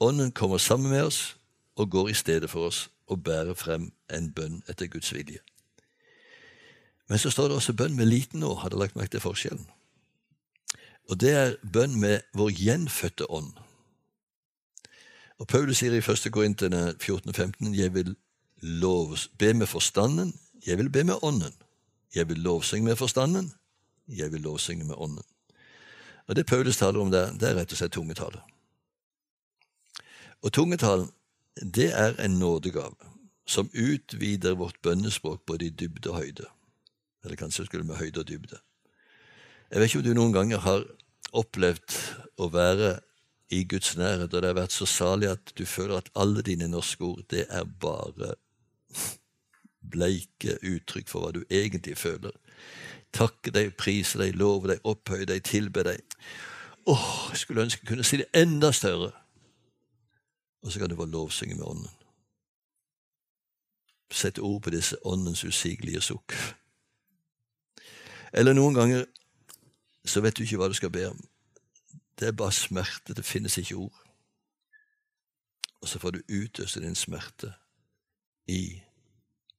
Ånden 0.00 0.32
kommer 0.32 0.58
sammen 0.58 0.90
med 0.90 1.04
oss 1.04 1.36
og 1.76 1.90
går 1.90 2.08
i 2.08 2.14
stedet 2.14 2.50
for 2.50 2.66
oss 2.66 2.88
og 3.06 3.22
bærer 3.22 3.54
frem 3.54 3.92
en 4.10 4.32
bønn 4.32 4.62
etter 4.68 4.86
Guds 4.86 5.12
vilje. 5.14 5.44
Men 7.08 7.20
så 7.20 7.30
står 7.30 7.48
det 7.48 7.56
også 7.58 7.76
bønn 7.76 7.96
med 7.96 8.08
liten 8.08 8.44
å. 8.46 8.54
Har 8.60 8.72
dere 8.72 8.86
lagt 8.86 8.96
merke 8.96 9.16
til 9.16 9.24
forskjellen? 9.24 9.66
Og 11.10 11.20
det 11.20 11.32
er 11.36 11.56
bønn 11.60 11.98
med 12.00 12.24
vår 12.36 12.54
gjenfødte 12.56 13.28
ånd. 13.28 13.52
Og 15.38 15.48
Paulus 15.50 15.82
sier 15.82 15.92
i 15.92 16.00
1. 16.00 16.30
Korintene 16.32 16.94
14-15 16.94 17.74
jeg 17.76 17.92
vil 17.94 18.14
lov, 18.62 19.16
be 19.38 19.52
med 19.52 19.68
forstanden, 19.68 20.32
jeg 20.66 20.78
vil 20.78 20.88
be 20.90 21.04
med 21.04 21.20
ånden. 21.22 21.52
Jeg 22.14 22.28
vil 22.28 22.38
lovsynge 22.38 22.86
med 22.86 22.96
forstanden, 22.96 23.52
jeg 24.08 24.32
vil 24.32 24.40
lovsynge 24.40 24.84
med 24.84 24.94
ånden. 24.96 25.24
Og 26.26 26.36
Det 26.36 26.46
Paulus 26.46 26.76
taler 26.76 27.00
om 27.00 27.10
der, 27.10 27.32
det 27.32 27.48
er 27.48 27.56
rett 27.58 27.72
og 27.72 27.78
slett 27.78 27.92
tungetale. 27.92 28.40
Og 30.42 30.52
tungetalen, 30.52 31.10
det 31.60 31.90
er 31.92 32.16
en 32.24 32.38
nådegave 32.38 33.12
som 33.46 33.70
utvider 33.74 34.54
vårt 34.54 34.80
bønnespråk 34.82 35.46
både 35.46 35.66
i 35.66 35.70
dybde 35.70 36.10
og 36.10 36.16
høyde. 36.16 36.46
Eller 37.24 37.40
kanskje 37.40 37.66
skulle 37.66 37.86
med 37.88 37.96
høyde 37.96 38.20
og 38.20 38.28
dybde. 38.28 38.60
Jeg 39.70 39.80
vet 39.80 39.90
ikke 39.90 39.98
om 39.98 40.04
du 40.04 40.14
noen 40.14 40.36
ganger 40.36 40.62
har 40.62 40.84
opplevd 41.34 41.96
å 42.38 42.50
være 42.52 42.98
i 43.54 43.64
Guds 43.68 43.96
nærhet, 43.96 44.32
og 44.34 44.42
det 44.42 44.50
har 44.50 44.58
vært 44.58 44.74
så 44.74 44.86
salig 44.88 45.28
at 45.30 45.52
du 45.58 45.64
føler 45.66 45.98
at 45.98 46.10
alle 46.18 46.42
dine 46.42 46.68
norske 46.68 47.04
ord, 47.04 47.22
det 47.30 47.46
er 47.50 47.64
bare 47.80 48.34
bleike 49.94 50.58
uttrykk 50.62 51.10
for 51.10 51.24
hva 51.24 51.32
du 51.34 51.42
egentlig 51.50 51.96
føler. 51.98 52.32
Takke 53.14 53.52
deg, 53.54 53.74
prise 53.78 54.18
deg, 54.18 54.34
love 54.38 54.70
deg, 54.70 54.80
opphøye 54.84 55.28
deg, 55.28 55.44
tilbe 55.46 55.84
deg. 55.86 56.16
Åh, 56.90 57.10
jeg 57.30 57.42
skulle 57.44 57.64
ønske 57.64 57.84
jeg 57.84 57.88
kunne 57.88 58.06
si 58.06 58.20
det 58.20 58.30
enda 58.36 58.72
større. 58.72 59.12
Og 60.64 60.72
så 60.72 60.80
kan 60.80 60.90
du 60.90 60.96
få 60.96 61.04
lovsynge 61.04 61.54
med 61.54 61.66
Ånden. 61.68 61.92
Sette 64.14 64.42
ord 64.42 64.62
på 64.62 64.70
disse 64.70 64.96
Åndens 65.06 65.44
usigelige 65.44 66.00
sukk. 66.00 66.34
Eller 68.34 68.52
noen 68.52 68.74
ganger 68.74 69.04
så 70.04 70.20
vet 70.20 70.36
du 70.36 70.42
ikke 70.44 70.58
hva 70.60 70.68
du 70.68 70.76
skal 70.76 70.92
be 70.92 71.06
om. 71.08 71.20
Det 72.18 72.28
er 72.28 72.36
bare 72.36 72.52
smerte. 72.52 73.14
Det 73.14 73.24
finnes 73.24 73.58
ikke 73.58 73.76
ord. 73.86 74.00
Og 75.80 75.88
så 75.88 75.98
får 75.98 76.10
du 76.10 76.20
utøse 76.28 76.80
din 76.80 76.94
smerte 76.94 77.52
i 78.48 78.80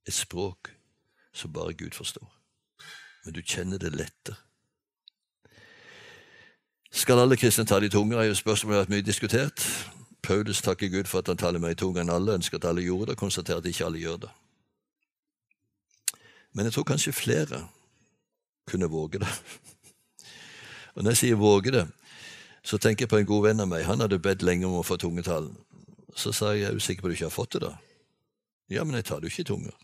et 0.07 0.13
språk 0.13 0.71
som 1.33 1.53
bare 1.53 1.73
Gud 1.73 1.93
forstår. 1.93 2.31
Men 3.25 3.33
du 3.33 3.41
kjenner 3.41 3.77
det 3.77 3.95
lettere. 3.95 4.37
Skal 6.91 7.19
alle 7.19 7.37
kristne 7.37 7.65
tale 7.65 7.85
i 7.85 7.89
tunger, 7.89 8.17
er 8.17 8.29
jo 8.29 8.35
spørsmålet 8.35 8.79
vært 8.79 8.93
mye 8.93 9.03
diskutert. 9.03 9.65
Paulus 10.23 10.61
takker 10.61 10.87
Gud 10.89 11.09
for 11.11 11.19
at 11.19 11.27
han 11.27 11.37
taler 11.37 11.59
mer 11.59 11.75
i 11.75 11.79
tunger 11.79 12.01
enn 12.01 12.09
alle, 12.13 12.37
ønsker 12.39 12.57
at 12.57 12.67
alle 12.69 12.85
gjorde 12.85 13.09
det, 13.09 13.17
og 13.17 13.23
konstaterer 13.25 13.59
at 13.59 13.67
ikke 13.69 13.85
alle 13.85 13.99
gjør 13.99 14.21
det. 14.23 14.29
Men 16.53 16.65
jeg 16.65 16.73
tror 16.73 16.87
kanskje 16.87 17.13
flere 17.13 17.65
kunne 18.67 18.89
våge 18.91 19.21
det. 19.23 19.31
Og 20.95 21.03
når 21.03 21.11
jeg 21.11 21.21
sier 21.21 21.39
våge 21.39 21.71
det, 21.75 21.85
så 22.65 22.77
tenker 22.81 23.05
jeg 23.05 23.11
på 23.11 23.19
en 23.21 23.29
god 23.29 23.43
venn 23.49 23.61
av 23.61 23.69
meg. 23.69 23.85
Han 23.85 24.01
hadde 24.01 24.21
bedt 24.23 24.45
lenge 24.45 24.65
om 24.67 24.79
å 24.79 24.85
få 24.85 24.97
tungetalen. 24.97 25.53
Så 26.15 26.31
sa 26.33 26.53
jeg, 26.55 26.69
er 26.69 26.73
du 26.73 26.79
sikker 26.79 27.03
på 27.03 27.09
at 27.09 27.13
du 27.13 27.17
ikke 27.17 27.27
har 27.27 27.35
fått 27.35 27.57
det, 27.57 27.67
da? 27.67 27.73
Ja, 28.71 28.83
men 28.83 28.95
jeg 28.97 29.05
tar 29.05 29.19
det 29.19 29.29
jo 29.29 29.35
ikke 29.35 29.45
i 29.45 29.49
tunger. 29.51 29.75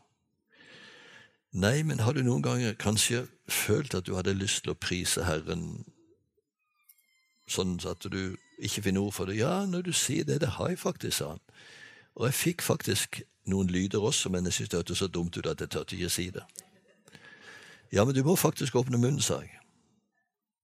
Nei, 1.51 1.82
men 1.84 1.99
har 1.99 2.15
du 2.15 2.23
noen 2.23 2.41
ganger 2.41 2.77
kanskje 2.79 3.25
følt 3.51 3.93
at 3.93 4.07
du 4.07 4.15
hadde 4.15 4.38
lyst 4.38 4.63
til 4.63 4.71
å 4.71 4.79
prise 4.79 5.25
Herren 5.27 5.84
sånn 7.51 7.75
at 7.84 8.07
du 8.07 8.38
ikke 8.63 8.86
finner 8.86 9.03
ord 9.03 9.17
for 9.17 9.27
det? 9.27 9.41
Ja, 9.41 9.65
når 9.67 9.89
du 9.89 9.91
sier 9.91 10.23
det, 10.23 10.39
det 10.41 10.55
har 10.55 10.71
jeg 10.71 10.79
faktisk, 10.79 11.17
sa 11.17 11.34
han. 11.34 11.43
Og 12.15 12.29
jeg 12.29 12.39
fikk 12.39 12.63
faktisk 12.63 13.19
noen 13.51 13.67
lyder 13.67 13.99
også, 13.99 14.32
men 14.32 14.47
jeg 14.47 14.53
syntes 14.53 14.71
det 14.71 14.79
hørtes 14.79 15.03
så 15.03 15.09
dumt 15.11 15.38
ut 15.38 15.49
at 15.51 15.59
jeg 15.59 15.73
turte 15.75 15.97
ikke 15.99 16.13
si 16.13 16.29
det. 16.32 16.45
Ja, 17.92 18.06
men 18.06 18.16
du 18.16 18.24
må 18.24 18.36
faktisk 18.36 18.76
åpne 18.76 18.98
munnen, 18.98 19.22
sa 19.22 19.42
jeg. 19.42 19.58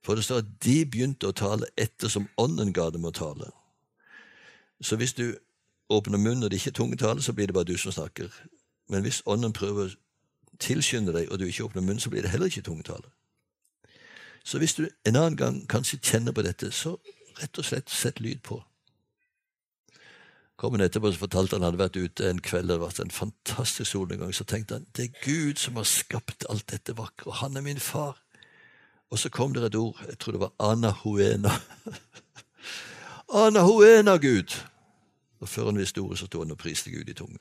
For 0.06 0.16
det 0.16 0.24
står 0.24 0.38
at 0.38 0.52
de 0.64 0.86
begynte 0.86 1.28
å 1.28 1.36
tale 1.36 1.68
ettersom 1.78 2.30
Ånden 2.40 2.72
ga 2.74 2.90
dem 2.90 3.06
å 3.06 3.12
tale. 3.12 3.50
Så 4.82 4.96
hvis 4.96 5.14
du 5.14 5.36
åpner 5.90 6.18
munnen 6.18 6.44
og 6.44 6.52
det 6.52 6.62
ikke 6.62 6.70
er 6.70 6.80
tungetale, 6.80 7.22
så 7.22 7.34
blir 7.34 7.48
det 7.48 7.54
bare 7.54 7.68
du 7.68 7.78
som 7.78 7.92
snakker. 7.92 8.32
Men 8.90 9.04
hvis 9.04 9.22
Ånden 9.26 9.54
prøver 9.54 9.90
å 9.90 10.58
tilskynde 10.60 11.14
deg, 11.14 11.32
og 11.32 11.40
du 11.40 11.46
ikke 11.46 11.66
åpner 11.68 11.82
munnen, 11.82 12.00
så 12.00 12.10
blir 12.10 12.22
det 12.24 12.32
heller 12.32 12.48
ikke 12.48 12.62
tungetale. 12.62 13.12
Så 14.48 14.58
hvis 14.58 14.74
du 14.74 14.88
en 15.06 15.16
annen 15.16 15.38
gang 15.38 15.68
kanskje 15.68 16.00
kjenner 16.00 16.32
på 16.32 16.42
dette, 16.42 16.72
så 16.72 16.96
rett 17.42 17.60
og 17.60 17.66
slett 17.66 17.90
sett 17.92 18.20
lyd 18.24 18.40
på. 18.48 18.62
Kom 20.58 20.74
han 20.74 20.82
etterpå 20.82 21.12
så 21.14 21.22
fortalte 21.22 21.60
han 21.60 21.66
hadde 21.68 21.78
vært 21.78 22.00
ute 22.02 22.30
en 22.30 22.40
kveld, 22.42 22.72
det 22.72 22.80
vært 22.82 23.02
en 23.04 23.14
fantastisk 23.14 23.92
solnedgang. 23.92 24.32
Så 24.34 24.46
tenkte 24.50 24.80
han 24.80 24.88
det 24.98 25.04
er 25.06 25.20
Gud 25.22 25.62
som 25.62 25.78
har 25.78 25.86
skapt 25.86 26.48
alt 26.50 26.66
dette 26.72 26.96
vakre, 26.98 27.30
og 27.30 27.38
han 27.44 27.58
er 27.58 27.66
min 27.66 27.82
far. 27.82 28.18
Og 29.14 29.22
så 29.22 29.30
kom 29.30 29.54
det 29.54 29.64
et 29.64 29.78
ord, 29.78 30.00
jeg 30.08 30.18
tror 30.20 30.34
det 30.34 30.42
var 30.42 30.72
en 30.72 30.90
av 34.10 34.18
Gud. 34.24 34.56
Og 35.40 35.50
før 35.50 35.70
han 35.70 35.78
visste 35.78 36.02
ordet, 36.02 36.20
så 36.20 36.26
sto 36.26 36.42
han 36.42 36.52
og 36.52 36.58
priste 36.58 36.92
Gud 36.92 37.10
i 37.10 37.16
tungen. 37.16 37.40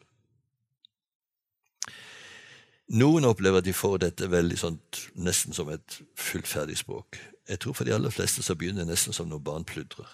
Noen 3.00 3.24
opplever 3.26 3.58
at 3.58 3.66
de 3.66 3.72
får 3.74 3.96
dette 4.04 4.28
veldig 4.30 4.58
sånt, 4.60 5.00
nesten 5.18 5.56
som 5.56 5.72
et 5.72 5.98
fullferdig 6.14 6.76
språk. 6.78 7.18
Jeg 7.48 7.58
tror 7.62 7.74
for 7.74 7.88
de 7.88 7.94
aller 7.96 8.12
fleste 8.14 8.44
så 8.46 8.54
begynner 8.54 8.84
det 8.84 8.92
nesten 8.92 9.16
som 9.16 9.26
når 9.30 9.42
barn 9.42 9.64
pludrer. 9.66 10.10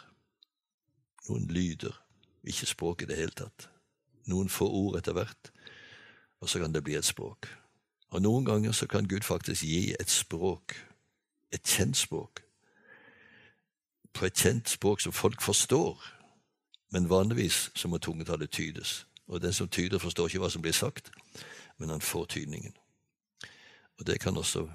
Noen 1.29 1.51
lyder, 1.53 1.99
ikke 2.45 2.67
språk 2.67 3.03
i 3.03 3.09
det 3.11 3.17
hele 3.17 3.35
tatt. 3.37 3.69
Noen 4.31 4.49
få 4.49 4.69
ord 4.69 4.99
etter 4.99 5.17
hvert, 5.17 5.51
og 6.41 6.49
så 6.49 6.61
kan 6.63 6.75
det 6.75 6.85
bli 6.85 6.95
et 6.99 7.07
språk. 7.07 7.49
Og 8.13 8.23
noen 8.23 8.45
ganger 8.45 8.73
så 8.73 8.87
kan 8.87 9.09
Gud 9.09 9.25
faktisk 9.25 9.65
gi 9.65 9.95
et 10.01 10.11
språk, 10.11 10.75
et 11.53 11.63
kjent 11.63 11.97
språk, 11.97 12.43
på 14.13 14.27
et 14.27 14.37
kjent 14.37 14.69
språk 14.69 15.01
som 15.01 15.13
folk 15.13 15.43
forstår, 15.43 16.03
men 16.93 17.09
vanligvis 17.11 17.71
så 17.75 17.89
må 17.89 17.99
tungetallet 17.99 18.51
tydes. 18.51 19.07
Og 19.27 19.41
den 19.43 19.53
som 19.53 19.69
tyder, 19.69 19.99
forstår 19.99 20.29
ikke 20.29 20.43
hva 20.43 20.51
som 20.53 20.63
blir 20.63 20.77
sagt, 20.77 21.11
men 21.79 21.89
han 21.89 22.01
får 22.01 22.25
tydningen. 22.25 22.75
Og 23.99 24.07
det 24.07 24.21
kan 24.21 24.37
også 24.37 24.67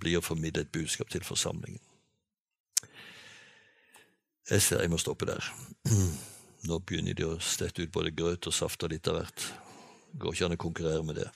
bli 0.00 0.16
å 0.16 0.24
formidle 0.24 0.64
et 0.64 0.72
budskap 0.72 1.10
til 1.10 1.24
forsamlingen. 1.24 1.82
Jeg 4.50 4.62
ser 4.62 4.80
jeg 4.80 4.90
må 4.90 4.98
stoppe 4.98 5.26
der. 5.26 5.52
Nå 6.68 6.78
begynner 6.78 7.16
de 7.18 7.26
å 7.26 7.40
stette 7.42 7.82
ut 7.82 7.92
både 7.92 8.14
grøt 8.14 8.46
og 8.46 8.54
saft 8.54 8.84
og 8.86 8.92
litt 8.92 9.08
av 9.10 9.18
hvert. 9.18 9.46
Går 10.18 10.36
ikke 10.36 10.46
an 10.46 10.54
å 10.54 10.60
konkurrere 10.62 11.06
med 11.06 11.18
det. 11.18 11.28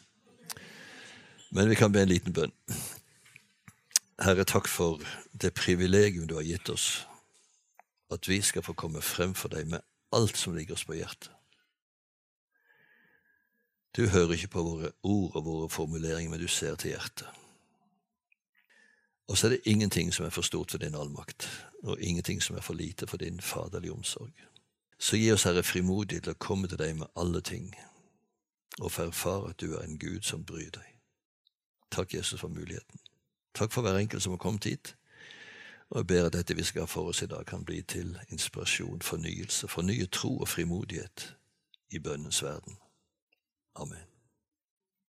Men 1.50 1.70
vi 1.70 1.78
kan 1.78 1.92
be 1.92 2.04
en 2.04 2.12
liten 2.12 2.34
bønn. 2.36 2.54
Herre, 4.22 4.46
takk 4.48 4.68
for 4.70 5.02
det 5.32 5.54
privilegium 5.56 6.28
du 6.28 6.36
har 6.38 6.46
gitt 6.46 6.70
oss, 6.72 7.04
at 8.12 8.28
vi 8.28 8.38
skal 8.42 8.64
få 8.64 8.72
komme 8.78 9.02
frem 9.04 9.34
for 9.36 9.52
deg 9.52 9.68
med 9.68 9.84
alt 10.16 10.38
som 10.38 10.54
ligger 10.56 10.76
oss 10.76 10.86
på 10.88 10.96
hjertet. 10.96 11.32
Du 13.96 14.06
hører 14.12 14.36
ikke 14.36 14.52
på 14.52 14.62
våre 14.62 14.92
ord 15.02 15.36
og 15.36 15.44
våre 15.44 15.68
formuleringer, 15.72 16.30
men 16.30 16.40
du 16.40 16.48
ser 16.48 16.76
til 16.76 16.92
hjertet. 16.92 17.28
Og 19.26 19.38
så 19.38 19.46
er 19.46 19.56
det 19.56 19.72
ingenting 19.72 20.12
som 20.14 20.26
er 20.26 20.34
for 20.34 20.46
stort 20.46 20.70
for 20.70 20.78
din 20.78 20.94
allmakt, 20.94 21.48
og 21.82 22.00
ingenting 22.00 22.42
som 22.44 22.56
er 22.56 22.64
for 22.64 22.76
lite 22.78 23.08
for 23.08 23.16
din 23.16 23.40
faderlige 23.40 23.92
omsorg. 23.92 24.32
Så 24.98 25.16
gi 25.16 25.32
oss, 25.32 25.44
Herre, 25.44 25.62
frimodig 25.62 26.22
til 26.22 26.32
å 26.32 26.40
komme 26.40 26.68
til 26.68 26.80
deg 26.80 26.96
med 26.96 27.12
alle 27.16 27.40
ting, 27.44 27.74
og 28.80 28.92
få 28.92 29.08
erfare 29.10 29.50
at 29.52 29.60
du 29.60 29.74
er 29.74 29.84
en 29.84 29.98
Gud 29.98 30.24
som 30.24 30.44
bryr 30.44 30.70
deg. 30.72 30.88
Takk, 31.90 32.14
Jesus, 32.14 32.40
for 32.40 32.48
muligheten. 32.48 33.00
Takk 33.54 33.72
for 33.72 33.84
hver 33.84 33.96
enkelt 33.96 34.22
som 34.22 34.32
har 34.32 34.40
kommet 34.40 34.64
hit. 34.64 34.96
Og 35.90 36.00
jeg 36.00 36.06
ber 36.06 36.26
at 36.26 36.34
dette 36.34 36.56
vi 36.56 36.64
skal 36.66 36.84
ha 36.84 36.90
for 36.90 37.12
oss 37.12 37.22
i 37.22 37.30
dag, 37.30 37.46
kan 37.46 37.64
bli 37.64 37.82
til 37.82 38.18
inspirasjon, 38.28 39.02
fornyelse, 39.02 39.68
fornyet 39.68 40.10
tro 40.10 40.34
og 40.38 40.48
frimodighet 40.48 41.36
i 41.90 41.98
bønnens 41.98 42.42
verden. 42.42 42.76
Amen. 43.76 44.15